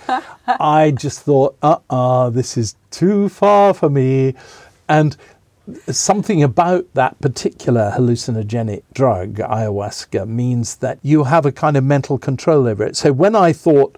I 0.48 0.92
just 0.92 1.22
thought, 1.22 1.56
"Uh-uh, 1.62 2.30
this 2.32 2.58
is 2.58 2.76
too 2.92 3.30
far 3.30 3.74
for 3.74 3.90
me," 3.90 4.36
and 4.88 5.16
something 5.88 6.44
about 6.44 6.94
that 6.94 7.20
particular 7.20 7.94
hallucinogenic 7.96 8.84
drug, 8.94 9.36
ayahuasca, 9.36 10.28
means 10.28 10.76
that 10.78 11.00
you 11.02 11.26
have 11.26 11.46
a 11.46 11.52
kind 11.52 11.78
of 11.78 11.84
mental 11.84 12.18
control 12.18 12.68
over 12.68 12.84
it. 12.84 12.96
So 12.96 13.12
when 13.12 13.36
I 13.36 13.54
thought, 13.54 13.96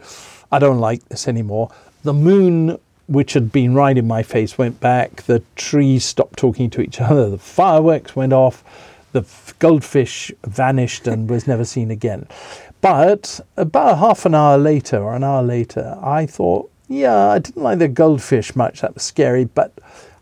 I 0.52 0.60
don't 0.60 0.80
like 0.80 1.08
this 1.10 1.28
anymore, 1.28 1.72
the 2.04 2.14
moon, 2.14 2.80
which 3.08 3.34
had 3.34 3.52
been 3.52 3.74
right 3.74 3.98
in 3.98 4.08
my 4.08 4.24
face, 4.24 4.58
went 4.58 4.80
back, 4.80 5.24
the 5.24 5.44
trees 5.56 6.06
stopped 6.06 6.38
talking 6.38 6.70
to 6.72 6.82
each 6.82 7.00
other, 7.02 7.30
the 7.30 7.38
fireworks 7.38 8.16
went 8.16 8.34
off, 8.34 8.64
the 9.12 9.26
goldfish 9.60 10.32
vanished 10.46 11.08
and 11.08 11.30
was 11.30 11.48
never 11.48 11.66
seen 11.66 11.92
again. 11.92 12.28
But 12.80 13.40
about 13.58 14.00
half 14.00 14.26
an 14.26 14.34
hour 14.34 14.58
later, 14.58 14.98
or 14.98 15.14
an 15.16 15.24
hour 15.24 15.44
later, 15.44 15.98
I 16.02 16.26
thought, 16.26 16.72
yeah, 16.88 17.30
I 17.30 17.40
didn't 17.40 17.62
like 17.62 17.80
the 17.80 17.88
goldfish 17.88 18.56
much, 18.56 18.82
that 18.82 18.94
was 18.94 19.04
scary, 19.04 19.46
but 19.46 19.74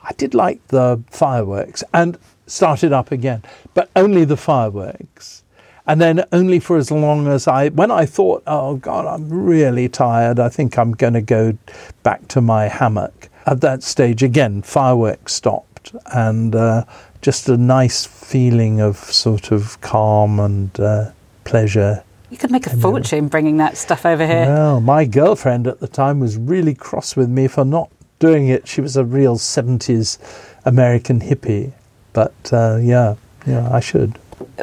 I 0.04 0.14
did 0.14 0.34
like 0.34 0.66
the 0.68 1.02
fireworks 1.10 1.84
and 1.94 2.18
started 2.48 2.94
up 2.94 3.12
again, 3.12 3.44
but 3.74 3.90
only 3.96 4.26
the 4.26 4.38
fireworks. 4.38 5.44
And 5.86 6.00
then 6.00 6.24
only 6.32 6.60
for 6.60 6.78
as 6.78 6.92
long 6.92 7.28
as 7.28 7.48
I, 7.48 7.70
when 7.70 7.90
I 7.90 8.06
thought, 8.06 8.44
oh 8.46 8.76
God, 8.76 9.08
I'm 9.08 9.30
really 9.30 9.90
tired, 9.90 10.40
I 10.40 10.50
think 10.50 10.78
I'm 10.78 10.92
going 10.92 11.14
to 11.14 11.22
go 11.22 11.58
back 12.04 12.28
to 12.30 12.42
my 12.42 12.68
hammock. 12.68 13.30
At 13.46 13.62
that 13.62 13.82
stage, 13.82 14.22
again, 14.22 14.62
fireworks 14.62 15.34
stopped 15.34 15.96
and 16.14 16.56
uh, 16.56 16.86
just 17.22 17.50
a 17.50 17.58
nice 17.58 18.06
feeling 18.06 18.80
of 18.80 18.98
sort 18.98 19.52
of 19.52 19.82
calm 19.82 20.40
and 20.40 20.80
uh, 20.80 21.12
pleasure. 21.44 22.04
You 22.30 22.38
could 22.38 22.52
make 22.52 22.68
a 22.68 22.78
fortune 22.78 23.28
bringing 23.28 23.58
that 23.58 23.76
stuff 23.76 24.06
over 24.06 24.26
here. 24.26 24.46
Well, 24.46 24.82
my 24.82 25.06
girlfriend 25.06 25.66
at 25.66 25.80
the 25.80 25.88
time 25.88 26.20
was 26.20 26.38
really 26.38 26.76
cross 26.76 27.16
with 27.16 27.30
me 27.30 27.48
for 27.48 27.66
not 27.66 27.90
doing 28.20 28.48
it. 28.48 28.68
She 28.68 28.82
was 28.82 28.96
a 28.96 29.04
real 29.04 29.38
70s 29.38 30.18
American 30.66 31.22
hippie. 31.22 31.72
But 32.14 32.34
uh, 32.52 32.78
yeah, 32.82 33.16
yeah, 33.48 33.70
I 33.72 33.80
should. 33.80 34.18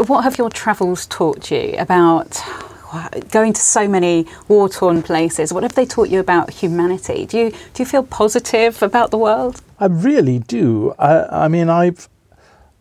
What 0.07 0.23
have 0.25 0.39
your 0.39 0.51
travels 0.51 1.07
taught 1.07 1.51
you 1.51 1.75
about 1.79 2.41
going 3.31 3.53
to 3.53 3.61
so 3.61 3.89
many 3.89 4.27
war 4.49 4.69
torn 4.69 5.03
places? 5.03 5.53
What 5.53 5.63
have 5.63 5.75
they 5.75 5.87
taught 5.87 6.09
you 6.09 6.21
about 6.21 6.51
humanity? 6.51 7.27
Do 7.27 7.39
you, 7.39 7.51
do 7.51 7.83
you 7.83 7.85
feel 7.85 8.03
positive 8.03 8.83
about 8.83 9.11
the 9.11 9.19
world? 9.19 9.61
I 9.79 9.87
really 9.87 10.39
do. 10.39 10.95
I, 10.99 11.45
I 11.45 11.49
mean, 11.49 11.69
I've, 11.69 12.09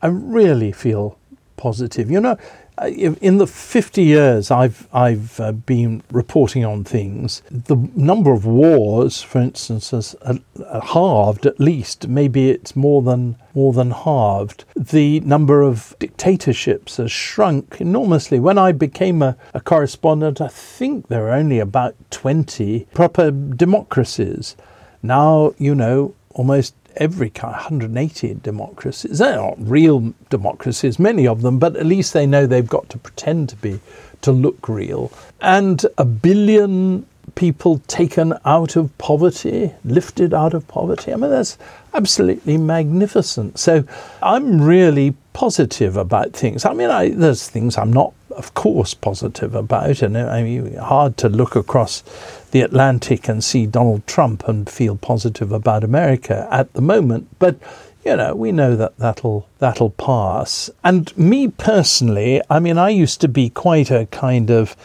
I 0.01 0.07
really 0.07 0.71
feel 0.71 1.17
positive. 1.57 2.09
You 2.09 2.21
know, 2.21 2.31
uh, 2.31 2.37
in 2.83 3.37
the 3.37 3.47
50 3.47 4.03
years 4.03 4.51
I've 4.51 4.87
I've 4.93 5.39
uh, 5.39 5.51
been 5.53 6.03
reporting 6.11 6.65
on 6.65 6.83
things, 6.83 7.41
the 7.49 7.75
number 7.95 8.31
of 8.33 8.45
wars, 8.45 9.21
for 9.21 9.39
instance, 9.39 9.91
has 9.91 10.15
uh, 10.21 10.35
uh, 10.63 10.81
halved 10.81 11.45
at 11.45 11.59
least. 11.59 12.07
Maybe 12.07 12.49
it's 12.49 12.75
more 12.75 13.01
than 13.01 13.37
more 13.53 13.71
than 13.71 13.91
halved. 13.91 14.65
The 14.75 15.21
number 15.21 15.61
of 15.61 15.95
dictatorships 15.99 16.97
has 16.97 17.11
shrunk 17.11 17.77
enormously. 17.79 18.39
When 18.39 18.57
I 18.57 18.71
became 18.73 19.21
a, 19.21 19.37
a 19.53 19.61
correspondent, 19.61 20.41
I 20.41 20.49
think 20.49 21.07
there 21.07 21.21
were 21.21 21.31
only 21.31 21.59
about 21.59 21.95
20 22.11 22.87
proper 22.93 23.31
democracies. 23.31 24.55
Now, 25.01 25.53
you 25.57 25.75
know, 25.75 26.15
almost 26.31 26.75
every 26.97 27.29
kind 27.29 27.53
180 27.53 28.35
democracies. 28.43 29.19
They're 29.19 29.35
not 29.35 29.55
real 29.57 30.13
democracies, 30.29 30.99
many 30.99 31.27
of 31.27 31.41
them, 31.41 31.59
but 31.59 31.75
at 31.75 31.85
least 31.85 32.13
they 32.13 32.25
know 32.25 32.45
they've 32.45 32.67
got 32.67 32.89
to 32.89 32.97
pretend 32.97 33.49
to 33.49 33.55
be 33.57 33.79
to 34.21 34.31
look 34.31 34.67
real. 34.67 35.11
And 35.41 35.85
a 35.97 36.05
billion 36.05 37.05
people 37.35 37.79
taken 37.87 38.33
out 38.45 38.75
of 38.75 38.95
poverty, 38.97 39.71
lifted 39.83 40.33
out 40.33 40.53
of 40.53 40.67
poverty. 40.67 41.13
I 41.13 41.15
mean, 41.15 41.31
that's 41.31 41.57
absolutely 41.93 42.57
magnificent. 42.57 43.59
So 43.59 43.83
I'm 44.21 44.61
really 44.61 45.15
positive 45.33 45.97
about 45.97 46.33
things. 46.33 46.65
I 46.65 46.73
mean, 46.73 46.89
I, 46.89 47.09
there's 47.09 47.47
things 47.47 47.77
I'm 47.77 47.91
not, 47.91 48.13
of 48.35 48.53
course, 48.53 48.93
positive 48.93 49.55
about, 49.55 50.01
and 50.01 50.17
I 50.17 50.43
mean, 50.43 50.75
hard 50.75 51.17
to 51.17 51.29
look 51.29 51.55
across 51.55 52.03
the 52.51 52.61
Atlantic 52.61 53.27
and 53.27 53.43
see 53.43 53.65
Donald 53.65 54.05
Trump 54.07 54.47
and 54.47 54.69
feel 54.69 54.95
positive 54.95 55.51
about 55.51 55.83
America 55.83 56.47
at 56.51 56.71
the 56.73 56.81
moment. 56.81 57.27
But 57.39 57.57
you 58.05 58.15
know, 58.15 58.35
we 58.35 58.51
know 58.51 58.75
that 58.75 58.97
that'll 58.97 59.47
that'll 59.57 59.89
pass. 59.89 60.69
And 60.83 61.15
me 61.17 61.47
personally, 61.47 62.41
I 62.49 62.59
mean, 62.59 62.77
I 62.77 62.89
used 62.89 63.19
to 63.21 63.27
be 63.27 63.49
quite 63.49 63.89
a 63.89 64.05
kind 64.07 64.51
of 64.51 64.75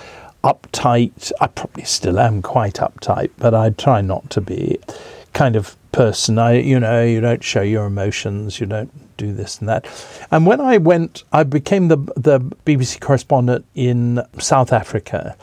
uptight. 0.42 1.30
I 1.40 1.48
probably 1.48 1.84
still 1.84 2.18
am 2.18 2.40
quite 2.40 2.76
uptight, 2.76 3.30
but 3.36 3.54
I 3.54 3.70
try 3.70 4.00
not 4.00 4.30
to 4.30 4.40
be 4.40 4.78
kind 5.34 5.54
of 5.54 5.76
person. 5.92 6.38
I, 6.38 6.58
you 6.58 6.80
know, 6.80 7.04
you 7.04 7.20
don't 7.20 7.42
show 7.42 7.62
your 7.62 7.86
emotions. 7.86 8.60
You 8.60 8.66
don't 8.66 8.92
do 9.16 9.32
this 9.32 9.58
and 9.58 9.68
that. 9.68 9.86
And 10.30 10.46
when 10.46 10.60
I 10.60 10.78
went, 10.78 11.24
I 11.32 11.42
became 11.42 11.88
the 11.88 11.98
the 12.16 12.40
BBC 12.40 13.00
correspondent 13.00 13.64
in 13.74 14.22
South 14.38 14.72
Africa 14.72 15.36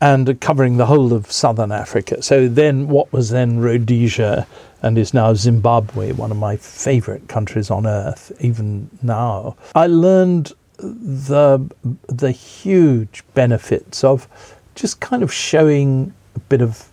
and 0.00 0.40
covering 0.40 0.78
the 0.78 0.86
whole 0.86 1.12
of 1.12 1.30
southern 1.30 1.72
Africa. 1.72 2.22
So 2.22 2.48
then, 2.48 2.88
what 2.88 3.12
was 3.12 3.30
then 3.30 3.58
Rhodesia 3.58 4.46
and 4.82 4.96
is 4.96 5.12
now 5.12 5.34
Zimbabwe, 5.34 6.12
one 6.12 6.30
of 6.30 6.38
my 6.38 6.56
favorite 6.56 7.28
countries 7.28 7.70
on 7.70 7.86
earth, 7.86 8.32
even 8.40 8.88
now. 9.02 9.56
I 9.74 9.86
learned 9.86 10.52
the 10.78 11.60
the 12.06 12.30
huge 12.30 13.22
benefits 13.34 14.02
of 14.02 14.26
just 14.74 15.00
kind 15.00 15.22
of 15.22 15.32
showing 15.32 16.14
a 16.34 16.38
bit 16.40 16.62
of 16.62 16.89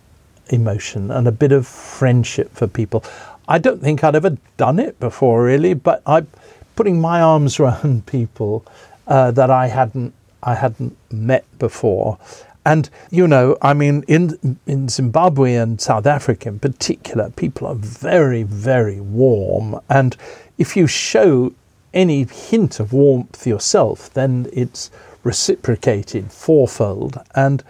emotion 0.50 1.10
and 1.10 1.26
a 1.26 1.32
bit 1.32 1.52
of 1.52 1.66
friendship 1.66 2.52
for 2.54 2.66
people. 2.66 3.04
I 3.48 3.58
don't 3.58 3.80
think 3.80 4.04
I'd 4.04 4.14
ever 4.14 4.36
done 4.56 4.78
it 4.78 5.00
before, 5.00 5.42
really, 5.42 5.74
but 5.74 6.02
I 6.06 6.26
putting 6.76 7.00
my 7.00 7.20
arms 7.20 7.58
around 7.60 8.06
people 8.06 8.64
uh, 9.06 9.30
that 9.32 9.50
I 9.50 9.66
hadn't 9.68 10.14
I 10.42 10.54
hadn't 10.54 10.96
met 11.10 11.44
before. 11.58 12.18
And 12.64 12.90
you 13.10 13.26
know, 13.26 13.56
I 13.62 13.72
mean, 13.74 14.04
in 14.06 14.58
in 14.66 14.88
Zimbabwe 14.88 15.54
and 15.54 15.80
South 15.80 16.06
Africa 16.06 16.48
in 16.48 16.58
particular, 16.58 17.30
people 17.30 17.66
are 17.66 17.74
very, 17.74 18.42
very 18.42 19.00
warm. 19.00 19.80
And 19.88 20.16
if 20.58 20.76
you 20.76 20.86
show 20.86 21.52
any 21.94 22.24
hint 22.24 22.78
of 22.78 22.92
warmth 22.92 23.46
yourself, 23.46 24.12
then 24.12 24.48
it's 24.52 24.90
reciprocated 25.24 26.30
fourfold. 26.30 27.18
And 27.34 27.64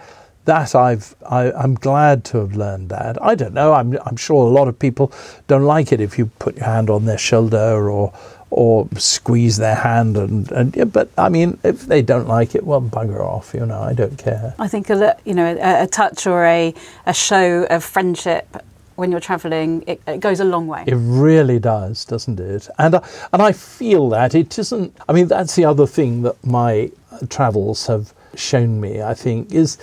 that 0.45 0.75
I've 0.75 1.15
I, 1.27 1.51
I'm 1.51 1.75
glad 1.75 2.23
to 2.25 2.37
have 2.39 2.55
learned 2.55 2.89
that. 2.89 3.21
I 3.21 3.35
don't 3.35 3.53
know. 3.53 3.73
I'm 3.73 3.97
I'm 4.05 4.17
sure 4.17 4.45
a 4.45 4.49
lot 4.49 4.67
of 4.67 4.77
people 4.77 5.11
don't 5.47 5.63
like 5.63 5.91
it 5.91 6.01
if 6.01 6.17
you 6.17 6.27
put 6.39 6.57
your 6.57 6.65
hand 6.65 6.89
on 6.89 7.05
their 7.05 7.17
shoulder 7.17 7.89
or 7.89 8.13
or 8.51 8.87
squeeze 8.97 9.57
their 9.57 9.75
hand 9.75 10.17
and, 10.17 10.51
and 10.51 10.75
yeah, 10.75 10.83
but 10.83 11.09
I 11.17 11.29
mean 11.29 11.59
if 11.63 11.85
they 11.85 12.01
don't 12.01 12.27
like 12.27 12.55
it 12.55 12.65
well 12.65 12.81
bugger 12.81 13.19
off 13.19 13.53
you 13.53 13.63
know 13.63 13.79
I 13.79 13.93
don't 13.93 14.17
care 14.17 14.55
I 14.57 14.67
think 14.67 14.89
a 14.89 15.15
you 15.23 15.35
know 15.35 15.55
a, 15.55 15.83
a 15.83 15.87
touch 15.87 16.25
or 16.25 16.43
a, 16.45 16.73
a 17.05 17.13
show 17.13 17.65
of 17.65 17.83
friendship 17.83 18.63
when 18.99 19.11
you're 19.11 19.21
travelling 19.21 19.83
it, 19.87 20.01
it 20.05 20.19
goes 20.19 20.39
a 20.41 20.45
long 20.45 20.67
way. 20.67 20.83
It 20.85 20.95
really 20.95 21.57
does, 21.57 22.03
doesn't 22.03 22.39
it? 22.39 22.67
And 22.77 22.95
I, 22.95 23.09
and 23.31 23.41
I 23.41 23.53
feel 23.53 24.09
that 24.09 24.35
it 24.35 24.59
isn't. 24.59 24.95
I 25.07 25.13
mean, 25.13 25.27
that's 25.29 25.55
the 25.55 25.65
other 25.65 25.87
thing 25.87 26.21
that 26.23 26.35
my 26.45 26.91
travels 27.29 27.87
have 27.87 28.13
shown 28.35 28.79
me. 28.79 29.01
I 29.01 29.13
think 29.13 29.53
is. 29.53 29.77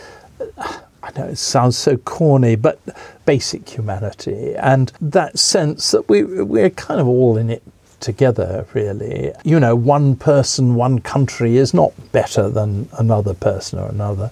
I 0.58 1.12
know 1.16 1.26
it 1.26 1.38
sounds 1.38 1.76
so 1.76 1.96
corny, 1.98 2.56
but 2.56 2.80
basic 3.24 3.68
humanity 3.68 4.54
and 4.56 4.92
that 5.00 5.38
sense 5.38 5.90
that 5.92 6.08
we 6.08 6.24
we're 6.24 6.70
kind 6.70 7.00
of 7.00 7.06
all 7.06 7.36
in 7.36 7.50
it 7.50 7.62
together, 8.00 8.66
really. 8.74 9.32
You 9.44 9.60
know, 9.60 9.74
one 9.74 10.16
person, 10.16 10.74
one 10.74 11.00
country 11.00 11.56
is 11.56 11.72
not 11.72 11.92
better 12.12 12.48
than 12.48 12.88
another 12.98 13.34
person 13.34 13.78
or 13.78 13.88
another 13.88 14.30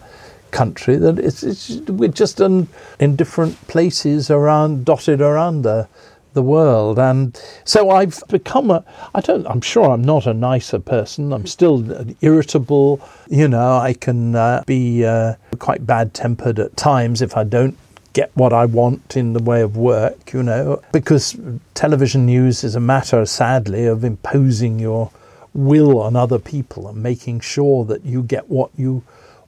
country. 0.50 0.96
That 0.96 1.18
it's, 1.18 1.42
it's 1.42 1.70
we're 1.88 2.08
just 2.08 2.40
in, 2.40 2.68
in 3.00 3.16
different 3.16 3.66
places 3.66 4.30
around, 4.30 4.84
dotted 4.84 5.20
around 5.20 5.62
the 5.62 5.88
the 6.34 6.42
world, 6.42 6.98
and 6.98 7.40
so 7.64 7.90
I've 7.90 8.22
become 8.28 8.70
a. 8.70 8.84
I 9.14 9.20
don't. 9.20 9.46
I'm 9.46 9.60
sure 9.60 9.90
I'm 9.90 10.02
not 10.02 10.26
a 10.26 10.34
nicer 10.34 10.78
person. 10.78 11.32
I'm 11.32 11.46
still 11.46 12.06
irritable. 12.20 13.00
You 13.28 13.48
know, 13.48 13.78
I 13.78 13.94
can 13.94 14.36
uh, 14.36 14.62
be 14.66 15.04
uh, 15.04 15.34
quite 15.58 15.86
bad 15.86 16.12
tempered 16.12 16.58
at 16.58 16.76
times 16.76 17.22
if 17.22 17.36
I 17.36 17.44
don't 17.44 17.78
get 18.12 18.30
what 18.34 18.52
I 18.52 18.64
want 18.64 19.16
in 19.16 19.32
the 19.32 19.42
way 19.42 19.60
of 19.60 19.76
work, 19.76 20.32
you 20.32 20.42
know, 20.42 20.80
because 20.92 21.36
television 21.74 22.24
news 22.26 22.62
is 22.62 22.76
a 22.76 22.80
matter, 22.80 23.26
sadly, 23.26 23.86
of 23.86 24.04
imposing 24.04 24.78
your 24.78 25.10
will 25.52 26.00
on 26.00 26.16
other 26.16 26.38
people 26.38 26.88
and 26.88 27.02
making 27.02 27.40
sure 27.40 27.84
that 27.84 28.04
you 28.04 28.22
get 28.22 28.48
what 28.48 28.70
you 28.76 29.02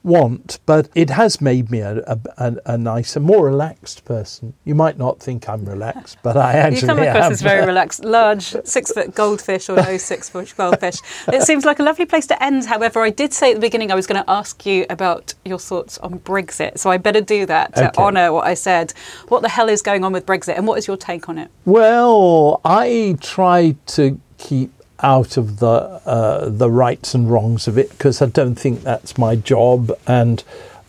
want, 0.07 0.61
but 0.65 0.89
it 0.95 1.11
has 1.11 1.41
made 1.41 1.71
me 1.71 1.81
a, 1.81 1.99
a, 2.39 2.57
a, 2.65 2.79
nicer, 2.79 3.21
more 3.21 3.45
relaxed 3.47 4.05
person. 4.05 4.55
You 4.65 4.75
might 4.75 4.97
not 4.97 5.21
think 5.21 5.49
I'm 5.49 5.65
relaxed, 5.65 6.19
but 6.23 6.37
I 6.37 6.53
actually 6.53 6.89
am. 6.91 6.99
You 6.99 7.03
come 7.05 7.09
across 7.09 7.27
am. 7.27 7.33
as 7.33 7.43
very 7.43 7.67
relaxed. 7.73 8.05
Large 8.05 8.57
six 8.65 8.93
foot 8.93 9.15
goldfish 9.15 9.69
or 9.69 9.77
no 9.77 9.97
six 10.13 10.31
foot 10.31 10.55
goldfish. 10.57 10.97
It 11.29 11.43
seems 11.43 11.65
like 11.65 11.81
a 11.81 11.83
lovely 11.83 12.07
place 12.07 12.27
to 12.29 12.43
end. 12.43 12.65
However, 12.65 13.03
I 13.03 13.11
did 13.11 13.33
say 13.33 13.51
at 13.51 13.55
the 13.55 13.61
beginning 13.61 13.91
I 13.91 13.97
was 13.97 14.07
going 14.07 14.23
to 14.23 14.31
ask 14.31 14.65
you 14.65 14.87
about 14.89 15.35
your 15.45 15.59
thoughts 15.59 15.99
on 15.99 16.21
Brexit, 16.21 16.79
so 16.79 16.91
I 16.91 16.97
better 16.99 17.21
do 17.21 17.45
that 17.47 17.75
to 17.75 17.89
Okay. 17.89 18.03
honour 18.03 18.33
what 18.33 18.47
I 18.47 18.55
said. 18.55 18.93
What 19.29 19.43
the 19.43 19.49
hell 19.49 19.69
is 19.69 19.83
going 19.83 20.05
on 20.05 20.13
with 20.13 20.25
Brexit, 20.25 20.57
and 20.57 20.67
what 20.67 20.79
is 20.79 20.87
your 20.87 20.97
take 20.97 21.29
on 21.29 21.37
it? 21.39 21.51
Well, 21.65 22.61
I 22.65 23.17
try 23.21 23.77
to 23.87 24.21
keep 24.39 24.71
out 25.03 25.37
of 25.37 25.59
the 25.59 25.67
uh, 26.07 26.49
the 26.49 26.71
rights 26.71 27.15
and 27.15 27.31
wrongs 27.31 27.69
of 27.69 27.77
it 27.79 27.91
because 27.91 28.23
I 28.23 28.27
don't 28.27 28.55
think 28.55 28.83
that's 28.83 29.19
my 29.19 29.37
job. 29.37 29.93
And 30.07 30.43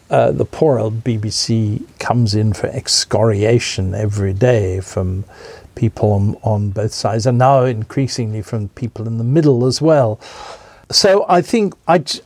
uh, 0.10 0.32
the 0.32 0.46
poor 0.46 0.80
old 0.80 1.04
BBC 1.04 1.84
comes 2.00 2.34
in 2.36 2.54
for 2.54 2.68
excoriation 2.68 3.94
every 3.94 4.34
day 4.34 4.80
from 4.80 5.26
people 5.76 6.12
on, 6.14 6.38
on 6.44 6.70
both 6.72 6.94
sides, 6.94 7.26
and 7.26 7.38
now 7.38 7.64
increasingly 7.64 8.42
from 8.42 8.70
people 8.70 9.06
in 9.08 9.18
the 9.18 9.24
middle 9.24 9.66
as 9.66 9.82
well. 9.82 10.20
So 10.92 11.26
I 11.28 11.42
think 11.42 11.74
I. 11.88 12.00
j- 12.00 12.22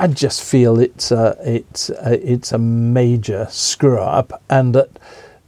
I 0.00 0.06
just 0.06 0.44
feel 0.44 0.78
it's 0.78 1.10
a, 1.10 1.36
it's 1.44 1.90
a, 1.90 2.32
it's 2.32 2.52
a 2.52 2.58
major 2.58 3.48
screw 3.50 3.98
up, 3.98 4.40
and 4.48 4.72
that 4.76 4.96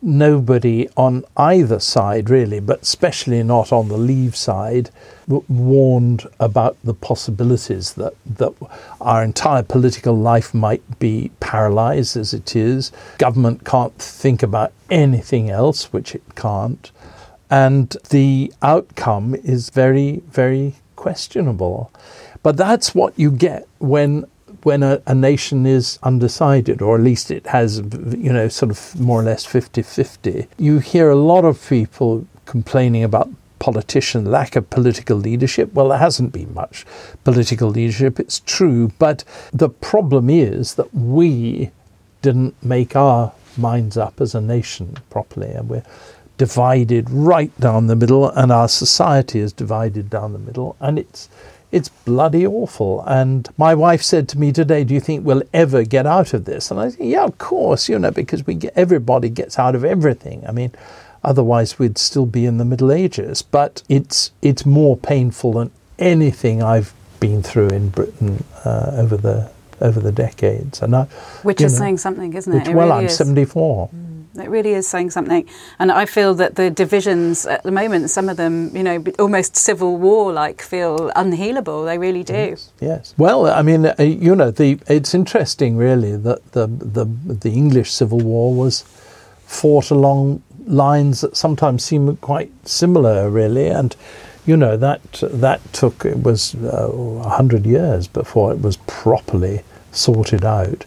nobody 0.03 0.89
on 0.97 1.25
either 1.37 1.81
side 1.81 2.31
really, 2.31 2.61
but 2.61 2.83
especially 2.83 3.43
not 3.43 3.73
on 3.73 3.89
the 3.89 3.97
Leave 3.97 4.37
side, 4.37 4.91
warned 5.27 6.27
about 6.39 6.77
the 6.83 6.95
possibilities 6.95 7.95
that 7.95 8.15
that 8.27 8.53
our 9.01 9.23
entire 9.23 9.63
political 9.63 10.17
life 10.17 10.53
might 10.53 10.83
be 10.99 11.31
paralysed 11.41 12.17
as 12.17 12.35
it 12.35 12.57
is. 12.57 12.93
Government 13.19 13.65
can't 13.65 13.97
think 13.99 14.43
about 14.43 14.73
anything 14.91 15.51
else, 15.51 15.93
which 15.93 16.15
it 16.15 16.23
can't, 16.35 16.91
and 17.51 17.97
the 18.11 18.53
outcome 18.63 19.35
is 19.35 19.71
very 19.71 20.23
very 20.31 20.75
questionable. 20.97 21.91
But 22.43 22.57
that's 22.57 22.95
what 22.95 23.19
you 23.19 23.31
get 23.31 23.69
when 23.79 24.25
when 24.63 24.83
a, 24.83 25.01
a 25.07 25.15
nation 25.15 25.67
is 25.67 25.99
undecided, 26.03 26.83
or 26.83 26.97
at 26.97 27.03
least 27.03 27.31
it 27.31 27.47
has, 27.49 27.79
you 27.79 28.33
know, 28.33 28.49
sort 28.49 28.71
of 28.71 29.01
more 29.01 29.21
or 29.21 29.25
less 29.25 29.45
50 29.45 29.83
50. 29.83 30.47
You 30.59 30.79
hear 30.79 31.11
a 31.11 31.17
lot 31.17 31.45
of 31.45 31.69
people 31.69 32.27
complaining 32.47 33.05
about 33.05 33.29
politician 33.59 34.25
lack 34.25 34.57
of 34.57 34.69
political 34.71 35.17
leadership. 35.17 35.73
Well, 35.73 35.89
there 35.89 35.99
hasn't 35.99 36.33
been 36.33 36.53
much 36.53 36.85
political 37.25 37.69
leadership, 37.69 38.19
it's 38.19 38.41
true, 38.41 38.91
but 38.99 39.23
the 39.53 39.69
problem 39.69 40.29
is 40.29 40.75
that 40.75 40.93
we 40.95 41.71
didn't 42.23 42.61
make 42.63 42.97
our 42.97 43.33
minds 43.57 43.97
up 43.97 44.21
as 44.21 44.35
a 44.35 44.41
nation 44.41 44.97
properly, 45.11 45.51
and 45.51 45.69
we're 45.69 45.85
divided 46.39 47.09
right 47.11 47.53
down 47.61 47.87
the 47.87 47.97
middle, 47.97 48.31
and 48.31 48.51
our 48.51 48.69
society 48.69 49.39
is 49.39 49.53
divided 49.53 50.11
down 50.11 50.33
the 50.33 50.39
middle, 50.39 50.75
and 50.81 50.99
it's 50.99 51.29
it's 51.73 51.89
bloody 51.89 52.47
awful. 52.47 53.03
And 53.07 53.49
my 53.57 53.75
wife 53.75 54.03
said 54.03 54.29
to 54.31 54.39
me 54.39 54.53
today, 54.53 54.85
"Do 54.85 54.95
you 54.95 55.01
think 55.01 55.25
we'll 55.25 55.43
ever 55.53 55.85
get 55.85 56.07
out 56.07 56.35
of 56.35 56.45
this?" 56.45 56.71
And 56.71 56.81
I 56.81 56.91
said, 56.91 57.01
"Yeah, 57.07 57.25
of 57.25 57.39
course, 57.39 57.89
you 57.89 57.99
know, 57.99 58.11
because 58.11 58.47
we 58.47 58.55
get, 58.55 58.73
everybody 58.77 59.29
gets 59.29 59.59
out 59.59 59.75
of 59.75 59.85
everything. 59.85 60.45
I 60.49 60.53
mean, 60.53 60.73
otherwise 61.23 61.79
we'd 61.79 61.99
still 61.99 62.27
be 62.27 62.47
in 62.47 62.59
the 62.59 62.65
Middle 62.65 62.91
Ages. 62.93 63.43
But 63.43 63.83
it's 63.89 64.33
it's 64.43 64.65
more 64.67 64.97
painful 64.97 65.53
than 65.53 65.71
anything 65.99 66.63
I've 66.63 66.93
been 67.21 67.43
through 67.43 67.69
in 67.69 67.91
Britain 67.91 68.45
uh, 68.65 68.93
over 68.95 69.17
the 69.17 69.51
over 69.81 70.01
the 70.01 70.13
decades. 70.13 70.83
And 70.83 70.95
I, 70.95 71.05
Which 71.43 71.61
is 71.61 71.73
know, 71.75 71.79
saying 71.79 71.99
something, 71.99 72.33
isn't 72.35 72.53
it? 72.53 72.59
which, 72.59 72.69
It 72.69 72.75
well, 72.75 72.89
really 72.89 73.01
I'm 73.01 73.07
is. 73.07 73.17
74. 73.17 73.91
It 74.37 74.49
really 74.49 74.75
is 74.75 74.87
saying 74.87 75.11
something. 75.11 75.49
And 75.79 75.91
I 75.91 76.07
feel 76.07 76.35
that 76.35 76.55
the 76.55 76.71
divisions 76.71 77.47
at 77.47 77.65
the 77.65 77.73
moment, 77.73 78.11
some 78.11 78.29
of 78.29 78.37
them, 78.37 78.75
you 78.77 78.83
know, 78.83 79.05
almost 79.19 79.57
civil 79.57 79.97
war 79.97 80.33
like, 80.33 80.63
feel 80.63 81.11
unhealable. 81.17 81.85
They 81.85 81.99
really 81.99 82.23
do. 82.23 82.57
Yes. 82.81 83.15
Well, 83.19 83.47
I 83.47 83.63
mean, 83.63 83.87
uh, 83.87 83.95
you 83.99 84.37
know, 84.37 84.51
the 84.51 84.79
it's 84.87 85.15
interesting, 85.15 85.77
really, 85.77 86.17
that 86.17 86.53
the 86.53 86.67
the 86.67 87.05
the 87.05 87.51
English 87.51 87.91
Civil 87.93 88.21
War 88.21 88.55
was 88.55 88.85
fought 89.47 89.91
along 89.91 90.43
lines 90.67 91.23
that 91.23 91.37
sometimes 91.37 91.85
seem 91.85 92.17
quite 92.19 92.53
similar, 92.67 93.29
really, 93.29 93.69
and 93.69 93.97
you 94.47 94.57
know 94.57 94.77
that 94.77 95.03
that 95.23 95.61
took 95.73 96.05
it 96.05 96.23
was 96.23 96.55
uh, 96.55 96.91
a 96.93 97.29
hundred 97.31 97.67
years 97.67 98.07
before 98.07 98.53
it 98.53 98.61
was 98.61 98.77
properly 98.87 99.63
sorted 99.91 100.45
out. 100.45 100.85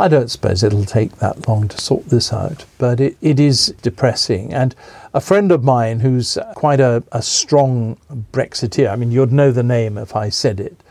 I 0.00 0.08
don't 0.08 0.30
suppose 0.30 0.62
it'll 0.62 0.86
take 0.86 1.16
that 1.16 1.46
long 1.46 1.68
to 1.68 1.78
sort 1.78 2.06
this 2.06 2.32
out, 2.32 2.64
but 2.78 3.00
it, 3.00 3.18
it 3.20 3.38
is 3.38 3.74
depressing. 3.82 4.50
And 4.50 4.74
a 5.12 5.20
friend 5.20 5.52
of 5.52 5.62
mine 5.62 6.00
who's 6.00 6.38
quite 6.54 6.80
a, 6.80 7.04
a 7.12 7.20
strong 7.20 7.98
Brexiteer, 8.32 8.90
I 8.90 8.96
mean, 8.96 9.12
you'd 9.12 9.30
know 9.30 9.50
the 9.50 9.62
name 9.62 9.98
if 9.98 10.16
I 10.16 10.30
said 10.30 10.58
it, 10.58 10.82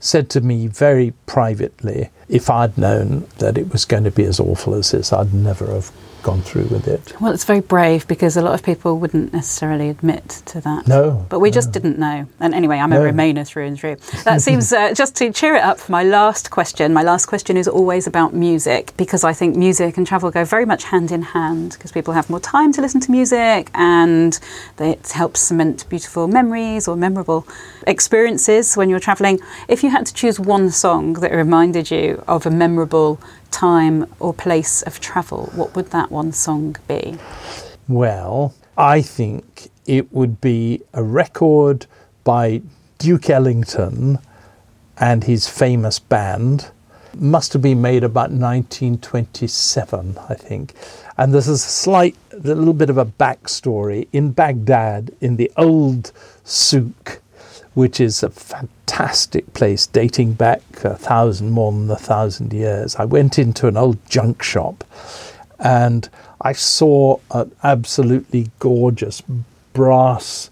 said 0.00 0.28
to 0.30 0.40
me 0.40 0.66
very 0.66 1.12
privately, 1.26 2.10
if 2.28 2.50
I'd 2.50 2.76
known 2.76 3.28
that 3.38 3.56
it 3.56 3.70
was 3.70 3.84
going 3.84 4.02
to 4.02 4.10
be 4.10 4.24
as 4.24 4.40
awful 4.40 4.74
as 4.74 4.90
this, 4.90 5.12
I'd 5.12 5.32
never 5.32 5.66
have 5.66 5.92
gone 6.26 6.42
through 6.42 6.64
with 6.64 6.88
it. 6.88 7.12
Well, 7.20 7.32
it's 7.32 7.44
very 7.44 7.60
brave 7.60 8.06
because 8.08 8.36
a 8.36 8.42
lot 8.42 8.54
of 8.54 8.62
people 8.64 8.98
wouldn't 8.98 9.32
necessarily 9.32 9.88
admit 9.88 10.28
to 10.46 10.60
that. 10.60 10.88
No, 10.88 11.24
But 11.28 11.38
we 11.38 11.52
just 11.52 11.70
didn't 11.70 11.98
know. 12.00 12.26
And 12.40 12.52
anyway, 12.52 12.78
I'm 12.78 12.90
No. 12.90 13.00
a 13.00 13.12
Remainer 13.12 13.46
through 13.46 13.66
and 13.66 13.78
through. 13.78 13.96
That 14.24 14.42
seems, 14.42 14.72
uh, 14.72 14.92
just 14.92 15.14
to 15.16 15.32
cheer 15.32 15.54
it 15.54 15.62
up, 15.62 15.78
for 15.78 15.92
my 15.92 16.02
last 16.02 16.50
question. 16.50 16.92
My 16.92 17.04
last 17.04 17.26
question 17.26 17.56
is 17.56 17.68
always 17.68 18.08
about 18.08 18.34
music 18.34 18.92
because 18.96 19.22
I 19.22 19.32
think 19.32 19.54
music 19.54 19.96
and 19.96 20.04
travel 20.04 20.30
go 20.32 20.44
very 20.44 20.66
much 20.66 20.82
hand 20.84 21.12
in 21.12 21.22
hand 21.22 21.72
because 21.74 21.92
people 21.92 22.12
have 22.14 22.28
more 22.28 22.40
time 22.40 22.72
to 22.72 22.80
listen 22.80 23.00
to 23.02 23.10
music 23.12 23.70
and 23.74 24.36
it 24.80 25.12
helps 25.12 25.40
cement 25.42 25.88
beautiful 25.88 26.26
memories 26.26 26.88
or 26.88 26.96
memorable 26.96 27.46
experiences 27.86 28.76
when 28.76 28.90
you're 28.90 28.98
traveling. 29.08 29.38
If 29.68 29.84
you 29.84 29.90
had 29.90 30.06
to 30.06 30.12
choose 30.14 30.40
one 30.40 30.70
song 30.70 31.12
that 31.22 31.30
reminded 31.32 31.90
you 31.90 32.22
of 32.26 32.46
a 32.46 32.50
memorable 32.50 33.20
time 33.50 34.06
or 34.20 34.32
place 34.34 34.82
of 34.82 35.00
travel, 35.00 35.50
what 35.54 35.74
would 35.74 35.90
that 35.90 36.10
one 36.10 36.32
song 36.32 36.76
be? 36.86 37.18
Well, 37.88 38.54
I 38.76 39.02
think 39.02 39.70
it 39.86 40.12
would 40.12 40.40
be 40.40 40.82
a 40.92 41.02
record 41.02 41.86
by 42.24 42.62
Duke 42.98 43.30
Ellington 43.30 44.18
and 44.98 45.24
his 45.24 45.48
famous 45.48 45.98
band. 45.98 46.70
Must 47.14 47.52
have 47.54 47.62
been 47.62 47.80
made 47.80 48.04
about 48.04 48.30
1927, 48.30 50.18
I 50.28 50.34
think. 50.34 50.74
And 51.16 51.32
there's 51.32 51.48
a 51.48 51.56
slight, 51.56 52.16
a 52.32 52.36
little 52.38 52.74
bit 52.74 52.90
of 52.90 52.98
a 52.98 53.06
backstory. 53.06 54.08
In 54.12 54.32
Baghdad, 54.32 55.12
in 55.20 55.36
the 55.36 55.50
old 55.56 56.12
souk, 56.44 57.22
which 57.76 58.00
is 58.00 58.22
a 58.22 58.30
fantastic 58.30 59.52
place 59.52 59.86
dating 59.86 60.32
back 60.32 60.62
a 60.82 60.96
thousand, 60.96 61.50
more 61.50 61.70
than 61.70 61.90
a 61.90 61.96
thousand 61.96 62.50
years, 62.50 62.96
I 62.96 63.04
went 63.04 63.38
into 63.38 63.68
an 63.68 63.76
old 63.76 63.98
junk 64.08 64.42
shop 64.42 64.82
and 65.58 66.08
I 66.40 66.54
saw 66.54 67.18
an 67.32 67.54
absolutely 67.62 68.50
gorgeous 68.60 69.22
brass 69.74 70.48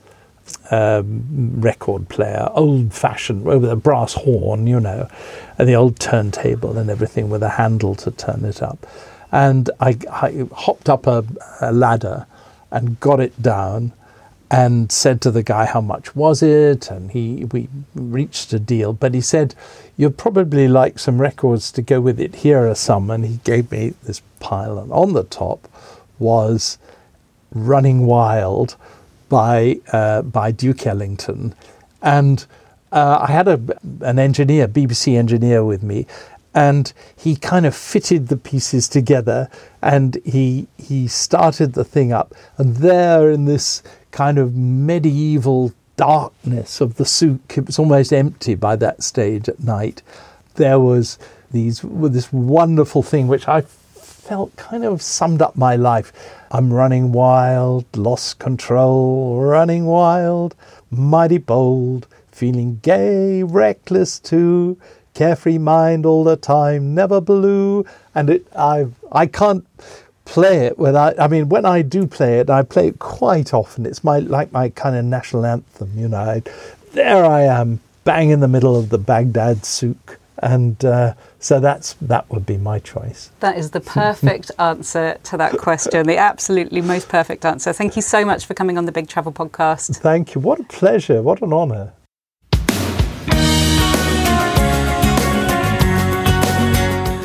um, 0.70 1.62
record 1.62 2.11
player, 2.11 2.47
old 2.53 2.93
fashioned, 2.93 3.45
with 3.45 3.64
a 3.64 3.75
brass 3.75 4.12
horn, 4.12 4.66
you 4.66 4.79
know, 4.79 5.09
and 5.57 5.66
the 5.66 5.77
old 5.77 5.99
turntable 5.99 6.77
and 6.77 6.91
everything 6.91 7.31
with 7.31 7.43
a 7.43 7.49
handle 7.49 7.95
to 7.95 8.11
turn 8.11 8.45
it 8.45 8.62
up. 8.62 8.87
And 9.33 9.70
I, 9.81 9.97
I 10.12 10.47
hopped 10.53 10.91
up 10.91 11.07
a, 11.07 11.25
a 11.62 11.72
ladder 11.72 12.27
and 12.70 13.01
got 13.01 13.20
it 13.20 13.41
down 13.41 13.93
and 14.55 14.92
said 14.92 15.20
to 15.20 15.32
the 15.32 15.42
guy 15.42 15.64
how 15.64 15.80
much 15.80 16.14
was 16.14 16.40
it? 16.40 16.88
And 16.88 17.11
he 17.11 17.44
we 17.46 17.68
reached 17.94 18.52
a 18.52 18.61
deal 18.61 18.92
but 18.92 19.12
he 19.12 19.20
said 19.20 19.55
you'd 19.96 20.16
probably 20.16 20.68
like 20.68 20.98
some 20.98 21.20
records 21.20 21.72
to 21.72 21.82
go 21.82 22.00
with 22.00 22.20
it. 22.20 22.36
Here 22.36 22.68
are 22.68 22.74
some. 22.76 23.11
And 23.11 23.24
he 23.24 23.40
gave 23.42 23.72
me 23.72 23.94
this 24.05 24.22
pile 24.38 24.78
and 24.78 24.92
on 24.92 25.12
the 25.12 25.24
top 25.24 25.68
was 26.20 26.78
running 27.52 28.07
wild 28.07 28.76
by 29.28 29.80
uh, 29.92 30.22
by 30.22 30.52
duke 30.52 30.86
ellington. 30.86 31.55
And 32.00 32.46
uh, 32.92 33.18
i 33.28 33.32
had 33.32 33.48
a, 33.48 33.61
an 34.02 34.20
engineer 34.20 34.68
bbc 34.68 35.18
engineer 35.18 35.64
with 35.64 35.82
me 35.82 36.07
and 36.55 36.92
he 37.16 37.36
kind 37.36 37.66
of 37.66 37.74
fitted 37.74 38.28
the 38.28 38.36
pieces 38.36 38.88
together 38.88 39.48
and 39.82 40.18
he 40.24 40.68
he 40.78 41.09
started 41.09 41.72
the 41.72 41.84
thing 41.84 42.12
up. 42.12 42.34
And 42.59 42.76
there 42.76 43.30
in 43.30 43.44
this 43.44 43.82
kind 44.11 44.38
of 44.38 44.55
medieval 44.55 45.72
darkness 45.96 46.80
of 46.80 46.96
the 46.96 47.05
souk 47.05 47.57
it 47.57 47.66
was 47.66 47.78
almost 47.78 48.12
empty 48.12 48.55
by 48.55 48.74
that 48.74 49.02
stage 49.02 49.48
at 49.48 49.61
night 49.61 50.02
there 50.57 50.78
was 50.80 51.18
these 51.52 51.82
this 51.82 52.32
wonderful 52.32 53.00
thing 53.00 53.28
which 53.28 53.46
i 53.46 53.62
felt 54.24 54.57
kind 54.57 54.86
of 54.86 55.02
summed 55.02 55.42
up 55.42 55.55
my 55.55 55.76
life. 55.76 56.11
I'm 56.50 56.72
running 56.72 57.12
wild 57.12 57.84
lost 57.94 58.38
control 58.38 59.38
running 59.42 59.84
wild 59.84 60.55
mighty 60.90 61.36
bold 61.36 62.07
feeling 62.32 62.80
gay 62.82 63.42
reckless 63.42 64.18
too 64.18 64.78
carefree 65.14 65.58
mind 65.58 66.04
all 66.04 66.24
the 66.24 66.36
time, 66.36 66.94
never 66.94 67.20
blue. 67.20 67.84
And 68.14 68.30
it, 68.30 68.46
I, 68.56 68.86
I 69.12 69.26
can't 69.26 69.66
play 70.24 70.66
it 70.66 70.78
without. 70.78 71.18
I 71.18 71.28
mean, 71.28 71.48
when 71.48 71.64
I 71.64 71.82
do 71.82 72.06
play 72.06 72.38
it, 72.40 72.50
I 72.50 72.62
play 72.62 72.88
it 72.88 72.98
quite 72.98 73.54
often. 73.54 73.86
It's 73.86 74.04
my 74.04 74.18
like 74.18 74.52
my 74.52 74.68
kind 74.70 74.96
of 74.96 75.04
national 75.04 75.46
anthem. 75.46 75.90
You 75.96 76.08
know, 76.08 76.18
I, 76.18 76.42
there 76.92 77.24
I 77.24 77.42
am, 77.42 77.80
bang 78.04 78.30
in 78.30 78.40
the 78.40 78.48
middle 78.48 78.76
of 78.76 78.90
the 78.90 78.98
Baghdad 78.98 79.64
souk. 79.64 80.18
And 80.38 80.84
uh, 80.84 81.14
so 81.38 81.60
that's 81.60 81.94
that 82.02 82.28
would 82.30 82.44
be 82.44 82.56
my 82.56 82.80
choice. 82.80 83.30
That 83.40 83.56
is 83.56 83.70
the 83.70 83.80
perfect 83.80 84.50
answer 84.58 85.16
to 85.22 85.36
that 85.36 85.56
question. 85.58 86.06
The 86.06 86.18
absolutely 86.18 86.80
most 86.80 87.08
perfect 87.08 87.44
answer. 87.44 87.72
Thank 87.72 87.96
you 87.96 88.02
so 88.02 88.24
much 88.24 88.44
for 88.44 88.52
coming 88.52 88.76
on 88.76 88.84
the 88.84 88.92
Big 88.92 89.08
Travel 89.08 89.32
Podcast. 89.32 89.96
Thank 89.98 90.34
you. 90.34 90.40
What 90.40 90.60
a 90.60 90.64
pleasure. 90.64 91.22
What 91.22 91.40
an 91.40 91.52
honour. 91.52 91.92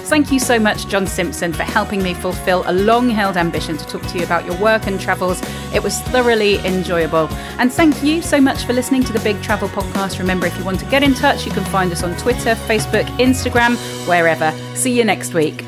Thank 0.10 0.32
you 0.32 0.39
so 0.39 0.60
much, 0.60 0.88
John 0.88 1.05
Simpson, 1.05 1.53
for 1.53 1.62
helping 1.62 2.01
me 2.01 2.16
fulfill 2.16 2.64
a 2.66 2.74
long 2.74 3.10
held 3.10 3.38
ambition 3.38 3.78
to 3.78 3.86
talk 3.86 4.01
to 4.07 4.18
you 4.18 4.24
about 4.24 4.43
your 4.43 4.57
work 4.57 4.88
and 4.88 4.99
travels. 4.99 5.39
It 5.72 5.84
was 5.84 5.99
thoroughly 6.01 6.57
enjoyable. 6.66 7.28
And 7.60 7.72
thank 7.72 8.01
you 8.01 8.24
so 8.24 8.41
much 8.41 8.64
for 8.64 8.74
listening 8.74 9.03
to 9.03 9.14
the 9.14 9.20
Big 9.20 9.39
Travel 9.43 9.70
Podcast. 9.70 10.18
Remember, 10.18 10.47
if 10.47 10.57
you 10.57 10.66
want 10.66 10.80
to 10.80 10.86
get 10.88 11.03
in 11.03 11.14
touch, 11.14 11.45
you 11.45 11.51
can 11.51 11.64
find 11.66 11.91
us 11.91 12.01
on 12.01 12.18
Twitter, 12.18 12.55
Facebook, 12.55 13.05
Instagram, 13.20 13.78
wherever. 14.07 14.51
See 14.76 14.97
you 14.97 15.05
next 15.05 15.36
week. 15.36 15.64